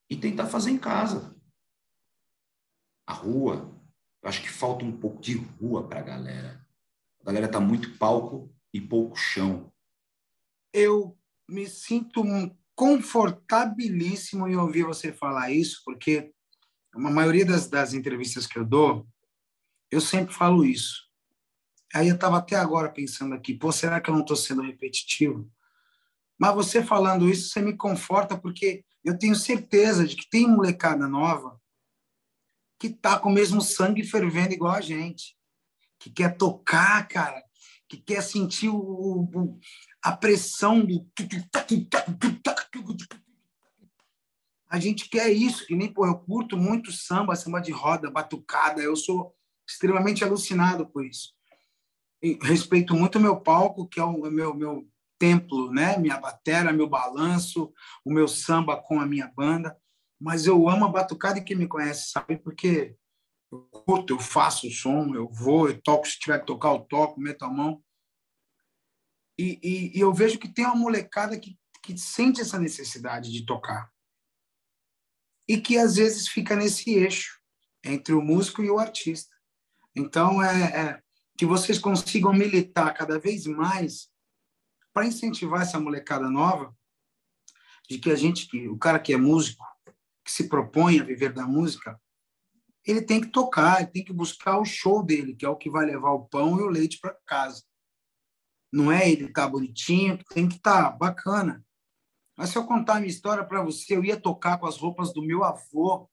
e 0.09 0.17
tentar 0.17 0.47
fazer 0.47 0.71
em 0.71 0.79
casa. 0.79 1.35
A 3.05 3.13
rua, 3.13 3.82
eu 4.23 4.29
acho 4.29 4.41
que 4.41 4.49
falta 4.49 4.85
um 4.85 4.97
pouco 4.97 5.21
de 5.21 5.35
rua 5.35 5.89
para 5.89 6.01
a 6.01 6.05
galera. 6.05 6.65
A 7.21 7.25
galera 7.25 7.47
está 7.47 7.59
muito 7.59 7.97
palco 7.99 8.55
e 8.73 8.81
pouco 8.81 9.17
chão. 9.17 9.73
Eu 10.73 11.19
me 11.49 11.67
sinto 11.67 12.23
confortabilíssimo 12.75 14.47
em 14.49 14.57
ouvir 14.57 14.85
você 14.85 15.13
falar 15.13 15.51
isso, 15.51 15.83
porque 15.85 16.33
a 16.95 16.99
maioria 16.99 17.45
das, 17.45 17.69
das 17.69 17.95
entrevistas 17.95 18.47
que 18.47 18.59
eu 18.59 18.65
dou, 18.65 19.07
eu 19.91 20.01
sempre 20.01 20.33
falo 20.33 20.65
isso. 20.65 21.09
Aí 21.95 22.09
eu 22.09 22.15
estava 22.15 22.39
até 22.39 22.57
agora 22.57 22.91
pensando 22.91 23.35
aqui, 23.35 23.55
pô, 23.55 23.71
será 23.71 24.01
que 24.01 24.09
eu 24.09 24.15
não 24.15 24.23
estou 24.23 24.37
sendo 24.37 24.63
repetitivo? 24.63 25.51
Mas 26.39 26.55
você 26.55 26.83
falando 26.83 27.29
isso, 27.29 27.51
você 27.51 27.61
me 27.61 27.77
conforta, 27.77 28.39
porque 28.39 28.85
eu 29.05 29.19
tenho 29.19 29.35
certeza 29.35 30.07
de 30.07 30.17
que 30.17 30.29
tem 30.29 30.49
molecada 30.49 31.07
nova 31.07 31.61
que 32.83 32.91
tá 32.91 33.17
com 33.17 33.29
o 33.29 33.33
mesmo 33.33 33.61
sangue 33.61 34.03
fervendo 34.03 34.53
igual 34.53 34.75
a 34.75 34.81
gente, 34.81 35.37
que 36.01 36.11
quer 36.11 36.37
tocar, 36.37 37.07
cara, 37.07 37.41
que 37.89 37.97
quer 37.97 38.21
sentir 38.21 38.71
o, 38.71 38.77
o 38.77 39.59
a 40.03 40.11
pressão 40.11 40.85
do. 40.85 41.07
A 44.69 44.81
gente 44.81 45.09
quer 45.09 45.31
isso, 45.31 45.65
que 45.65 45.77
nem, 45.77 45.93
pô, 45.93 46.05
eu 46.05 46.19
curto 46.19 46.57
muito 46.57 46.91
samba, 46.91 47.37
samba 47.37 47.61
de 47.61 47.71
roda, 47.71 48.11
batucada, 48.11 48.83
eu 48.83 48.97
sou 48.97 49.33
extremamente 49.65 50.25
alucinado 50.25 50.85
por 50.85 51.07
isso 51.07 51.33
respeito 52.43 52.95
muito 52.95 53.17
o 53.17 53.21
meu 53.21 53.41
palco, 53.41 53.89
que 53.89 53.99
é 53.99 54.05
o 54.05 54.31
meu, 54.31 54.55
meu 54.55 54.89
templo, 55.19 55.73
né? 55.73 55.97
Minha 55.99 56.19
batera, 56.19 56.73
meu 56.73 56.89
balanço, 56.89 57.73
o 58.05 58.13
meu 58.13 58.29
samba 58.29 58.77
com 58.77 59.01
a 59.01 59.07
minha 59.07 59.31
banda. 59.35 59.77
Mas 60.23 60.47
eu 60.47 60.69
amo 60.69 60.85
a 60.85 60.89
batucada 60.89 61.41
e 61.41 61.45
quem 61.45 61.57
me 61.57 61.67
conhece 61.67 62.11
sabe 62.11 62.39
porque 62.39 62.97
eu 63.51 63.59
curto, 63.71 64.15
eu 64.15 64.21
faço 64.21 64.69
o 64.69 64.71
som, 64.71 65.13
eu 65.17 65.29
vou, 65.29 65.69
eu 65.69 65.83
toco, 65.83 66.07
se 66.07 66.17
tiver 66.17 66.39
que 66.39 66.47
tocar, 66.47 66.69
eu 66.69 66.81
toco, 66.81 67.21
meto 67.21 67.45
a 67.45 67.51
mão. 67.51 67.83
E, 69.37 69.59
e, 69.61 69.99
e 69.99 70.01
eu 70.01 70.15
vejo 70.15 70.39
que 70.39 70.49
tem 70.49 70.65
uma 70.65 70.77
molecada 70.77 71.37
que, 71.37 71.59
que 71.83 71.99
sente 71.99 72.41
essa 72.41 72.57
necessidade 72.57 73.33
de 73.33 73.45
tocar. 73.45 73.91
E 75.49 75.61
que 75.61 75.77
às 75.77 75.97
vezes 75.97 76.29
fica 76.29 76.55
nesse 76.55 76.95
eixo 76.95 77.41
entre 77.85 78.15
o 78.15 78.23
músico 78.23 78.63
e 78.63 78.71
o 78.71 78.79
artista. 78.79 79.35
Então, 79.93 80.41
é, 80.41 80.63
é 80.63 81.03
que 81.37 81.45
vocês 81.45 81.81
consigam 81.81 82.33
militar 82.33 82.95
cada 82.95 83.19
vez 83.19 83.45
mais 83.45 84.09
para 84.93 85.05
incentivar 85.05 85.63
essa 85.63 85.81
molecada 85.81 86.31
nova 86.31 86.73
de 87.91 87.99
que 87.99 88.09
a 88.09 88.15
gente, 88.15 88.47
que 88.47 88.69
o 88.69 88.79
cara 88.79 89.01
que 89.01 89.13
é 89.13 89.17
músico, 89.17 89.72
que 90.25 90.31
se 90.31 90.49
propõe 90.49 91.01
a 91.01 91.05
viver 91.05 91.33
da 91.33 91.47
música, 91.47 92.01
ele 92.85 93.03
tem 93.03 93.21
que 93.21 93.29
tocar, 93.29 93.81
ele 93.81 93.91
tem 93.91 94.05
que 94.05 94.13
buscar 94.13 94.59
o 94.59 94.65
show 94.65 95.05
dele, 95.05 95.35
que 95.35 95.45
é 95.45 95.49
o 95.49 95.57
que 95.57 95.71
vai 95.71 95.87
levar 95.87 96.13
o 96.13 96.27
pão 96.27 96.59
e 96.59 96.63
o 96.63 96.69
leite 96.69 96.99
para 97.01 97.17
casa. 97.27 97.63
Não 98.73 98.91
é 98.91 99.09
ele 99.09 99.27
estar 99.27 99.43
tá 99.43 99.49
bonitinho, 99.49 100.19
tem 100.31 100.49
que 100.49 100.57
estar 100.57 100.91
tá 100.91 100.97
bacana. 100.97 101.65
Mas 102.37 102.51
se 102.51 102.59
eu 102.59 102.67
contar 102.67 102.97
a 102.97 103.01
minha 103.01 103.11
história 103.11 103.45
para 103.45 103.63
você, 103.63 103.95
eu 103.95 104.05
ia 104.05 104.19
tocar 104.19 104.59
com 104.59 104.67
as 104.67 104.79
roupas 104.79 105.13
do 105.13 105.23
meu 105.23 105.45
avô, 105.45 106.09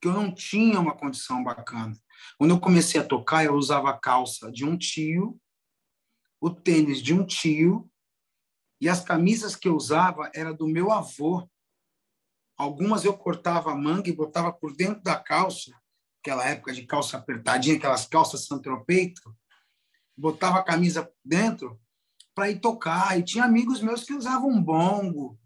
que 0.00 0.08
eu 0.08 0.12
não 0.12 0.32
tinha 0.34 0.80
uma 0.80 0.96
condição 0.96 1.42
bacana. 1.42 1.96
Quando 2.38 2.52
eu 2.52 2.60
comecei 2.60 3.00
a 3.00 3.06
tocar, 3.06 3.44
eu 3.44 3.54
usava 3.54 3.90
a 3.90 3.98
calça 3.98 4.50
de 4.50 4.64
um 4.64 4.76
tio, 4.76 5.40
o 6.40 6.50
tênis 6.50 7.02
de 7.02 7.12
um 7.12 7.24
tio, 7.24 7.90
e 8.80 8.88
as 8.88 9.00
camisas 9.00 9.54
que 9.54 9.68
eu 9.68 9.76
usava 9.76 10.30
era 10.34 10.52
do 10.52 10.66
meu 10.66 10.90
avô. 10.90 11.48
Algumas 12.62 13.04
eu 13.04 13.12
cortava 13.12 13.72
a 13.72 13.74
manga 13.74 14.08
e 14.08 14.14
botava 14.14 14.52
por 14.52 14.72
dentro 14.76 15.02
da 15.02 15.16
calça, 15.16 15.72
aquela 16.20 16.48
época 16.48 16.72
de 16.72 16.86
calça 16.86 17.16
apertadinha, 17.16 17.76
aquelas 17.76 18.06
calças 18.06 18.46
santropeito, 18.46 19.20
botava 20.16 20.60
a 20.60 20.62
camisa 20.62 21.12
dentro 21.24 21.80
para 22.32 22.50
ir 22.50 22.60
tocar. 22.60 23.18
E 23.18 23.24
tinha 23.24 23.42
amigos 23.42 23.80
meus 23.80 24.04
que 24.04 24.14
usavam 24.14 24.62
bongo, 24.62 25.36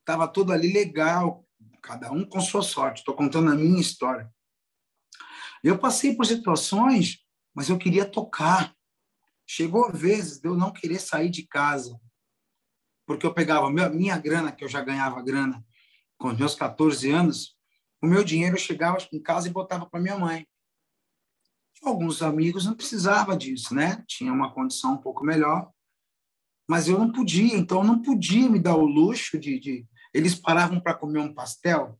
estava 0.00 0.28
tudo 0.28 0.52
ali 0.52 0.70
legal, 0.70 1.46
cada 1.80 2.12
um 2.12 2.26
com 2.26 2.42
sua 2.42 2.62
sorte. 2.62 2.98
Estou 2.98 3.16
contando 3.16 3.50
a 3.50 3.54
minha 3.54 3.80
história. 3.80 4.30
Eu 5.64 5.78
passei 5.78 6.14
por 6.14 6.26
situações, 6.26 7.24
mas 7.54 7.70
eu 7.70 7.78
queria 7.78 8.04
tocar. 8.04 8.76
Chegou 9.46 9.90
vezes 9.90 10.40
de 10.40 10.46
eu 10.46 10.54
não 10.54 10.74
querer 10.74 10.98
sair 10.98 11.30
de 11.30 11.46
casa, 11.46 11.98
porque 13.06 13.24
eu 13.24 13.32
pegava 13.32 13.70
minha, 13.70 13.88
minha 13.88 14.18
grana, 14.18 14.52
que 14.52 14.62
eu 14.62 14.68
já 14.68 14.82
ganhava 14.82 15.22
grana 15.22 15.64
com 16.18 16.28
os 16.28 16.38
meus 16.38 16.54
14 16.54 17.10
anos, 17.10 17.56
o 18.02 18.06
meu 18.06 18.24
dinheiro 18.24 18.56
eu 18.56 18.60
chegava 18.60 18.98
em 19.12 19.22
casa 19.22 19.48
e 19.48 19.52
botava 19.52 19.86
para 19.86 20.00
minha 20.00 20.18
mãe. 20.18 20.46
Alguns 21.82 22.22
amigos 22.22 22.66
não 22.66 22.74
precisava 22.74 23.36
disso, 23.36 23.74
né? 23.74 24.02
Tinha 24.06 24.32
uma 24.32 24.52
condição 24.52 24.94
um 24.94 24.98
pouco 24.98 25.24
melhor, 25.24 25.70
mas 26.68 26.88
eu 26.88 26.98
não 26.98 27.12
podia, 27.12 27.56
então 27.56 27.78
eu 27.78 27.84
não 27.84 28.02
podia 28.02 28.48
me 28.48 28.58
dar 28.58 28.76
o 28.76 28.86
luxo 28.86 29.38
de, 29.38 29.58
de... 29.58 29.86
eles 30.12 30.34
paravam 30.34 30.80
para 30.80 30.94
comer 30.94 31.20
um 31.20 31.32
pastel 31.32 31.98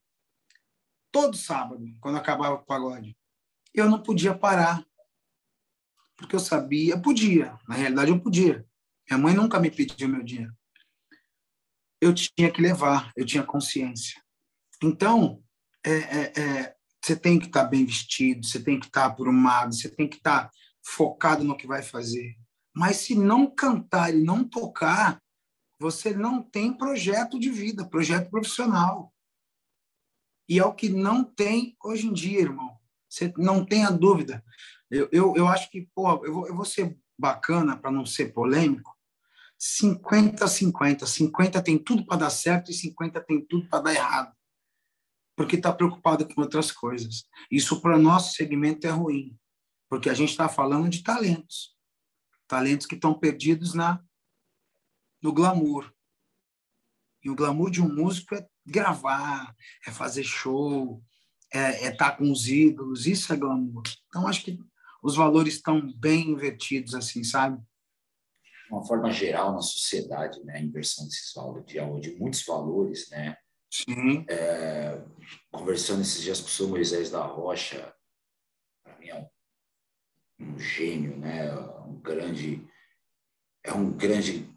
todo 1.12 1.36
sábado, 1.36 1.84
quando 2.00 2.16
acabava 2.16 2.54
o 2.56 2.64
pagode 2.64 3.16
eu 3.76 3.88
não 3.90 4.02
podia 4.02 4.34
parar. 4.34 4.84
porque 6.16 6.34
eu 6.34 6.40
sabia, 6.40 6.98
podia, 6.98 7.58
na 7.68 7.74
realidade 7.74 8.10
eu 8.10 8.18
podia. 8.18 8.66
Minha 9.08 9.22
mãe 9.22 9.34
nunca 9.34 9.60
me 9.60 9.70
pediu 9.70 10.08
meu 10.08 10.22
dinheiro. 10.22 10.56
Eu 12.00 12.14
tinha 12.14 12.50
que 12.50 12.60
levar, 12.60 13.12
eu 13.16 13.24
tinha 13.24 13.42
consciência. 13.42 14.20
Então, 14.82 15.42
é, 15.84 15.92
é, 15.92 16.40
é, 16.40 16.76
você 17.02 17.16
tem 17.16 17.38
que 17.38 17.46
estar 17.46 17.64
tá 17.64 17.68
bem 17.68 17.84
vestido, 17.84 18.46
você 18.46 18.62
tem 18.62 18.78
que 18.78 18.86
estar 18.86 19.02
tá 19.02 19.06
aprumado, 19.06 19.74
você 19.74 19.88
tem 19.88 20.08
que 20.08 20.16
estar 20.16 20.44
tá 20.44 20.50
focado 20.84 21.44
no 21.44 21.56
que 21.56 21.66
vai 21.66 21.82
fazer. 21.82 22.36
Mas 22.74 22.96
se 22.96 23.14
não 23.14 23.50
cantar 23.50 24.12
e 24.14 24.22
não 24.22 24.44
tocar, 24.44 25.22
você 25.78 26.14
não 26.14 26.42
tem 26.42 26.72
projeto 26.72 27.38
de 27.38 27.50
vida, 27.50 27.88
projeto 27.88 28.30
profissional. 28.30 29.12
E 30.48 30.58
é 30.58 30.64
o 30.64 30.74
que 30.74 30.88
não 30.88 31.24
tem 31.24 31.76
hoje 31.82 32.06
em 32.06 32.12
dia, 32.12 32.40
irmão. 32.40 32.78
Você 33.08 33.32
não 33.36 33.64
tenha 33.64 33.90
dúvida. 33.90 34.44
Eu, 34.90 35.08
eu, 35.10 35.34
eu 35.36 35.48
acho 35.48 35.70
que, 35.70 35.88
pô, 35.94 36.24
eu 36.24 36.32
vou, 36.32 36.48
eu 36.48 36.54
vou 36.54 36.64
ser 36.64 36.98
bacana 37.18 37.76
para 37.76 37.90
não 37.90 38.06
ser 38.06 38.32
polêmico. 38.32 38.95
50 39.58 40.46
50. 40.46 41.06
50 41.06 41.62
tem 41.62 41.78
tudo 41.78 42.04
para 42.04 42.18
dar 42.18 42.30
certo 42.30 42.70
e 42.70 42.74
50 42.74 43.20
tem 43.22 43.44
tudo 43.44 43.68
para 43.68 43.82
dar 43.82 43.94
errado. 43.94 44.34
Porque 45.34 45.56
está 45.56 45.72
preocupado 45.72 46.26
com 46.26 46.40
outras 46.40 46.70
coisas. 46.72 47.26
Isso 47.50 47.80
para 47.80 47.96
o 47.96 48.02
nosso 48.02 48.34
segmento 48.34 48.86
é 48.86 48.90
ruim, 48.90 49.38
porque 49.88 50.08
a 50.08 50.14
gente 50.14 50.30
está 50.30 50.48
falando 50.48 50.88
de 50.88 51.02
talentos. 51.02 51.76
Talentos 52.48 52.86
que 52.86 52.94
estão 52.94 53.18
perdidos 53.18 53.74
na 53.74 54.02
no 55.22 55.32
glamour. 55.32 55.92
E 57.22 57.30
o 57.30 57.34
glamour 57.34 57.70
de 57.70 57.82
um 57.82 57.92
músico 57.92 58.34
é 58.34 58.46
gravar, 58.64 59.54
é 59.86 59.90
fazer 59.90 60.22
show, 60.22 61.02
é 61.52 61.70
estar 61.70 61.86
é 61.86 61.90
tá 61.96 62.12
com 62.12 62.30
os 62.30 62.46
ídolos, 62.46 63.06
isso 63.06 63.32
é 63.32 63.36
glamour. 63.36 63.82
Então, 64.06 64.28
acho 64.28 64.44
que 64.44 64.58
os 65.02 65.16
valores 65.16 65.54
estão 65.54 65.92
bem 65.94 66.30
invertidos, 66.30 66.94
assim, 66.94 67.24
sabe? 67.24 67.60
De 68.66 68.72
uma 68.72 68.84
forma 68.84 69.12
geral, 69.12 69.52
na 69.52 69.62
sociedade, 69.62 70.42
né, 70.44 70.56
a 70.56 70.60
inversão 70.60 71.04
desses 71.04 71.32
valores, 71.32 71.64
de, 71.66 72.00
de 72.00 72.18
muitos 72.18 72.44
valores, 72.44 73.08
né? 73.10 73.36
Sim. 73.70 74.24
É, 74.28 75.00
conversando 75.52 76.02
esses 76.02 76.20
dias 76.20 76.40
com 76.40 76.48
o 76.48 76.50
senhor 76.50 76.68
Moisés 76.70 77.10
da 77.10 77.24
Rocha, 77.24 77.94
para 78.82 78.98
mim 78.98 79.08
é 79.08 79.30
um, 80.40 80.46
um 80.46 80.58
gênio, 80.58 81.16
né? 81.16 81.54
Um 81.86 82.00
grande, 82.00 82.66
é 83.62 83.72
um 83.72 83.92
grande 83.92 84.52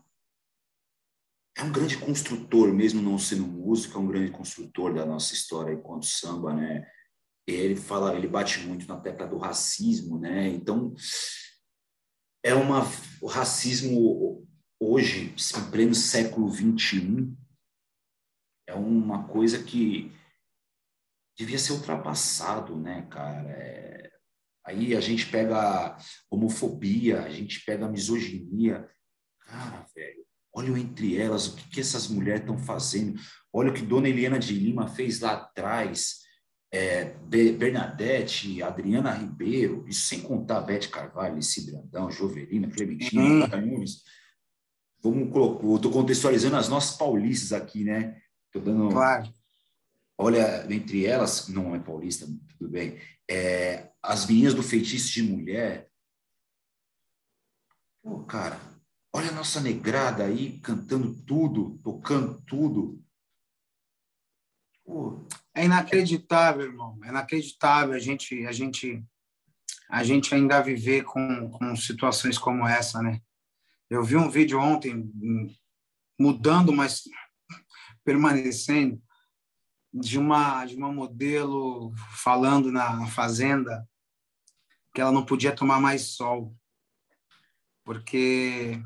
é 1.55 1.63
um 1.63 1.71
grande 1.71 1.97
construtor, 1.97 2.73
mesmo 2.73 3.01
não 3.01 3.19
sendo 3.19 3.45
músico, 3.45 3.97
é 3.97 4.01
um 4.01 4.07
grande 4.07 4.31
construtor 4.31 4.93
da 4.93 5.05
nossa 5.05 5.33
história 5.33 5.73
enquanto 5.73 6.05
samba, 6.05 6.53
né? 6.53 6.87
Ele 7.45 7.75
fala, 7.75 8.15
ele 8.15 8.27
bate 8.27 8.59
muito 8.59 8.87
na 8.87 8.97
tecla 8.99 9.27
do 9.27 9.37
racismo, 9.37 10.17
né? 10.17 10.47
Então, 10.47 10.95
é 12.43 12.53
uma 12.53 12.81
o 13.21 13.27
racismo 13.27 14.47
hoje, 14.79 15.35
em 15.57 15.71
pleno 15.71 15.93
século 15.93 16.49
21, 16.49 17.35
é 18.67 18.73
uma 18.73 19.27
coisa 19.27 19.61
que 19.63 20.11
devia 21.37 21.59
ser 21.59 21.73
ultrapassado, 21.73 22.77
né, 22.77 23.07
cara? 23.09 23.49
É, 23.49 24.11
aí 24.65 24.95
a 24.95 25.01
gente 25.01 25.25
pega 25.25 25.97
homofobia, 26.29 27.23
a 27.23 27.29
gente 27.29 27.63
pega 27.65 27.89
misoginia, 27.89 28.89
cara, 29.41 29.85
velho 29.95 30.29
Olha 30.53 30.77
entre 30.77 31.15
elas, 31.15 31.47
o 31.47 31.55
que, 31.55 31.69
que 31.69 31.79
essas 31.79 32.07
mulheres 32.07 32.41
estão 32.41 32.57
fazendo. 32.57 33.19
Olha 33.53 33.69
o 33.69 33.73
que 33.73 33.81
Dona 33.81 34.09
Eliana 34.09 34.39
de 34.39 34.53
Lima 34.53 34.87
fez 34.87 35.19
lá 35.19 35.33
atrás. 35.33 36.19
É, 36.71 37.05
Bernadette, 37.57 38.61
Adriana 38.61 39.11
Ribeiro, 39.11 39.87
isso 39.87 40.07
sem 40.07 40.21
contar 40.21 40.61
Bete 40.61 40.89
Carvalho, 40.89 41.35
Lici 41.35 41.69
Brandão, 41.69 42.11
Jovelina, 42.11 42.69
Clementina, 42.69 43.55
uhum. 43.55 43.61
Nunes. 43.65 44.03
Vamos 45.01 45.31
colocar, 45.31 45.65
eu 45.65 45.75
estou 45.75 45.91
contextualizando 45.91 46.57
as 46.57 46.69
nossas 46.69 46.95
paulistas 46.97 47.53
aqui, 47.53 47.83
né? 47.83 48.21
Estou 48.45 48.61
dando. 48.61 48.89
Claro. 48.89 49.33
Olha, 50.17 50.65
entre 50.71 51.05
elas, 51.05 51.47
não 51.47 51.73
é 51.73 51.79
paulista, 51.79 52.27
tudo 52.57 52.69
bem, 52.69 52.99
é, 53.29 53.89
as 54.03 54.27
meninas 54.27 54.53
do 54.53 54.61
feitiço 54.61 55.13
de 55.13 55.23
mulher. 55.23 55.89
Pô, 58.03 58.23
cara, 58.25 58.59
Olha 59.13 59.29
a 59.29 59.33
nossa 59.33 59.59
negrada 59.59 60.23
aí 60.23 60.59
cantando 60.59 61.15
tudo, 61.23 61.79
tocando 61.83 62.39
tudo. 62.41 63.03
Pô. 64.85 65.25
É 65.59 65.65
inacreditável, 65.65 66.67
irmão. 66.67 66.97
É 67.03 67.09
inacreditável 67.09 67.93
a 67.93 67.99
gente, 67.99 68.45
a 68.45 68.51
gente, 68.53 69.05
a 69.89 70.05
gente 70.05 70.33
ainda 70.33 70.61
viver 70.61 71.03
com, 71.03 71.49
com 71.49 71.75
situações 71.75 72.37
como 72.37 72.65
essa, 72.65 73.01
né? 73.01 73.19
Eu 73.89 74.01
vi 74.01 74.15
um 74.15 74.29
vídeo 74.29 74.57
ontem 74.57 75.11
mudando, 76.17 76.71
mas 76.71 77.03
permanecendo 78.05 79.03
de 79.93 80.17
uma 80.17 80.63
de 80.65 80.77
uma 80.77 80.93
modelo 80.93 81.93
falando 82.15 82.71
na 82.71 83.05
fazenda 83.07 83.85
que 84.95 85.01
ela 85.01 85.11
não 85.11 85.25
podia 85.25 85.53
tomar 85.53 85.81
mais 85.81 86.15
sol 86.15 86.55
porque 87.83 88.81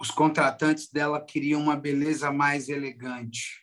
os 0.00 0.10
contratantes 0.10 0.88
dela 0.90 1.22
queriam 1.22 1.60
uma 1.60 1.76
beleza 1.76 2.32
mais 2.32 2.70
elegante. 2.70 3.61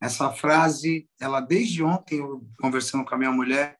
Essa 0.00 0.32
frase, 0.32 1.08
ela 1.18 1.40
desde 1.40 1.82
ontem, 1.82 2.18
eu 2.18 2.46
conversando 2.58 3.04
com 3.04 3.14
a 3.14 3.18
minha 3.18 3.32
mulher, 3.32 3.78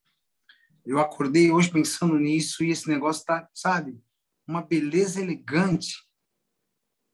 eu 0.84 0.98
acordei 0.98 1.50
hoje 1.50 1.70
pensando 1.70 2.18
nisso 2.18 2.64
e 2.64 2.70
esse 2.70 2.88
negócio 2.88 3.20
está, 3.20 3.48
sabe, 3.52 4.00
uma 4.46 4.62
beleza 4.62 5.20
elegante. 5.20 5.94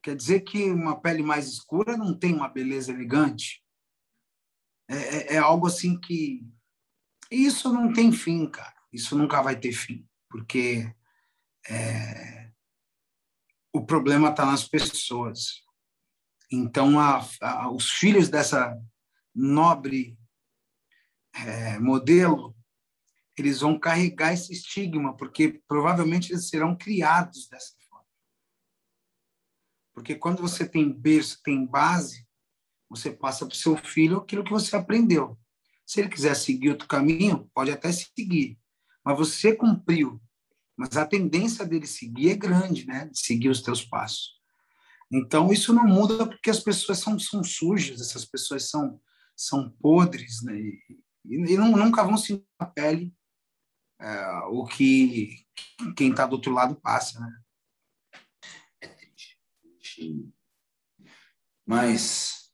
Quer 0.03 0.15
dizer 0.15 0.41
que 0.41 0.71
uma 0.71 1.01
pele 1.01 1.23
mais 1.23 1.49
escura 1.49 1.97
não 1.97 2.17
tem 2.17 2.35
uma 2.35 2.49
beleza 2.49 2.93
elegante? 2.93 3.65
É, 4.89 4.97
é, 4.97 5.35
é 5.35 5.39
algo 5.39 5.67
assim 5.67 5.99
que. 5.99 6.45
Isso 7.31 7.73
não 7.73 7.93
tem 7.93 8.13
fim, 8.13 8.47
cara. 8.51 8.75
Isso 8.93 9.17
nunca 9.17 9.41
vai 9.41 9.59
ter 9.59 9.73
fim, 9.73 10.07
porque 10.29 10.95
é, 11.69 12.51
o 13.73 13.85
problema 13.87 14.29
está 14.29 14.45
nas 14.45 14.69
pessoas. 14.69 15.63
Então, 16.51 17.01
a, 17.01 17.27
a, 17.41 17.71
os 17.71 17.91
filhos 17.91 18.29
dessa 18.29 18.77
nobre 19.35 20.19
é, 21.35 21.79
modelo, 21.79 22.57
eles 23.37 23.61
vão 23.61 23.79
carregar 23.79 24.33
esse 24.33 24.53
estigma, 24.53 25.17
porque 25.17 25.63
provavelmente 25.67 26.33
eles 26.33 26.49
serão 26.49 26.77
criados 26.77 27.49
dessa 27.49 27.75
forma. 27.89 28.07
Porque 29.95 30.15
quando 30.15 30.43
você 30.43 30.69
tem 30.69 30.93
berço, 30.93 31.41
tem 31.43 31.67
base, 31.67 32.27
você 32.89 33.11
passa 33.11 33.47
para 33.47 33.55
o 33.55 33.57
seu 33.57 33.77
filho 33.77 34.19
aquilo 34.19 34.45
que 34.45 34.51
você 34.51 34.77
aprendeu. 34.77 35.39
Se 35.87 36.01
ele 36.01 36.09
quiser 36.09 36.35
seguir 36.37 36.71
outro 36.71 36.87
caminho, 36.87 37.51
pode 37.55 37.71
até 37.71 37.91
seguir. 37.91 38.59
Mas 39.05 39.17
você 39.17 39.57
cumpriu 39.57 40.21
mas 40.77 40.97
a 40.97 41.07
tendência 41.07 41.65
dele 41.65 41.87
seguir 41.87 42.31
é 42.31 42.35
grande, 42.35 42.87
né? 42.87 43.07
De 43.07 43.19
seguir 43.19 43.49
os 43.49 43.63
teus 43.63 43.85
passos. 43.85 44.41
Então, 45.11 45.53
isso 45.53 45.73
não 45.73 45.85
muda 45.85 46.27
porque 46.27 46.51
as 46.51 46.61
pessoas 46.61 46.99
são, 46.99 47.19
são 47.19 47.45
sujas, 47.45 48.01
essas 48.01 48.25
pessoas 48.25 48.71
são, 48.71 49.01
são 49.37 49.71
podres, 49.71 50.43
né? 50.43 50.59
E, 50.59 50.97
e 51.25 51.57
não, 51.57 51.71
nunca 51.73 52.05
vão 52.05 52.17
sentir 52.17 52.45
na 52.61 52.67
pele 52.67 53.15
é, 54.01 54.35
o 54.49 54.65
que 54.65 55.47
quem 55.97 56.11
está 56.11 56.27
do 56.27 56.35
outro 56.35 56.53
lado 56.53 56.75
passa, 56.75 57.21
né? 57.21 57.43
É 58.81 58.89
triste. 58.89 59.39
Mas 61.65 62.53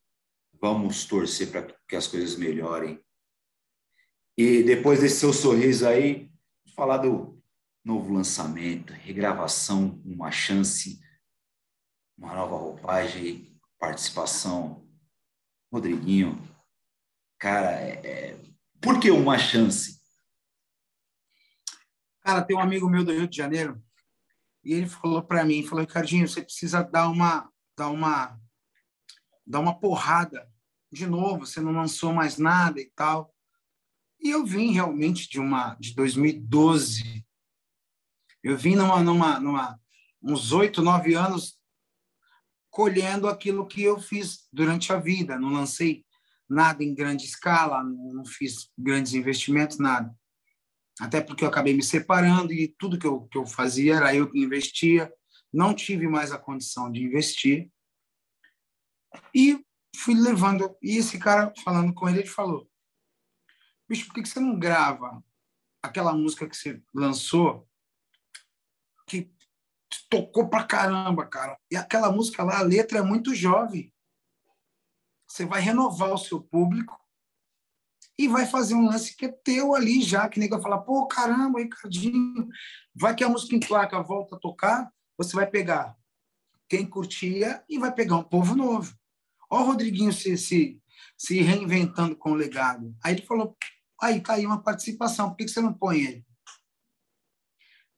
vamos 0.61 1.07
torcer 1.07 1.51
para 1.51 1.75
que 1.89 1.97
as 1.97 2.07
coisas 2.07 2.37
melhorem. 2.37 3.03
E 4.37 4.63
depois 4.63 5.01
desse 5.01 5.21
seu 5.21 5.33
sorriso 5.33 5.89
aí, 5.89 6.31
falar 6.77 6.99
do 6.99 7.43
novo 7.83 8.13
lançamento, 8.13 8.93
regravação, 8.93 10.01
uma 10.05 10.31
chance, 10.31 11.01
uma 12.17 12.35
nova 12.35 12.57
roupagem, 12.57 13.59
participação. 13.79 14.87
Rodriguinho, 15.73 16.41
cara, 17.39 17.71
é, 17.73 18.07
é... 18.07 18.41
por 18.81 18.99
que 19.01 19.11
uma 19.11 19.39
chance? 19.39 19.99
Cara, 22.23 22.43
tem 22.43 22.57
um 22.57 22.61
amigo 22.61 22.89
meu 22.89 23.05
do 23.05 23.13
Rio 23.13 23.29
de 23.29 23.37
Janeiro 23.37 23.83
e 24.65 24.75
ele 24.75 24.87
falou 24.87 25.23
para 25.23 25.45
mim, 25.45 25.63
falou, 25.63 25.85
Ricardinho, 25.85 26.29
você 26.29 26.43
precisa 26.43 26.83
dar 26.83 27.09
uma, 27.09 27.51
dar 27.77 27.89
uma, 27.89 28.39
dar 29.47 29.61
uma 29.61 29.79
porrada 29.79 30.51
de 30.93 31.07
novo. 31.07 31.47
Você 31.47 31.61
não 31.61 31.73
lançou 31.73 32.13
mais 32.13 32.37
nada 32.37 32.81
e 32.81 32.91
tal. 32.95 33.35
E 34.21 34.31
eu 34.31 34.45
vim 34.45 34.73
realmente 34.73 35.29
de 35.29 35.39
uma 35.41 35.75
de 35.77 35.95
2012 35.95 37.27
eu 38.43 38.57
vim 38.57 38.77
numa, 38.77 39.03
numa, 39.03 39.41
numa 39.41 39.81
uns 40.23 40.53
oito, 40.53 40.81
nove 40.81 41.15
anos 41.15 41.59
colhendo 42.71 43.29
aquilo 43.29 43.67
que 43.67 43.83
eu 43.83 44.01
fiz 44.01 44.49
durante 44.53 44.93
a 44.93 44.99
vida. 44.99 45.39
Não 45.39 45.53
lancei 45.53 46.05
nada 46.49 46.83
em 46.83 46.95
grande 46.95 47.25
escala, 47.25 47.83
não 47.83 48.25
fiz 48.25 48.71
grandes 48.77 49.13
investimentos, 49.15 49.79
nada. 49.79 50.15
até 51.01 51.21
porque 51.21 51.45
eu 51.45 51.49
acabei 51.49 51.75
me 51.75 51.83
separando 51.83 52.53
e 52.53 52.69
tudo 52.79 52.99
que 52.99 53.07
eu, 53.07 53.23
que 53.29 53.39
eu 53.39 53.47
fazia 53.47 53.97
era 53.97 54.15
eu 54.15 54.31
que 54.31 54.39
investia, 54.39 55.13
não 55.53 55.75
tive 55.75 56.09
mais 56.09 56.33
a 56.33 56.39
condição 56.39 56.91
de 56.91 57.03
investir. 57.03 57.71
E 59.35 59.65
fui 59.97 60.15
levando. 60.15 60.77
E 60.83 60.99
esse 60.99 61.19
cara, 61.19 61.53
falando 61.65 61.95
com 61.95 62.09
ele, 62.09 62.21
ele 62.21 62.29
falou: 62.29 62.71
Bicho, 63.89 64.07
por 64.07 64.15
que 64.15 64.27
você 64.27 64.41
não 64.41 64.59
grava 64.59 65.23
aquela 65.83 66.13
música 66.13 66.49
que 66.49 66.57
você 66.57 66.83
lançou 66.95 67.67
que 69.07 69.33
tocou 70.11 70.49
pra 70.49 70.65
caramba, 70.65 71.27
cara? 71.27 71.59
E 71.71 71.77
aquela 71.77 72.13
música 72.13 72.43
lá, 72.43 72.59
a 72.59 72.63
letra 72.63 72.99
é 72.99 73.03
muito 73.03 73.35
jovem. 73.35 73.93
Você 75.29 75.45
vai 75.45 75.61
renovar 75.61 76.13
o 76.13 76.19
seu 76.19 76.41
público 76.41 76.99
e 78.19 78.27
vai 78.27 78.47
fazer 78.47 78.75
um 78.75 78.87
lance 78.87 79.17
que 79.17 79.27
é 79.27 79.29
teu 79.29 79.75
ali 79.75 80.03
já, 80.03 80.29
que 80.29 80.41
nem 80.41 80.49
vai 80.49 80.61
falar, 80.61 80.79
pô, 80.79 81.07
caramba, 81.07 81.61
Ricardinho, 81.61 82.49
vai 82.95 83.15
que 83.15 83.23
a 83.23 83.29
música 83.29 83.55
em 83.55 83.61
placa 83.61 84.03
volta 84.03 84.35
a 84.35 84.39
tocar, 84.39 84.93
você 85.17 85.37
vai 85.37 85.47
pegar 85.47 85.97
quem 86.69 86.85
curtia 86.85 87.65
e 87.69 87.79
vai 87.79 87.93
pegar 87.93 88.17
um 88.17 88.25
povo 88.25 88.57
novo. 88.57 88.93
Ó 89.51 89.63
o 89.63 89.65
Rodriguinho 89.65 90.13
se, 90.13 90.37
se, 90.37 90.83
se 91.17 91.41
reinventando 91.41 92.17
com 92.17 92.33
o 92.33 92.35
legado. 92.35 92.95
Aí 93.03 93.15
ele 93.15 93.27
falou, 93.27 93.57
aí 94.01 94.21
tá 94.21 94.35
aí 94.35 94.45
uma 94.45 94.63
participação, 94.63 95.31
por 95.31 95.37
que 95.37 95.49
você 95.49 95.61
não 95.61 95.73
põe 95.73 96.01
ele? 96.01 96.27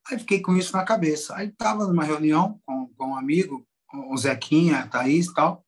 Aí 0.08 0.18
fiquei 0.18 0.40
com 0.40 0.56
isso 0.56 0.76
na 0.76 0.84
cabeça. 0.84 1.34
Aí 1.36 1.48
estava 1.48 1.86
numa 1.86 2.04
reunião 2.04 2.60
com, 2.64 2.88
com 2.88 3.08
um 3.08 3.16
amigo, 3.16 3.66
o 3.92 4.16
Zequinha, 4.16 4.80
a 4.80 4.88
Thaís 4.88 5.26
e 5.26 5.34
tal, 5.34 5.66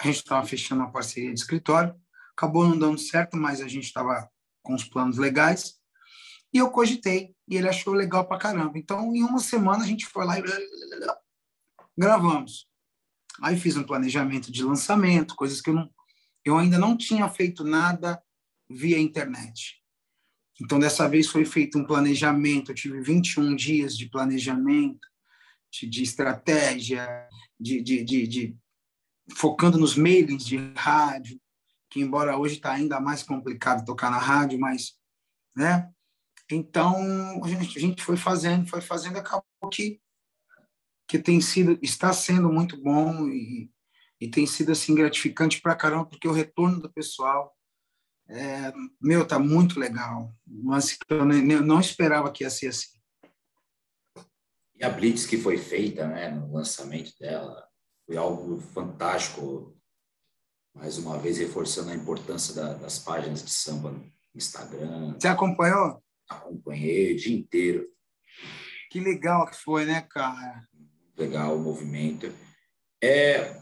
a 0.00 0.06
gente 0.06 0.16
estava 0.16 0.46
fechando 0.46 0.82
uma 0.82 0.92
parceria 0.92 1.32
de 1.32 1.38
escritório, 1.38 1.94
acabou 2.36 2.66
não 2.66 2.78
dando 2.78 2.98
certo, 2.98 3.36
mas 3.36 3.60
a 3.60 3.68
gente 3.68 3.84
estava 3.84 4.28
com 4.62 4.74
os 4.74 4.84
planos 4.84 5.18
legais, 5.18 5.74
e 6.52 6.58
eu 6.58 6.70
cogitei, 6.70 7.34
e 7.48 7.56
ele 7.56 7.68
achou 7.68 7.92
legal 7.92 8.26
pra 8.26 8.38
caramba. 8.38 8.78
Então, 8.78 9.14
em 9.14 9.22
uma 9.22 9.40
semana, 9.40 9.84
a 9.84 9.86
gente 9.86 10.06
foi 10.06 10.24
lá 10.24 10.38
e 10.38 10.42
gravamos. 11.96 12.68
Aí 13.42 13.58
fiz 13.58 13.76
um 13.76 13.82
planejamento 13.82 14.52
de 14.52 14.62
lançamento, 14.62 15.34
coisas 15.34 15.60
que 15.60 15.70
eu, 15.70 15.74
não, 15.74 15.90
eu 16.44 16.56
ainda 16.56 16.78
não 16.78 16.96
tinha 16.96 17.28
feito 17.28 17.64
nada 17.64 18.22
via 18.70 18.98
internet. 18.98 19.82
Então, 20.60 20.78
dessa 20.78 21.08
vez 21.08 21.26
foi 21.26 21.44
feito 21.44 21.76
um 21.76 21.84
planejamento, 21.84 22.70
eu 22.70 22.74
tive 22.74 23.00
21 23.00 23.56
dias 23.56 23.96
de 23.96 24.08
planejamento, 24.08 25.08
de, 25.72 25.88
de 25.88 26.02
estratégia, 26.02 27.28
de, 27.58 27.82
de, 27.82 28.04
de, 28.04 28.26
de, 28.28 28.56
focando 29.36 29.78
nos 29.78 29.96
mailings 29.96 30.44
de 30.44 30.56
rádio, 30.76 31.40
que 31.90 32.00
embora 32.00 32.36
hoje 32.36 32.56
está 32.56 32.72
ainda 32.72 33.00
mais 33.00 33.22
complicado 33.22 33.84
tocar 33.84 34.10
na 34.10 34.18
rádio, 34.18 34.58
mas, 34.58 34.94
né? 35.56 35.90
Então, 36.50 37.42
a 37.42 37.48
gente, 37.48 37.78
a 37.78 37.80
gente 37.80 38.02
foi 38.02 38.16
fazendo, 38.16 38.68
foi 38.68 38.80
fazendo, 38.80 39.18
acabou 39.18 39.44
que 39.72 40.00
que 41.06 41.18
tem 41.18 41.40
sido, 41.40 41.78
está 41.82 42.12
sendo 42.12 42.50
muito 42.52 42.80
bom 42.80 43.28
e, 43.28 43.70
e 44.20 44.28
tem 44.28 44.46
sido 44.46 44.72
assim 44.72 44.94
gratificante 44.94 45.60
para 45.60 45.76
caramba, 45.76 46.06
porque 46.06 46.28
o 46.28 46.32
retorno 46.32 46.80
do 46.80 46.92
pessoal, 46.92 47.54
é, 48.28 48.72
meu, 49.00 49.26
tá 49.26 49.38
muito 49.38 49.78
legal. 49.78 50.34
Mas 50.46 50.96
eu 51.08 51.24
não 51.24 51.80
esperava 51.80 52.32
que 52.32 52.42
ia 52.42 52.50
ser 52.50 52.68
assim. 52.68 52.98
E 54.74 54.84
a 54.84 54.90
blitz 54.90 55.26
que 55.26 55.36
foi 55.36 55.56
feita, 55.56 56.06
né, 56.06 56.30
no 56.30 56.52
lançamento 56.52 57.12
dela, 57.18 57.68
foi 58.06 58.16
algo 58.16 58.60
fantástico. 58.60 59.76
Mais 60.74 60.98
uma 60.98 61.18
vez 61.18 61.38
reforçando 61.38 61.90
a 61.90 61.94
importância 61.94 62.54
da, 62.54 62.74
das 62.74 62.98
páginas 62.98 63.44
de 63.44 63.50
samba 63.50 63.90
no 63.90 64.12
Instagram. 64.34 65.14
Você 65.18 65.28
acompanhou? 65.28 66.02
Acompanhei 66.28 67.14
o 67.14 67.16
dia 67.16 67.36
inteiro. 67.36 67.86
Que 68.90 68.98
legal 68.98 69.46
que 69.46 69.56
foi, 69.56 69.84
né, 69.84 70.00
cara? 70.02 70.66
legal 71.16 71.56
o 71.56 71.60
movimento. 71.60 72.30
É 73.02 73.56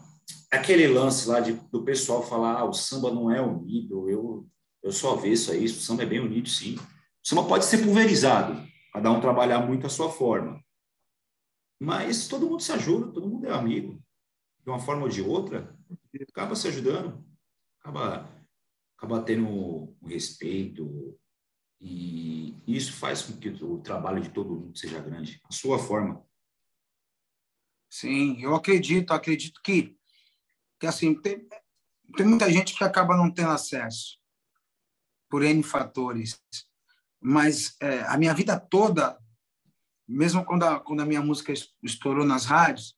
aquele 0.51 0.87
lance 0.87 1.27
lá 1.27 1.39
de, 1.39 1.53
do 1.71 1.83
pessoal 1.83 2.25
falar 2.25 2.59
ah, 2.59 2.65
o 2.65 2.73
samba 2.73 3.11
não 3.11 3.31
é 3.31 3.41
unido, 3.41 4.09
eu, 4.09 4.47
eu 4.81 4.91
só 4.91 5.15
vejo 5.15 5.51
a 5.51 5.55
isso, 5.55 5.79
o 5.79 5.81
samba 5.81 6.03
é 6.03 6.07
bem 6.07 6.19
unido, 6.19 6.47
sim. 6.49 6.75
O 6.75 7.27
samba 7.27 7.43
pode 7.43 7.65
ser 7.65 7.79
pulverizado, 7.83 8.61
cada 8.91 9.11
um 9.11 9.21
trabalhar 9.21 9.59
muito 9.59 9.85
a 9.85 9.89
sua 9.89 10.09
forma. 10.11 10.61
Mas 11.79 12.27
todo 12.27 12.47
mundo 12.47 12.61
se 12.61 12.71
ajuda, 12.71 13.11
todo 13.11 13.27
mundo 13.27 13.47
é 13.47 13.51
amigo. 13.51 14.01
De 14.63 14.69
uma 14.69 14.79
forma 14.79 15.03
ou 15.03 15.09
de 15.09 15.21
outra, 15.21 15.77
acaba 16.29 16.55
se 16.55 16.67
ajudando, 16.67 17.25
acaba, 17.79 18.29
acaba 18.97 19.21
tendo 19.21 19.47
um 19.47 20.07
respeito, 20.07 21.19
e 21.79 22.55
isso 22.65 22.93
faz 22.93 23.23
com 23.23 23.37
que 23.37 23.49
o 23.49 23.81
trabalho 23.81 24.21
de 24.21 24.29
todo 24.29 24.55
mundo 24.55 24.77
seja 24.77 25.01
grande, 25.01 25.41
a 25.43 25.51
sua 25.51 25.77
forma. 25.77 26.25
Sim, 27.89 28.41
eu 28.41 28.55
acredito, 28.55 29.11
acredito 29.11 29.61
que, 29.61 29.97
que 30.79 30.87
assim, 30.87 31.13
tem, 31.13 31.47
tem 32.15 32.25
muita 32.25 32.49
gente 32.51 32.75
que 32.75 32.83
acaba 32.83 33.17
não 33.17 33.29
tendo 33.29 33.51
acesso 33.51 34.17
por 35.29 35.43
N 35.43 35.61
fatores. 35.61 36.41
Mas 37.21 37.75
é, 37.81 37.99
a 38.03 38.17
minha 38.17 38.33
vida 38.33 38.59
toda, 38.59 39.19
mesmo 40.07 40.45
quando 40.45 40.63
a, 40.63 40.79
quando 40.79 41.01
a 41.01 41.05
minha 41.05 41.21
música 41.21 41.53
estourou 41.83 42.25
nas 42.25 42.45
rádios, 42.45 42.97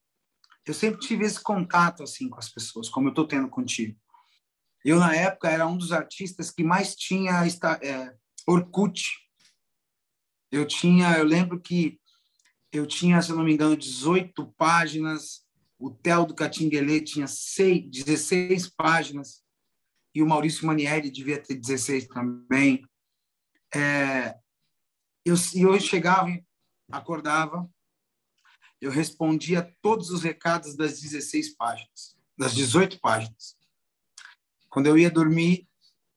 eu 0.66 0.74
sempre 0.74 1.00
tive 1.00 1.26
esse 1.26 1.42
contato 1.42 2.04
assim 2.04 2.28
com 2.28 2.40
as 2.40 2.50
pessoas, 2.50 2.90
como 2.90 3.08
eu 3.08 3.12
estou 3.12 3.28
tendo 3.28 3.48
contigo. 3.50 4.00
Eu, 4.84 5.00
na 5.00 5.16
época, 5.16 5.50
era 5.50 5.66
um 5.66 5.78
dos 5.78 5.92
artistas 5.92 6.52
que 6.52 6.64
mais 6.64 6.96
tinha 6.96 7.44
é, 7.82 8.16
Orkut. 8.48 9.04
Eu 10.52 10.68
tinha, 10.68 11.18
eu 11.18 11.24
lembro 11.24 11.60
que 11.60 12.00
eu 12.72 12.86
tinha, 12.86 13.22
se 13.22 13.32
não 13.32 13.44
me 13.44 13.54
engano, 13.54 13.76
18 13.76 14.54
páginas, 14.58 15.44
o 15.80 15.90
Theo 15.90 16.26
do 16.26 16.36
Catinguelê 16.36 17.02
tinha 17.02 17.28
6, 17.28 17.90
16 17.90 18.70
páginas, 18.70 19.44
e 20.14 20.22
o 20.22 20.28
Maurício 20.28 20.66
Manieri 20.66 21.10
devia 21.10 21.42
ter 21.42 21.56
16 21.56 22.08
também. 22.08 22.86
É, 23.74 24.36
eu, 25.26 25.36
eu 25.56 25.80
chegava, 25.80 26.30
acordava, 26.92 27.68
eu 28.82 28.92
respondia 28.92 29.74
todos 29.82 30.10
os 30.10 30.22
recados 30.22 30.76
das 30.76 31.00
16 31.02 31.56
páginas, 31.56 32.16
das 32.38 32.54
18 32.54 33.00
páginas. 33.00 33.56
Quando 34.70 34.88
eu 34.88 34.98
ia 34.98 35.10
dormir, 35.10 35.68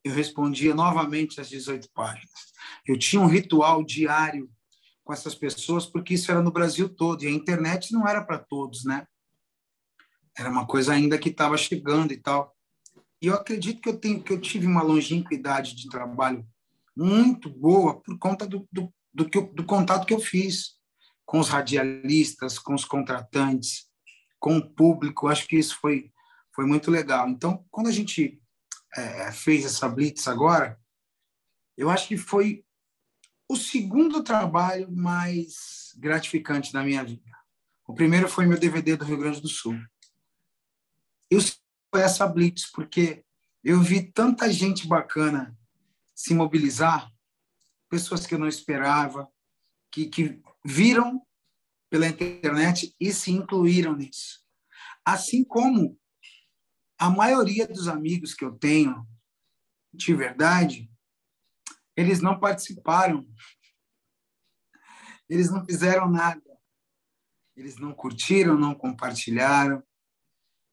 eu 0.03 0.13
respondia 0.13 0.75
novamente 0.75 1.41
as 1.41 1.49
18 1.49 1.89
páginas. 1.93 2.53
Eu 2.87 2.99
tinha 2.99 3.21
um 3.21 3.27
ritual 3.27 3.85
diário 3.85 4.51
com 5.05 5.13
essas 5.13 5.35
pessoas, 5.35 5.87
porque 5.87 6.15
isso 6.15 6.31
era 6.31 6.43
no 6.43 6.51
Brasil 6.51 6.89
todo, 6.89 7.25
e 7.25 7.27
a 7.27 7.31
internet 7.31 7.93
não 7.93 8.07
era 8.07 8.23
para 8.23 8.39
todos, 8.39 8.85
né? 8.85 9.07
Era 10.37 10.51
uma 10.51 10.67
coisa 10.67 10.93
ainda 10.93 11.19
que 11.19 11.31
estava 11.31 11.57
chegando 11.57 12.13
e 12.13 12.17
tal. 12.17 12.55
E 13.21 13.27
eu 13.27 13.35
acredito 13.35 13.81
que 13.81 13.89
eu, 13.89 13.99
tenho, 13.99 14.23
que 14.23 14.33
eu 14.33 14.41
tive 14.41 14.67
uma 14.67 14.83
longínquidade 14.83 15.75
de 15.75 15.89
trabalho 15.89 16.47
muito 16.97 17.49
boa 17.49 18.01
por 18.01 18.19
conta 18.19 18.47
do, 18.47 18.69
do, 18.71 18.93
do, 19.13 19.29
que 19.29 19.41
do 19.41 19.65
contato 19.65 20.07
que 20.07 20.15
eu 20.15 20.21
fiz 20.21 20.78
com 21.29 21.39
os 21.39 21.51
radialistas, 21.51 22.59
com 22.59 22.73
os 22.73 22.87
contratantes, 22.87 23.87
com 24.41 24.57
o 24.57 24.67
público. 24.67 25.29
Acho 25.29 25.47
que 25.47 25.59
isso 25.59 25.79
foi, 25.79 26.11
foi 26.55 26.65
muito 26.65 26.91
legal. 26.91 27.29
Então, 27.29 27.67
quando 27.71 27.89
a 27.89 27.93
gente 27.93 28.41
é, 28.97 29.31
fez 29.31 29.67
essa 29.67 29.87
blitz 29.91 30.27
agora, 30.27 30.81
eu 31.77 31.91
acho 31.91 32.09
que 32.09 32.17
foi 32.17 32.65
o 33.47 33.57
segundo 33.57 34.25
trabalho 34.25 34.91
mais 34.91 35.95
gratificante 35.99 36.73
da 36.73 36.83
minha 36.83 37.05
vida. 37.05 37.37
O 37.87 37.93
primeiro 37.93 38.27
foi 38.27 38.47
meu 38.47 38.59
DVD 38.59 38.97
do 38.97 39.05
Rio 39.05 39.19
Grande 39.19 39.43
do 39.43 39.49
Sul. 39.49 39.79
Eu 41.31 41.41
foi 41.91 42.01
essa 42.01 42.27
blitz 42.27 42.73
porque 42.73 43.23
eu 43.63 43.83
vi 43.83 44.03
tanta 44.03 44.51
gente 44.51 44.87
bacana 44.87 45.55
se 46.15 46.33
mobilizar, 46.33 47.13
pessoas 47.87 48.27
que 48.27 48.35
eu 48.35 48.39
não 48.39 48.49
esperava, 48.49 49.31
que, 49.91 50.07
que 50.07 50.43
viram 50.65 51.23
pela 51.91 52.07
internet 52.07 52.95
e 53.01 53.13
se 53.13 53.31
incluíram 53.31 53.97
nisso. 53.97 54.45
Assim 55.05 55.43
como 55.45 55.99
a 56.99 57.09
maioria 57.09 57.67
dos 57.67 57.89
amigos 57.89 58.35
que 58.35 58.45
eu 58.45 58.53
tenho, 58.59 59.07
de 59.93 60.15
verdade, 60.15 60.91
eles 61.97 62.21
não 62.21 62.39
participaram. 62.39 63.27
Eles 65.29 65.51
não 65.51 65.65
fizeram 65.65 66.11
nada. 66.11 66.43
Eles 67.57 67.77
não 67.77 67.93
curtiram, 67.93 68.59
não 68.59 68.75
compartilharam. 68.75 69.83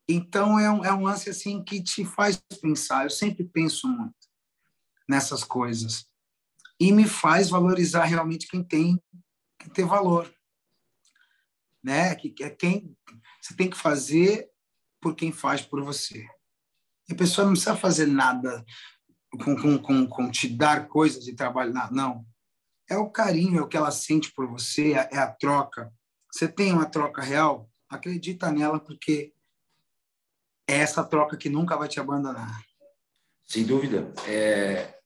Então, 0.07 0.59
é 0.59 0.69
um, 0.69 0.85
é 0.85 0.93
um 0.93 1.03
lance 1.03 1.29
assim 1.29 1.63
que 1.63 1.81
te 1.81 2.05
faz 2.05 2.41
pensar. 2.61 3.05
Eu 3.05 3.09
sempre 3.09 3.43
penso 3.43 3.87
muito 3.87 4.15
nessas 5.07 5.43
coisas. 5.43 6.05
E 6.79 6.91
me 6.91 7.07
faz 7.07 7.49
valorizar 7.49 8.03
realmente 8.03 8.47
quem 8.47 8.63
tem 8.63 9.01
que 9.65 9.71
ter 9.71 9.85
valor. 9.85 10.33
Né? 11.83 12.15
Que 12.15 12.33
é 12.43 12.49
quem 12.49 12.95
você 13.41 13.53
tem 13.55 13.69
que 13.69 13.77
fazer 13.77 14.49
por 14.99 15.15
quem 15.15 15.31
faz 15.31 15.61
por 15.61 15.83
você. 15.83 16.27
E 17.07 17.13
a 17.13 17.15
pessoa 17.15 17.45
não 17.45 17.53
precisa 17.53 17.75
fazer 17.75 18.07
nada 18.07 18.65
com, 19.43 19.55
com, 19.55 19.77
com, 19.77 20.07
com 20.07 20.31
te 20.31 20.47
dar 20.47 20.87
coisas 20.87 21.23
de 21.23 21.35
trabalho. 21.35 21.73
Não. 21.91 22.25
é 22.89 22.97
o 22.97 23.09
carinho, 23.09 23.59
é 23.59 23.61
o 23.61 23.67
que 23.67 23.77
ela 23.77 23.91
sente 23.91 24.31
por 24.31 24.47
você, 24.47 24.93
é, 24.93 25.09
é 25.11 25.17
a 25.17 25.31
troca. 25.31 25.93
Você 26.31 26.47
tem 26.47 26.73
uma 26.73 26.85
troca 26.85 27.21
real? 27.21 27.69
Acredita 27.87 28.51
nela, 28.51 28.79
porque 28.79 29.33
é 30.67 30.77
essa 30.77 31.03
troca 31.03 31.37
que 31.37 31.49
nunca 31.49 31.77
vai 31.77 31.87
te 31.87 31.99
abandonar. 31.99 32.63
Sem 33.45 33.63
dúvida. 33.63 34.11
É, 34.27 34.99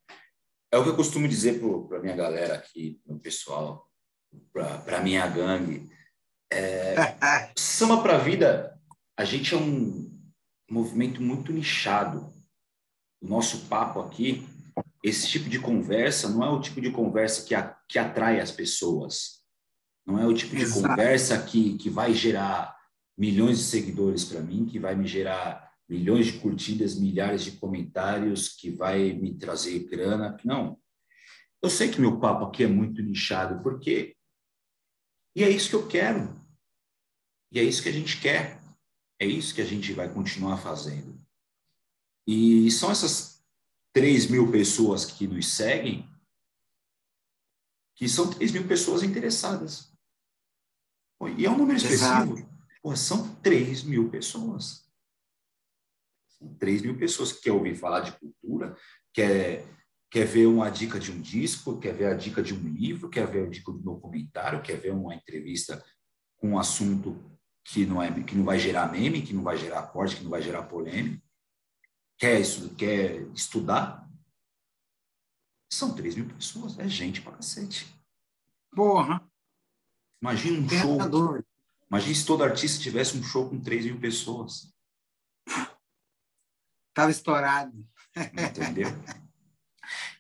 é 0.72 0.78
o 0.78 0.84
que 0.84 0.89
eu 0.89 0.95
costumo 0.95 1.28
dizer 1.28 1.60
para 1.88 1.97
a 1.97 2.01
minha 2.01 2.16
galera 2.16 2.55
aqui, 2.55 3.01
meu 3.05 3.20
pessoal, 3.20 3.89
para 4.54 5.02
minha 5.02 5.28
gangue. 5.28 5.90
É, 6.52 6.96
samba 7.58 8.02
para 8.02 8.16
a 8.16 8.20
vida, 8.20 8.80
a 9.18 9.24
gente 9.24 9.54
é 9.54 9.58
um 9.58 10.10
movimento 10.70 11.22
muito 11.22 11.52
nichado. 11.52 12.34
O 13.22 13.28
nosso 13.28 13.68
papo 13.68 14.00
aqui, 14.00 14.48
esse 15.04 15.28
tipo 15.28 15.50
de 15.50 15.60
conversa, 15.60 16.30
não 16.30 16.44
é 16.44 16.50
o 16.50 16.62
tipo 16.62 16.80
de 16.80 16.92
conversa 16.92 17.46
que, 17.46 17.54
a, 17.54 17.76
que 17.88 18.00
atrai 18.00 18.40
as 18.40 18.52
pessoas. 18.52 19.40
Não 20.06 20.18
é 20.20 20.26
o 20.26 20.34
tipo 20.34 20.56
de 20.56 20.64
Exato. 20.64 20.88
conversa 20.88 21.42
que, 21.44 21.78
que 21.78 21.90
vai 21.90 22.14
gerar 22.14 22.76
milhões 23.18 23.58
de 23.58 23.64
seguidores 23.66 24.24
para 24.24 24.42
mim, 24.42 24.66
que 24.66 24.80
vai 24.80 24.96
me 24.96 25.06
gerar 25.06 25.70
milhões 25.88 26.28
de 26.28 26.40
curtidas, 26.40 26.98
milhares 26.98 27.44
de 27.44 27.52
comentários, 27.52 28.50
que 28.50 28.70
vai 28.70 29.12
me 29.14 29.34
trazer 29.34 29.80
grana. 29.90 30.38
Não. 30.46 30.78
Eu 31.62 31.70
sei 31.70 31.90
que 31.90 32.00
meu 32.00 32.20
papo 32.20 32.46
aqui 32.46 32.64
é 32.64 32.68
muito 32.68 33.02
nichado, 33.02 33.62
porque. 33.62 34.16
E 35.40 35.44
é 35.44 35.50
isso 35.50 35.70
que 35.70 35.76
eu 35.78 35.88
quero. 35.88 36.38
E 37.50 37.62
é 37.62 37.64
isso 37.64 37.82
que 37.82 37.88
a 37.88 37.94
gente 37.94 38.20
quer. 38.20 38.62
É 39.18 39.26
isso 39.26 39.56
que 39.56 39.62
a 39.62 39.66
gente 39.66 39.94
vai 39.94 40.14
continuar 40.14 40.58
fazendo. 40.58 41.18
E 42.28 42.70
são 42.72 42.92
essas 42.92 43.42
3 43.94 44.28
mil 44.28 44.52
pessoas 44.52 45.06
que 45.06 45.26
nos 45.28 45.48
seguem, 45.48 46.06
que 47.96 48.10
são 48.10 48.30
3 48.30 48.52
mil 48.52 48.68
pessoas 48.68 49.02
interessadas. 49.02 49.90
E 51.38 51.46
é 51.46 51.50
um 51.50 51.58
número 51.58 51.78
expressivo. 51.78 52.36
Pô, 52.82 52.94
são 52.98 53.34
3 53.36 53.84
mil 53.84 54.10
pessoas. 54.10 54.92
São 56.38 56.54
3 56.56 56.82
mil 56.82 56.98
pessoas 56.98 57.32
que 57.32 57.44
quer 57.44 57.54
ouvir 57.54 57.76
falar 57.76 58.02
de 58.02 58.12
cultura, 58.12 58.78
quer, 59.14 59.66
quer 60.10 60.26
ver 60.26 60.47
uma 60.47 60.70
dica 60.70 60.99
de 60.99 61.12
um 61.12 61.22
disco, 61.22 61.80
quer 61.80 61.93
ver 61.93 62.07
a 62.07 62.14
dica 62.16 62.41
de 62.41 62.53
um 62.53 62.74
livro, 62.74 63.10
quer 63.10 63.28
ver 63.28 63.45
a 63.45 63.49
dica 63.49 63.72
de 63.72 63.78
um 63.78 63.82
documentário, 63.82 64.62
quer 64.62 64.78
ver 64.78 64.91
uma 64.91 65.14
entrevista 65.14 65.84
com 66.38 66.51
um 66.51 66.60
assunto 66.60 67.16
que 67.64 67.86
não, 67.86 68.01
é, 68.01 68.12
que 68.24 68.36
não 68.36 68.43
vai 68.43 68.57
gerar 68.57 68.91
meme, 68.91 69.22
que 69.22 69.34
não 69.34 69.43
vai 69.43 69.57
gerar 69.57 69.84
corte, 69.84 70.16
que 70.16 70.24
não 70.24 70.32
vai 70.32 70.41
gerar 70.41 70.64
polêmica. 70.64 71.22
Quer, 72.18 72.41
isso, 72.41 72.74
quer 72.76 73.22
estudar? 73.34 74.10
São 75.72 75.93
3 75.93 76.16
mil 76.16 76.28
pessoas, 76.28 76.80
é 76.80 76.88
gente 76.88 77.22
pra 77.22 77.34
cacete. 77.34 77.88
Porra! 78.72 79.24
Imagina 80.22 80.60
um 80.60 80.70
show. 80.70 81.43
Imagina 81.89 82.16
se 82.16 82.26
todo 82.26 82.43
artista 82.43 82.82
tivesse 82.82 83.18
um 83.18 83.24
show 83.24 83.47
com 83.47 83.62
3 83.62 83.86
mil 83.86 83.99
pessoas. 83.99 84.74
Tava 86.93 87.12
estourado. 87.12 87.88
Entendeu? 88.16 88.89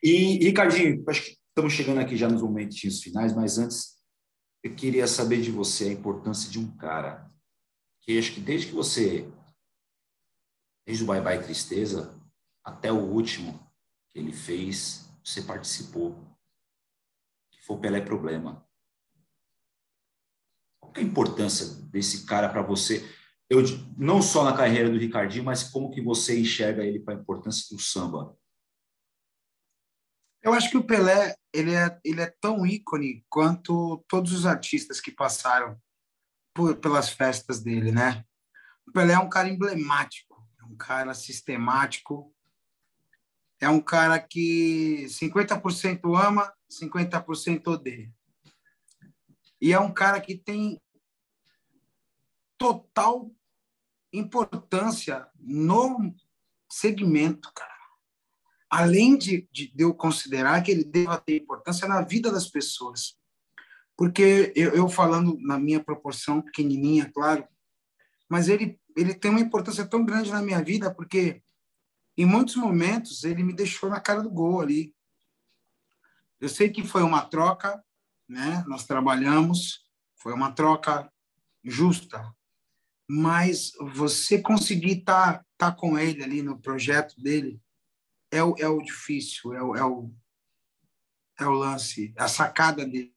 E, 0.01 0.37
Ricardinho, 0.43 1.03
acho 1.07 1.23
que 1.23 1.37
estamos 1.49 1.73
chegando 1.73 1.99
aqui 1.99 2.15
já 2.15 2.29
nos 2.29 2.41
momentinhos 2.41 3.01
finais, 3.01 3.35
mas 3.35 3.57
antes 3.57 3.97
eu 4.63 4.75
queria 4.75 5.07
saber 5.07 5.41
de 5.41 5.51
você 5.51 5.85
a 5.85 5.93
importância 5.93 6.49
de 6.49 6.59
um 6.59 6.75
cara 6.75 7.29
que 8.01 8.17
acho 8.17 8.33
que 8.33 8.41
desde 8.41 8.67
que 8.67 8.73
você, 8.73 9.31
desde 10.85 11.03
o 11.03 11.07
Bye 11.07 11.21
Bye 11.21 11.43
Tristeza 11.43 12.19
até 12.63 12.91
o 12.91 12.99
último 12.99 13.59
que 14.09 14.19
ele 14.19 14.33
fez, 14.33 15.09
você 15.23 15.41
participou, 15.41 16.15
que 17.51 17.61
foi 17.63 17.75
o 17.75 17.79
Pelé 17.79 18.01
Problema. 18.01 18.67
Qual 20.79 20.93
é 20.95 20.99
a 20.99 21.03
importância 21.03 21.67
desse 21.89 22.25
cara 22.25 22.49
para 22.49 22.61
você? 22.61 23.07
Eu, 23.49 23.61
não 23.97 24.21
só 24.21 24.43
na 24.43 24.55
carreira 24.55 24.89
do 24.89 24.97
Ricardinho, 24.97 25.43
mas 25.43 25.63
como 25.63 25.91
que 25.91 26.01
você 26.01 26.39
enxerga 26.39 26.83
ele 26.83 26.99
para 26.99 27.15
a 27.15 27.17
importância 27.19 27.75
do 27.75 27.81
samba? 27.81 28.35
Eu 30.41 30.53
acho 30.53 30.69
que 30.69 30.77
o 30.77 30.83
Pelé 30.83 31.35
ele 31.53 31.73
é, 31.73 31.99
ele 32.03 32.21
é 32.21 32.33
tão 32.39 32.65
ícone 32.65 33.25
quanto 33.29 34.03
todos 34.07 34.31
os 34.31 34.45
artistas 34.45 35.01
que 35.01 35.11
passaram 35.11 35.77
por, 36.53 36.75
pelas 36.77 37.09
festas 37.09 37.61
dele, 37.61 37.91
né? 37.91 38.23
O 38.87 38.91
Pelé 38.91 39.13
é 39.13 39.19
um 39.19 39.29
cara 39.29 39.49
emblemático, 39.49 40.47
é 40.59 40.63
um 40.63 40.75
cara 40.75 41.13
sistemático, 41.13 42.33
é 43.59 43.67
um 43.67 43.81
cara 43.81 44.19
que 44.19 45.05
50% 45.07 45.99
ama, 46.17 46.53
50% 46.71 47.67
odeia. 47.67 48.13
E 49.61 49.73
é 49.73 49.79
um 49.79 49.93
cara 49.93 50.21
que 50.21 50.37
tem 50.37 50.81
total 52.57 53.29
importância 54.13 55.27
no 55.37 56.13
segmento, 56.69 57.51
cara. 57.53 57.78
Além 58.69 59.17
de, 59.17 59.47
de, 59.51 59.73
eu 59.77 59.93
considerar 59.93 60.61
que 60.61 60.71
ele 60.71 60.83
deva 60.83 61.17
ter 61.17 61.37
importância 61.37 61.87
na 61.87 62.01
vida 62.01 62.31
das 62.31 62.47
pessoas. 62.47 63.17
Porque 63.97 64.53
eu, 64.55 64.71
eu 64.71 64.87
falando 64.87 65.37
na 65.41 65.57
minha 65.57 65.83
proporção 65.83 66.41
pequenininha, 66.41 67.11
claro, 67.13 67.47
mas 68.29 68.47
ele, 68.47 68.79
ele 68.95 69.13
tem 69.13 69.31
uma 69.31 69.39
importância 69.39 69.85
tão 69.85 70.05
grande 70.05 70.31
na 70.31 70.41
minha 70.41 70.63
vida, 70.63 70.93
porque 70.93 71.41
em 72.15 72.25
muitos 72.25 72.55
momentos 72.55 73.23
ele 73.23 73.43
me 73.43 73.53
deixou 73.53 73.89
na 73.89 73.99
cara 73.99 74.21
do 74.21 74.29
gol 74.29 74.61
ali. 74.61 74.93
Eu 76.39 76.47
sei 76.47 76.69
que 76.69 76.83
foi 76.83 77.01
uma 77.01 77.21
troca 77.21 77.83
né? 78.29 78.63
Nós 78.67 78.85
trabalhamos, 78.85 79.87
foi 80.15 80.33
uma 80.33 80.51
troca 80.51 81.11
justa, 81.63 82.31
mas 83.09 83.71
você 83.95 84.39
conseguir 84.39 84.99
estar 84.99 85.39
tá, 85.39 85.45
tá 85.57 85.71
com 85.71 85.97
ele 85.97 86.23
ali 86.23 86.43
no 86.43 86.59
projeto 86.59 87.19
dele 87.19 87.59
é 88.31 88.43
o, 88.43 88.55
é 88.57 88.67
o 88.67 88.81
difícil, 88.81 89.53
é 89.53 89.61
o, 89.61 89.75
é 89.75 89.83
o, 89.83 90.11
é 91.39 91.45
o 91.45 91.51
lance, 91.51 92.13
a 92.17 92.27
sacada 92.27 92.85
dele. 92.85 93.13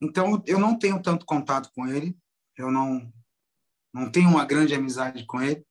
Então, 0.00 0.42
eu 0.46 0.58
não 0.58 0.78
tenho 0.78 1.00
tanto 1.02 1.24
contato 1.24 1.70
com 1.74 1.86
ele, 1.86 2.16
eu 2.56 2.70
não, 2.70 3.12
não 3.92 4.10
tenho 4.10 4.28
uma 4.28 4.44
grande 4.44 4.74
amizade 4.74 5.24
com 5.26 5.40
ele, 5.40 5.64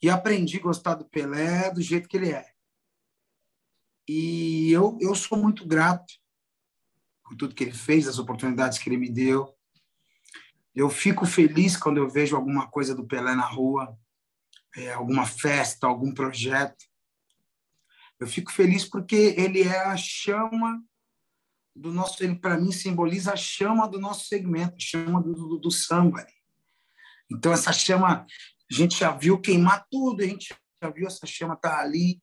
e 0.00 0.08
aprendi 0.08 0.58
a 0.58 0.62
gostar 0.62 0.94
do 0.94 1.04
Pelé 1.04 1.70
do 1.70 1.82
jeito 1.82 2.08
que 2.08 2.16
ele 2.16 2.30
é. 2.30 2.52
E 4.08 4.70
eu, 4.70 4.96
eu 5.00 5.14
sou 5.14 5.36
muito 5.36 5.66
grato 5.66 6.14
por 7.22 7.36
tudo 7.36 7.54
que 7.54 7.64
ele 7.64 7.74
fez, 7.74 8.08
as 8.08 8.18
oportunidades 8.18 8.78
que 8.78 8.88
ele 8.88 8.96
me 8.96 9.10
deu. 9.10 9.54
Eu 10.74 10.88
fico 10.88 11.26
feliz 11.26 11.76
quando 11.76 11.98
eu 11.98 12.08
vejo 12.08 12.34
alguma 12.34 12.70
coisa 12.70 12.94
do 12.94 13.06
Pelé 13.06 13.34
na 13.34 13.44
rua, 13.44 13.98
é, 14.76 14.92
alguma 14.92 15.26
festa, 15.26 15.86
algum 15.86 16.14
projeto. 16.14 16.87
Eu 18.20 18.26
fico 18.26 18.52
feliz 18.52 18.84
porque 18.84 19.34
ele 19.36 19.62
é 19.62 19.78
a 19.78 19.96
chama 19.96 20.82
do 21.74 21.92
nosso, 21.92 22.22
ele 22.22 22.34
para 22.34 22.58
mim 22.58 22.72
simboliza 22.72 23.32
a 23.32 23.36
chama 23.36 23.88
do 23.88 24.00
nosso 24.00 24.26
segmento, 24.26 24.74
a 24.76 24.80
chama 24.80 25.22
do, 25.22 25.32
do, 25.32 25.58
do 25.58 25.70
samba. 25.70 26.26
Então 27.30 27.52
essa 27.52 27.72
chama, 27.72 28.26
a 28.70 28.74
gente 28.74 28.98
já 28.98 29.12
viu 29.12 29.40
queimar 29.40 29.86
tudo, 29.90 30.22
a 30.22 30.26
gente 30.26 30.54
já 30.82 30.90
viu 30.90 31.06
essa 31.06 31.26
chama 31.26 31.56
tá 31.56 31.78
ali, 31.78 32.20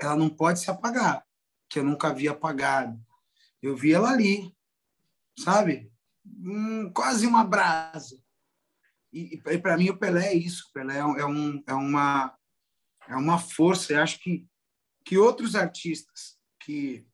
ela 0.00 0.16
não 0.16 0.28
pode 0.28 0.60
se 0.60 0.70
apagar, 0.70 1.24
que 1.68 1.78
eu 1.78 1.84
nunca 1.84 2.12
vi 2.12 2.28
apagado. 2.28 2.98
Eu 3.62 3.76
vi 3.76 3.92
ela 3.92 4.10
ali, 4.10 4.54
sabe? 5.38 5.90
Hum, 6.24 6.90
quase 6.92 7.26
uma 7.26 7.44
brasa. 7.44 8.20
E, 9.12 9.40
e 9.46 9.58
para 9.58 9.76
mim 9.76 9.90
o 9.90 9.98
Pelé 9.98 10.28
é 10.28 10.34
isso. 10.34 10.66
O 10.68 10.72
Pelé 10.72 10.96
é, 10.96 10.98
é, 10.98 11.26
um, 11.26 11.62
é, 11.66 11.74
uma, 11.74 12.36
é 13.08 13.16
uma 13.16 13.38
força. 13.38 13.92
Eu 13.92 14.02
acho 14.02 14.18
que, 14.20 14.46
que 15.06 15.16
outros 15.16 15.54
artistas 15.54 16.36
que, 16.60 17.06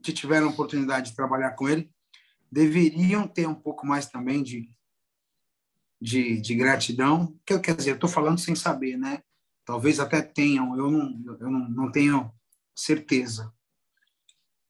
que 0.00 0.12
tiveram 0.12 0.50
oportunidade 0.50 1.10
de 1.10 1.16
trabalhar 1.16 1.52
com 1.52 1.68
ele 1.68 1.90
deveriam 2.52 3.26
ter 3.26 3.48
um 3.48 3.54
pouco 3.54 3.84
mais 3.84 4.06
também 4.06 4.44
de, 4.44 4.70
de, 6.00 6.40
de 6.40 6.54
gratidão. 6.54 7.36
Que, 7.44 7.58
quer 7.58 7.74
dizer, 7.74 7.94
estou 7.94 8.08
falando 8.08 8.38
sem 8.38 8.54
saber, 8.54 8.96
né? 8.96 9.24
Talvez 9.64 9.98
até 9.98 10.22
tenham, 10.22 10.76
eu 10.76 10.88
não, 10.88 11.36
eu 11.40 11.50
não, 11.50 11.68
não 11.68 11.90
tenho 11.90 12.32
certeza 12.76 13.52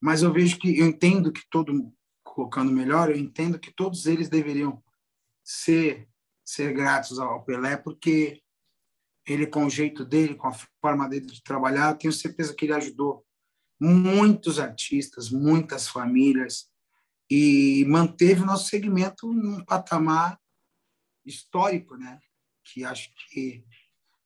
mas 0.01 0.23
eu 0.23 0.33
vejo 0.33 0.59
que 0.59 0.79
eu 0.79 0.87
entendo 0.87 1.31
que 1.31 1.43
todo 1.51 1.93
colocando 2.25 2.73
melhor, 2.73 3.11
eu 3.11 3.17
entendo 3.17 3.59
que 3.59 3.71
todos 3.71 4.07
eles 4.07 4.29
deveriam 4.29 4.83
ser 5.45 6.09
ser 6.45 6.73
gratos 6.73 7.19
ao 7.19 7.45
Pelé 7.45 7.77
porque 7.77 8.43
ele 9.27 9.47
com 9.47 9.67
o 9.67 9.71
jeito 9.71 10.05
dele, 10.05 10.35
com 10.35 10.49
a 10.49 10.57
forma 10.81 11.09
dele 11.09 11.27
de 11.27 11.43
trabalhar, 11.43 11.95
tenho 11.95 12.13
certeza 12.13 12.55
que 12.55 12.65
ele 12.65 12.75
ajudou 12.75 13.25
muitos 13.79 14.59
artistas, 14.59 15.31
muitas 15.31 15.89
famílias 15.89 16.71
e 17.31 17.85
manteve 17.89 18.43
o 18.43 18.47
nosso 18.47 18.69
segmento 18.69 19.33
num 19.33 19.65
patamar 19.65 20.39
histórico, 21.25 21.97
né? 21.97 22.19
Que 22.65 22.85
acho 22.85 23.11
que 23.29 23.65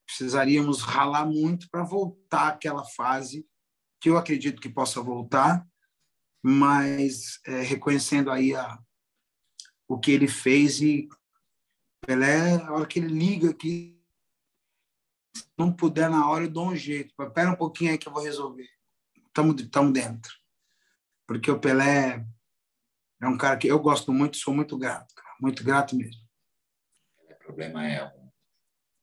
precisaríamos 0.05 0.81
ralar 0.81 1.25
muito 1.25 1.69
para 1.69 1.83
voltar 1.83 2.49
àquela 2.49 2.83
fase 2.83 3.47
que 3.99 4.09
eu 4.09 4.17
acredito 4.17 4.61
que 4.61 4.69
possa 4.69 5.01
voltar, 5.01 5.65
mas 6.43 7.39
é, 7.45 7.61
reconhecendo 7.61 8.29
aí 8.29 8.53
a, 8.55 8.77
o 9.87 9.99
que 9.99 10.11
ele 10.11 10.27
fez 10.27 10.81
e 10.81 11.07
Pelé, 12.05 12.55
a 12.57 12.71
hora 12.71 12.85
que 12.85 12.99
ele 12.99 13.07
liga 13.07 13.49
aqui, 13.49 13.94
se 15.35 15.45
não 15.57 15.71
puder 15.71 16.09
na 16.09 16.29
hora, 16.29 16.45
eu 16.45 16.49
dou 16.49 16.67
um 16.67 16.75
jeito. 16.75 17.13
Espera 17.19 17.51
um 17.51 17.55
pouquinho 17.55 17.91
aí 17.91 17.97
que 17.97 18.07
eu 18.07 18.13
vou 18.13 18.23
resolver. 18.23 18.69
Estamos 19.27 19.91
dentro. 19.91 20.33
Porque 21.27 21.49
o 21.51 21.59
Pelé 21.59 22.25
é 23.21 23.27
um 23.27 23.37
cara 23.37 23.57
que 23.57 23.67
eu 23.67 23.79
gosto 23.79 24.13
muito, 24.13 24.37
sou 24.37 24.53
muito 24.53 24.77
grato, 24.77 25.13
cara. 25.15 25.35
muito 25.41 25.63
grato 25.63 25.95
mesmo. 25.95 26.21
O 27.29 27.35
problema 27.45 27.87
é 27.87 28.05
um, 28.05 28.31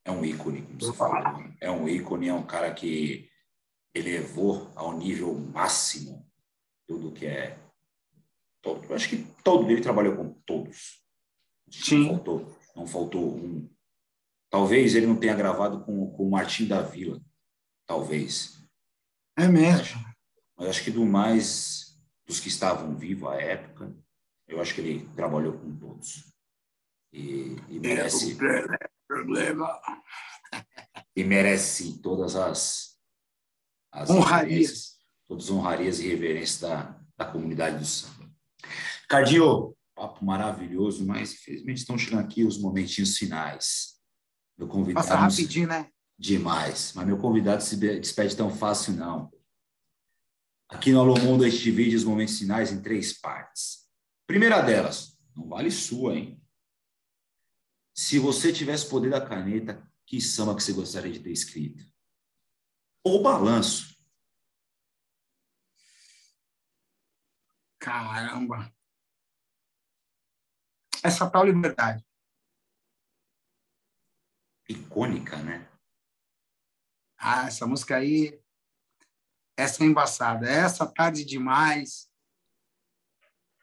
é 0.04 0.10
um 0.10 0.24
ícone, 0.24 0.62
como 0.62 0.80
você 0.80 0.92
falou. 0.92 1.44
É 1.60 1.70
um 1.70 1.88
ícone, 1.88 2.28
é 2.28 2.34
um 2.34 2.46
cara 2.46 2.72
que 2.72 3.30
elevou 3.94 4.70
ao 4.74 4.96
nível 4.96 5.34
máximo 5.34 6.26
tudo 6.86 7.12
que 7.12 7.26
é. 7.26 7.58
Todo, 8.60 8.84
eu 8.84 8.94
acho 8.94 9.08
que 9.08 9.24
todo 9.42 9.68
ele 9.70 9.80
trabalhou 9.80 10.16
com 10.16 10.32
todos. 10.46 11.02
Sim. 11.70 12.04
Não 12.04 12.14
faltou, 12.14 12.58
não 12.76 12.86
faltou 12.86 13.36
um. 13.36 13.71
Talvez 14.52 14.94
ele 14.94 15.06
não 15.06 15.16
tenha 15.16 15.34
gravado 15.34 15.82
com, 15.82 16.10
com 16.10 16.26
o 16.26 16.30
Martim 16.30 16.66
da 16.66 16.82
Vila. 16.82 17.18
Talvez. 17.86 18.62
É 19.34 19.48
mesmo. 19.48 19.98
Mas 20.54 20.68
acho 20.68 20.84
que 20.84 20.90
do 20.90 21.06
mais 21.06 21.98
dos 22.26 22.38
que 22.38 22.48
estavam 22.48 22.94
vivos 22.94 23.30
à 23.30 23.36
época, 23.36 23.96
eu 24.46 24.60
acho 24.60 24.74
que 24.74 24.82
ele 24.82 25.08
trabalhou 25.16 25.54
com 25.54 25.74
todos. 25.74 26.30
E, 27.10 27.56
e 27.70 27.80
merece. 27.80 28.36
É 28.44 28.88
problema. 29.08 29.80
E 31.14 31.22
merece 31.24 32.00
todas 32.00 32.36
as, 32.36 32.98
as 33.92 34.08
honrarias. 34.08 34.96
Todas 35.28 35.44
as 35.44 35.50
honrarias 35.50 36.00
e 36.00 36.08
reverências 36.08 36.60
da, 36.60 36.98
da 37.18 37.26
comunidade 37.26 37.78
do 37.78 37.84
samba. 37.84 38.30
Cardinho, 39.06 39.76
papo 39.94 40.24
maravilhoso, 40.24 41.04
mas 41.04 41.34
infelizmente 41.34 41.78
estão 41.78 41.98
chegando 41.98 42.20
aqui 42.20 42.44
os 42.44 42.58
momentinhos 42.58 43.18
finais. 43.18 43.91
Meu 44.62 44.68
convidado. 44.68 45.06
Passa 45.06 45.18
rapidinho, 45.18 45.66
né? 45.66 45.90
Demais. 46.16 46.92
Mas 46.94 47.04
meu 47.04 47.18
convidado 47.18 47.64
se 47.64 47.76
despede 47.76 48.36
tão 48.36 48.54
fácil, 48.54 48.92
não. 48.92 49.32
Aqui 50.68 50.92
no 50.92 51.00
Alô 51.00 51.18
Mundo 51.18 51.44
a 51.44 51.48
gente 51.48 51.64
divide 51.64 51.96
os 51.96 52.04
momentos 52.04 52.38
finais 52.38 52.70
em 52.70 52.80
três 52.80 53.12
partes. 53.12 53.88
Primeira 54.24 54.62
delas, 54.62 55.18
não 55.34 55.48
vale 55.48 55.68
sua, 55.70 56.14
hein? 56.14 56.40
Se 57.92 58.20
você 58.20 58.52
tivesse 58.52 58.88
poder 58.88 59.10
da 59.10 59.20
caneta, 59.20 59.84
que 60.06 60.20
samba 60.20 60.54
que 60.54 60.62
você 60.62 60.72
gostaria 60.72 61.12
de 61.12 61.18
ter 61.18 61.32
escrito? 61.32 61.84
Ou 63.04 63.20
balanço? 63.20 63.96
Caramba! 67.80 68.72
Essa 71.02 71.28
tal 71.28 71.44
liberdade. 71.44 72.06
Icônica, 74.68 75.36
né? 75.38 75.68
Ah, 77.16 77.46
essa 77.46 77.66
música 77.66 77.96
aí 77.96 78.42
essa 79.56 79.84
é 79.84 79.86
embaçada. 79.86 80.48
Essa 80.48 80.86
tarde 80.86 81.24
demais, 81.24 82.10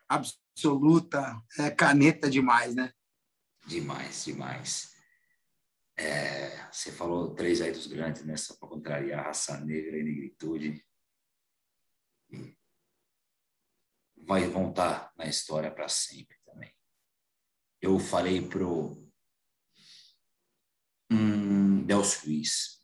absoluta, 0.07 1.41
é 1.57 1.69
caneta 1.69 2.29
demais, 2.29 2.75
né? 2.75 2.93
Demais, 3.65 4.25
demais. 4.25 4.95
É, 5.97 6.71
você 6.71 6.91
falou 6.91 7.35
três 7.35 7.59
aí 7.61 7.71
dos 7.71 7.87
grandes, 7.87 8.23
né? 8.23 8.37
Só 8.37 8.55
para 8.55 8.69
contrariar 8.69 9.25
raça 9.25 9.59
negra 9.59 9.97
e 9.97 10.03
negritude. 10.03 10.85
E 12.29 12.57
vai, 14.17 14.47
vão 14.47 14.69
estar 14.69 15.11
na 15.17 15.25
história 15.25 15.69
para 15.69 15.89
sempre 15.89 16.37
também. 16.45 16.73
Eu 17.81 17.99
falei 17.99 18.47
pro 18.47 19.08
um, 21.11 21.83
Delcio 21.83 22.27
Luiz, 22.27 22.79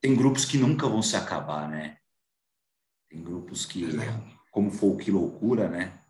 tem 0.00 0.16
grupos 0.16 0.44
que 0.44 0.58
nunca 0.58 0.88
vão 0.88 1.00
se 1.00 1.16
acabar, 1.16 1.68
né? 1.68 1.98
Tem 3.08 3.22
grupos 3.22 3.64
que, 3.64 3.84
como 4.50 4.70
Folk 4.70 5.08
Loucura, 5.10 5.68
né? 5.68 6.02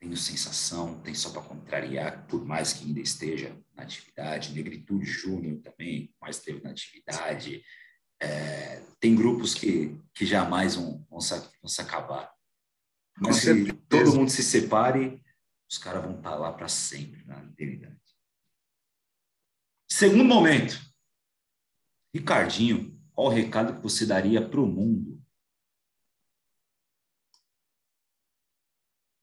Tem 0.00 0.10
o 0.10 0.16
Sensação, 0.16 1.00
tem 1.00 1.14
Só 1.14 1.30
para 1.30 1.42
Contrariar, 1.42 2.26
por 2.26 2.44
mais 2.44 2.72
que 2.72 2.84
ainda 2.84 3.00
esteja 3.00 3.56
na 3.74 3.84
atividade. 3.84 4.52
Negritude 4.52 5.04
Júnior 5.04 5.60
também, 5.60 6.12
mais 6.20 6.36
esteve 6.36 6.60
na 6.62 6.70
atividade. 6.70 7.62
É, 8.20 8.82
tem 8.98 9.14
grupos 9.14 9.54
que, 9.54 9.96
que 10.12 10.26
jamais 10.26 10.74
vão, 10.74 11.06
vão, 11.08 11.20
se, 11.20 11.38
vão 11.38 11.68
se 11.68 11.80
acabar. 11.80 12.32
Mas 13.20 13.36
se 13.36 13.72
todo 13.88 14.14
mundo 14.14 14.30
se 14.30 14.42
separe, 14.42 15.22
os 15.70 15.78
caras 15.78 16.02
vão 16.02 16.16
estar 16.16 16.34
lá 16.36 16.52
para 16.52 16.68
sempre, 16.68 17.24
na 17.26 17.44
eternidade. 17.44 18.07
Segundo 19.90 20.22
momento, 20.22 20.74
Ricardinho, 22.14 22.96
qual 23.12 23.28
o 23.28 23.30
recado 23.30 23.74
que 23.74 23.82
você 23.82 24.04
daria 24.06 24.46
para 24.46 24.60
o 24.60 24.66
mundo? 24.66 25.20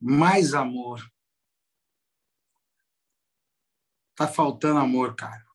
Mais 0.02 0.54
amor. 0.54 1.00
Tá 4.16 4.28
faltando 4.28 4.80
amor, 4.80 5.16
cara. 5.16 5.46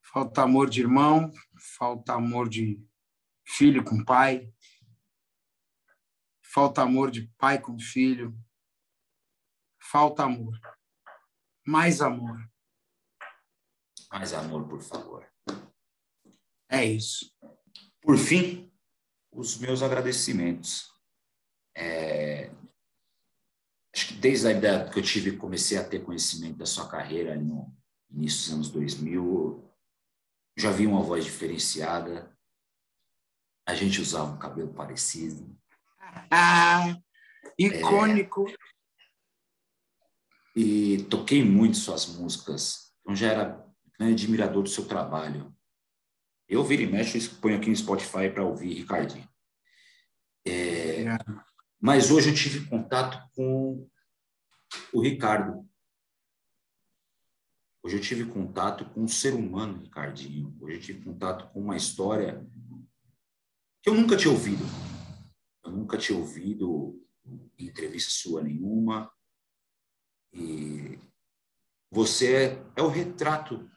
Falta 0.00 0.42
amor 0.42 0.70
de 0.70 0.80
irmão, 0.80 1.30
falta 1.76 2.14
amor 2.14 2.48
de 2.48 2.80
filho 3.44 3.84
com 3.84 4.04
pai, 4.04 4.52
falta 6.40 6.82
amor 6.82 7.10
de 7.10 7.28
pai 7.36 7.60
com 7.60 7.78
filho, 7.78 8.32
falta 9.78 10.22
amor. 10.22 10.58
Mais 11.66 12.00
amor. 12.00 12.53
Mais 14.14 14.32
amor, 14.32 14.68
por 14.68 14.80
favor. 14.80 15.28
É 16.70 16.84
isso. 16.84 17.36
Por 18.00 18.16
fim, 18.16 18.72
os 19.32 19.58
meus 19.58 19.82
agradecimentos. 19.82 20.88
É... 21.76 22.48
Acho 23.92 24.06
que 24.06 24.14
desde 24.14 24.46
a 24.46 24.52
idade 24.52 24.92
que 24.92 25.00
eu 25.00 25.02
tive, 25.02 25.36
comecei 25.36 25.76
a 25.76 25.82
ter 25.82 26.04
conhecimento 26.04 26.58
da 26.58 26.64
sua 26.64 26.88
carreira 26.88 27.34
no 27.34 27.76
início 28.08 28.44
dos 28.44 28.52
anos 28.52 28.70
2000, 28.70 29.68
já 30.56 30.70
vi 30.70 30.86
uma 30.86 31.02
voz 31.02 31.24
diferenciada. 31.24 32.32
A 33.66 33.74
gente 33.74 34.00
usava 34.00 34.32
um 34.32 34.38
cabelo 34.38 34.72
parecido. 34.72 35.58
Ah, 36.30 36.96
icônico. 37.58 38.48
É... 38.48 38.54
E 40.54 41.02
toquei 41.10 41.44
muito 41.44 41.76
suas 41.76 42.06
músicas. 42.06 42.94
Então 43.00 43.16
já 43.16 43.32
era 43.32 43.63
né, 43.98 44.08
admirador 44.08 44.62
do 44.62 44.68
seu 44.68 44.86
trabalho. 44.86 45.54
Eu 46.48 46.62
viro 46.62 46.82
e 46.82 46.86
mexo 46.86 47.16
e 47.16 47.28
ponho 47.40 47.56
aqui 47.56 47.70
no 47.70 47.76
Spotify 47.76 48.30
para 48.32 48.44
ouvir 48.44 48.74
Ricardinho. 48.74 49.28
É, 50.46 51.04
mas 51.80 52.10
hoje 52.10 52.30
eu 52.30 52.34
tive 52.34 52.68
contato 52.68 53.18
com 53.34 53.88
o 54.92 55.00
Ricardo. 55.00 55.68
Hoje 57.82 57.96
eu 57.96 58.00
tive 58.00 58.24
contato 58.26 58.84
com 58.90 59.04
o 59.04 59.08
ser 59.08 59.34
humano, 59.34 59.82
Ricardinho. 59.82 60.56
Hoje 60.60 60.76
eu 60.76 60.80
tive 60.80 61.04
contato 61.04 61.50
com 61.52 61.60
uma 61.60 61.76
história 61.76 62.46
que 63.82 63.90
eu 63.90 63.94
nunca 63.94 64.16
tinha 64.16 64.32
ouvido. 64.32 64.64
Eu 65.64 65.72
nunca 65.72 65.98
tinha 65.98 66.18
ouvido 66.18 67.02
entrevista 67.58 68.10
sua 68.10 68.42
nenhuma. 68.42 69.10
E 70.32 70.98
você 71.90 72.34
é, 72.34 72.62
é 72.76 72.82
o 72.82 72.88
retrato 72.88 73.70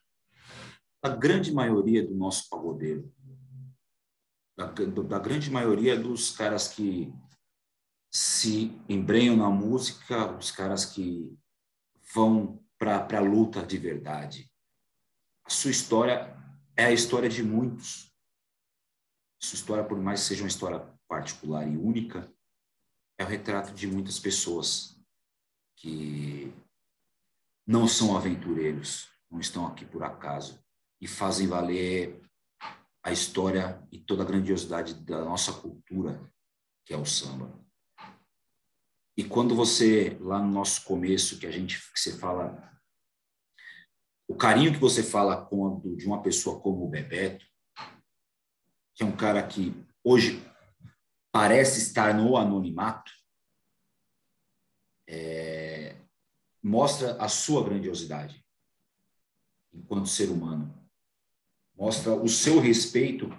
da 1.08 1.16
grande 1.16 1.54
maioria 1.54 2.06
do 2.06 2.14
nosso 2.14 2.50
pagodeiro, 2.50 3.10
da, 4.58 4.66
da 4.66 5.20
grande 5.20 5.50
maioria 5.50 5.98
dos 5.98 6.32
caras 6.36 6.68
que 6.68 7.14
se 8.12 8.78
embrenham 8.90 9.38
na 9.38 9.50
música, 9.50 10.36
os 10.38 10.52
caras 10.52 10.86
que 10.86 11.34
vão 12.14 12.62
para 12.78 13.18
a 13.18 13.22
luta 13.22 13.66
de 13.66 13.78
verdade. 13.78 14.52
A 15.46 15.50
sua 15.50 15.72
história 15.72 16.36
é 16.76 16.86
a 16.86 16.92
história 16.92 17.30
de 17.30 17.42
muitos. 17.42 18.14
Sua 19.42 19.56
história, 19.56 19.84
por 19.84 19.98
mais 19.98 20.22
que 20.22 20.28
seja 20.28 20.44
uma 20.44 20.50
história 20.50 20.80
particular 21.08 21.66
e 21.66 21.78
única, 21.78 22.30
é 23.18 23.24
o 23.24 23.28
retrato 23.28 23.74
de 23.74 23.88
muitas 23.88 24.20
pessoas 24.20 25.00
que 25.78 26.54
não 27.66 27.88
são 27.88 28.18
aventureiros, 28.18 29.10
não 29.32 29.40
estão 29.40 29.66
aqui 29.66 29.86
por 29.86 30.04
acaso, 30.04 30.67
e 31.00 31.08
fazem 31.08 31.48
valer 31.48 32.22
a 33.04 33.12
história 33.12 33.82
e 33.92 34.00
toda 34.00 34.24
a 34.24 34.26
grandiosidade 34.26 34.94
da 34.96 35.24
nossa 35.24 35.54
cultura, 35.54 36.32
que 36.86 36.94
é 36.94 36.98
o 36.98 37.06
samba. 37.06 37.58
E 39.16 39.24
quando 39.24 39.56
você, 39.56 40.18
lá 40.20 40.40
no 40.40 40.52
nosso 40.52 40.84
começo, 40.84 41.40
que 41.40 41.48
a 41.48 41.52
gente, 41.52 41.80
que 41.92 42.00
você 42.00 42.18
fala, 42.18 42.80
o 44.28 44.36
carinho 44.36 44.74
que 44.74 44.80
você 44.80 45.02
fala 45.02 45.46
quando, 45.46 45.96
de 45.96 46.06
uma 46.06 46.22
pessoa 46.22 46.60
como 46.60 46.86
o 46.86 46.90
Bebeto, 46.90 47.46
que 48.94 49.04
é 49.04 49.06
um 49.06 49.16
cara 49.16 49.46
que 49.48 49.74
hoje 50.04 50.44
parece 51.32 51.80
estar 51.80 52.14
no 52.14 52.36
anonimato, 52.36 53.12
é, 55.08 55.96
mostra 56.62 57.16
a 57.22 57.30
sua 57.30 57.64
grandiosidade 57.64 58.46
enquanto 59.74 60.08
ser 60.08 60.30
humano. 60.30 60.87
Mostra 61.78 62.14
o 62.14 62.28
seu 62.28 62.60
respeito 62.60 63.30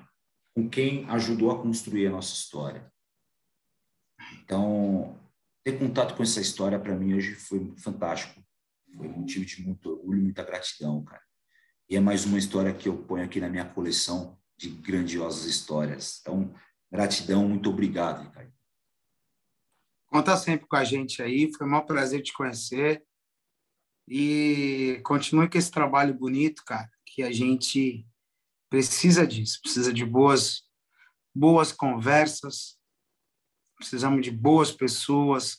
com 0.54 0.68
quem 0.68 1.08
ajudou 1.10 1.50
a 1.50 1.60
construir 1.60 2.06
a 2.06 2.10
nossa 2.10 2.32
história. 2.32 2.92
Então, 4.42 5.18
ter 5.64 5.78
contato 5.78 6.16
com 6.16 6.22
essa 6.22 6.40
história 6.40 6.78
para 6.78 6.96
mim 6.96 7.14
hoje 7.14 7.34
foi 7.34 7.74
fantástico. 7.76 8.42
Foi 8.96 9.08
motivo 9.08 9.44
de 9.44 9.62
muito 9.62 9.90
orgulho 9.90 10.22
muita 10.22 10.44
gratidão, 10.44 11.04
cara. 11.04 11.22
E 11.90 11.96
é 11.96 12.00
mais 12.00 12.24
uma 12.24 12.38
história 12.38 12.72
que 12.72 12.88
eu 12.88 12.96
ponho 12.96 13.24
aqui 13.24 13.40
na 13.40 13.48
minha 13.48 13.64
coleção 13.64 14.38
de 14.56 14.68
grandiosas 14.70 15.44
histórias. 15.44 16.18
Então, 16.20 16.54
gratidão, 16.90 17.48
muito 17.48 17.70
obrigado, 17.70 18.22
Ricardo. 18.24 18.52
Conta 20.06 20.36
sempre 20.36 20.66
com 20.66 20.76
a 20.76 20.84
gente 20.84 21.22
aí, 21.22 21.52
foi 21.52 21.66
um 21.66 21.70
maior 21.70 21.82
prazer 21.82 22.22
te 22.22 22.32
conhecer. 22.32 23.04
E 24.06 25.00
continue 25.04 25.50
com 25.50 25.58
esse 25.58 25.70
trabalho 25.70 26.14
bonito, 26.14 26.64
cara, 26.64 26.90
que 27.04 27.22
a 27.22 27.30
gente 27.30 28.07
precisa 28.68 29.26
disso, 29.26 29.60
precisa 29.62 29.92
de 29.92 30.04
boas 30.04 30.62
boas 31.34 31.70
conversas, 31.70 32.76
precisamos 33.76 34.22
de 34.22 34.30
boas 34.30 34.72
pessoas 34.72 35.58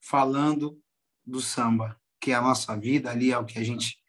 falando 0.00 0.80
do 1.24 1.40
samba, 1.40 1.96
que 2.20 2.32
é 2.32 2.34
a 2.34 2.42
nossa 2.42 2.76
vida 2.76 3.10
ali, 3.10 3.30
é 3.30 3.38
o 3.38 3.44
que 3.44 3.58
a 3.58 3.62
gente 3.62 4.02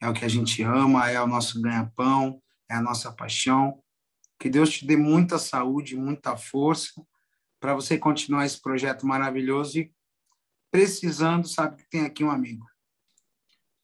é 0.00 0.08
o 0.08 0.12
que 0.12 0.24
a 0.24 0.28
gente 0.28 0.62
ama, 0.62 1.08
é 1.10 1.20
o 1.20 1.28
nosso 1.28 1.60
ganha-pão, 1.60 2.42
é 2.68 2.74
a 2.74 2.82
nossa 2.82 3.12
paixão. 3.12 3.80
Que 4.36 4.50
Deus 4.50 4.70
te 4.70 4.84
dê 4.84 4.96
muita 4.96 5.38
saúde, 5.38 5.94
muita 5.94 6.36
força 6.36 7.00
para 7.60 7.72
você 7.72 7.96
continuar 7.96 8.44
esse 8.44 8.60
projeto 8.60 9.06
maravilhoso 9.06 9.78
e 9.78 9.94
precisando, 10.72 11.46
sabe 11.46 11.76
que 11.76 11.88
tem 11.88 12.04
aqui 12.04 12.24
um 12.24 12.30
amigo. 12.32 12.66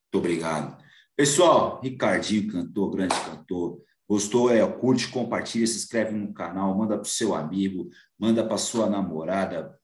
Muito 0.04 0.18
obrigado. 0.18 0.82
Pessoal, 1.14 1.80
Ricardinho, 1.80 2.50
cantor, 2.50 2.90
grande 2.90 3.14
cantor. 3.14 3.80
Gostou? 4.08 4.50
É, 4.50 4.66
curte, 4.66 5.08
compartilha, 5.08 5.66
se 5.66 5.76
inscreve 5.76 6.12
no 6.12 6.32
canal, 6.32 6.76
manda 6.76 6.96
para 6.96 7.06
o 7.06 7.10
seu 7.10 7.34
amigo, 7.34 7.90
manda 8.18 8.42
para 8.44 8.56
sua 8.56 8.88
namorada, 8.88 9.78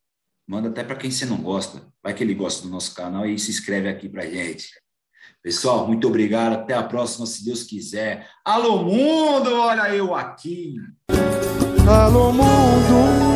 manda 0.49 0.68
até 0.68 0.83
para 0.83 0.97
quem 0.97 1.11
você 1.11 1.27
não 1.27 1.43
gosta. 1.43 1.83
Vai 2.03 2.14
que 2.14 2.22
ele 2.22 2.35
gosta 2.35 2.62
do 2.62 2.70
nosso 2.70 2.95
canal 2.95 3.27
e 3.27 3.39
se 3.39 3.51
inscreve 3.51 3.89
aqui 3.89 4.09
para 4.09 4.27
gente. 4.27 4.68
Pessoal, 5.43 5.87
muito 5.87 6.09
obrigado. 6.09 6.55
Até 6.55 6.72
a 6.72 6.83
próxima, 6.83 7.27
se 7.27 7.45
Deus 7.45 7.64
quiser. 7.64 8.31
Alô, 8.43 8.83
mundo! 8.83 9.55
Olha 9.55 9.95
eu 9.95 10.14
aqui. 10.14 10.77
Alô, 11.87 12.33
mundo! 12.33 13.34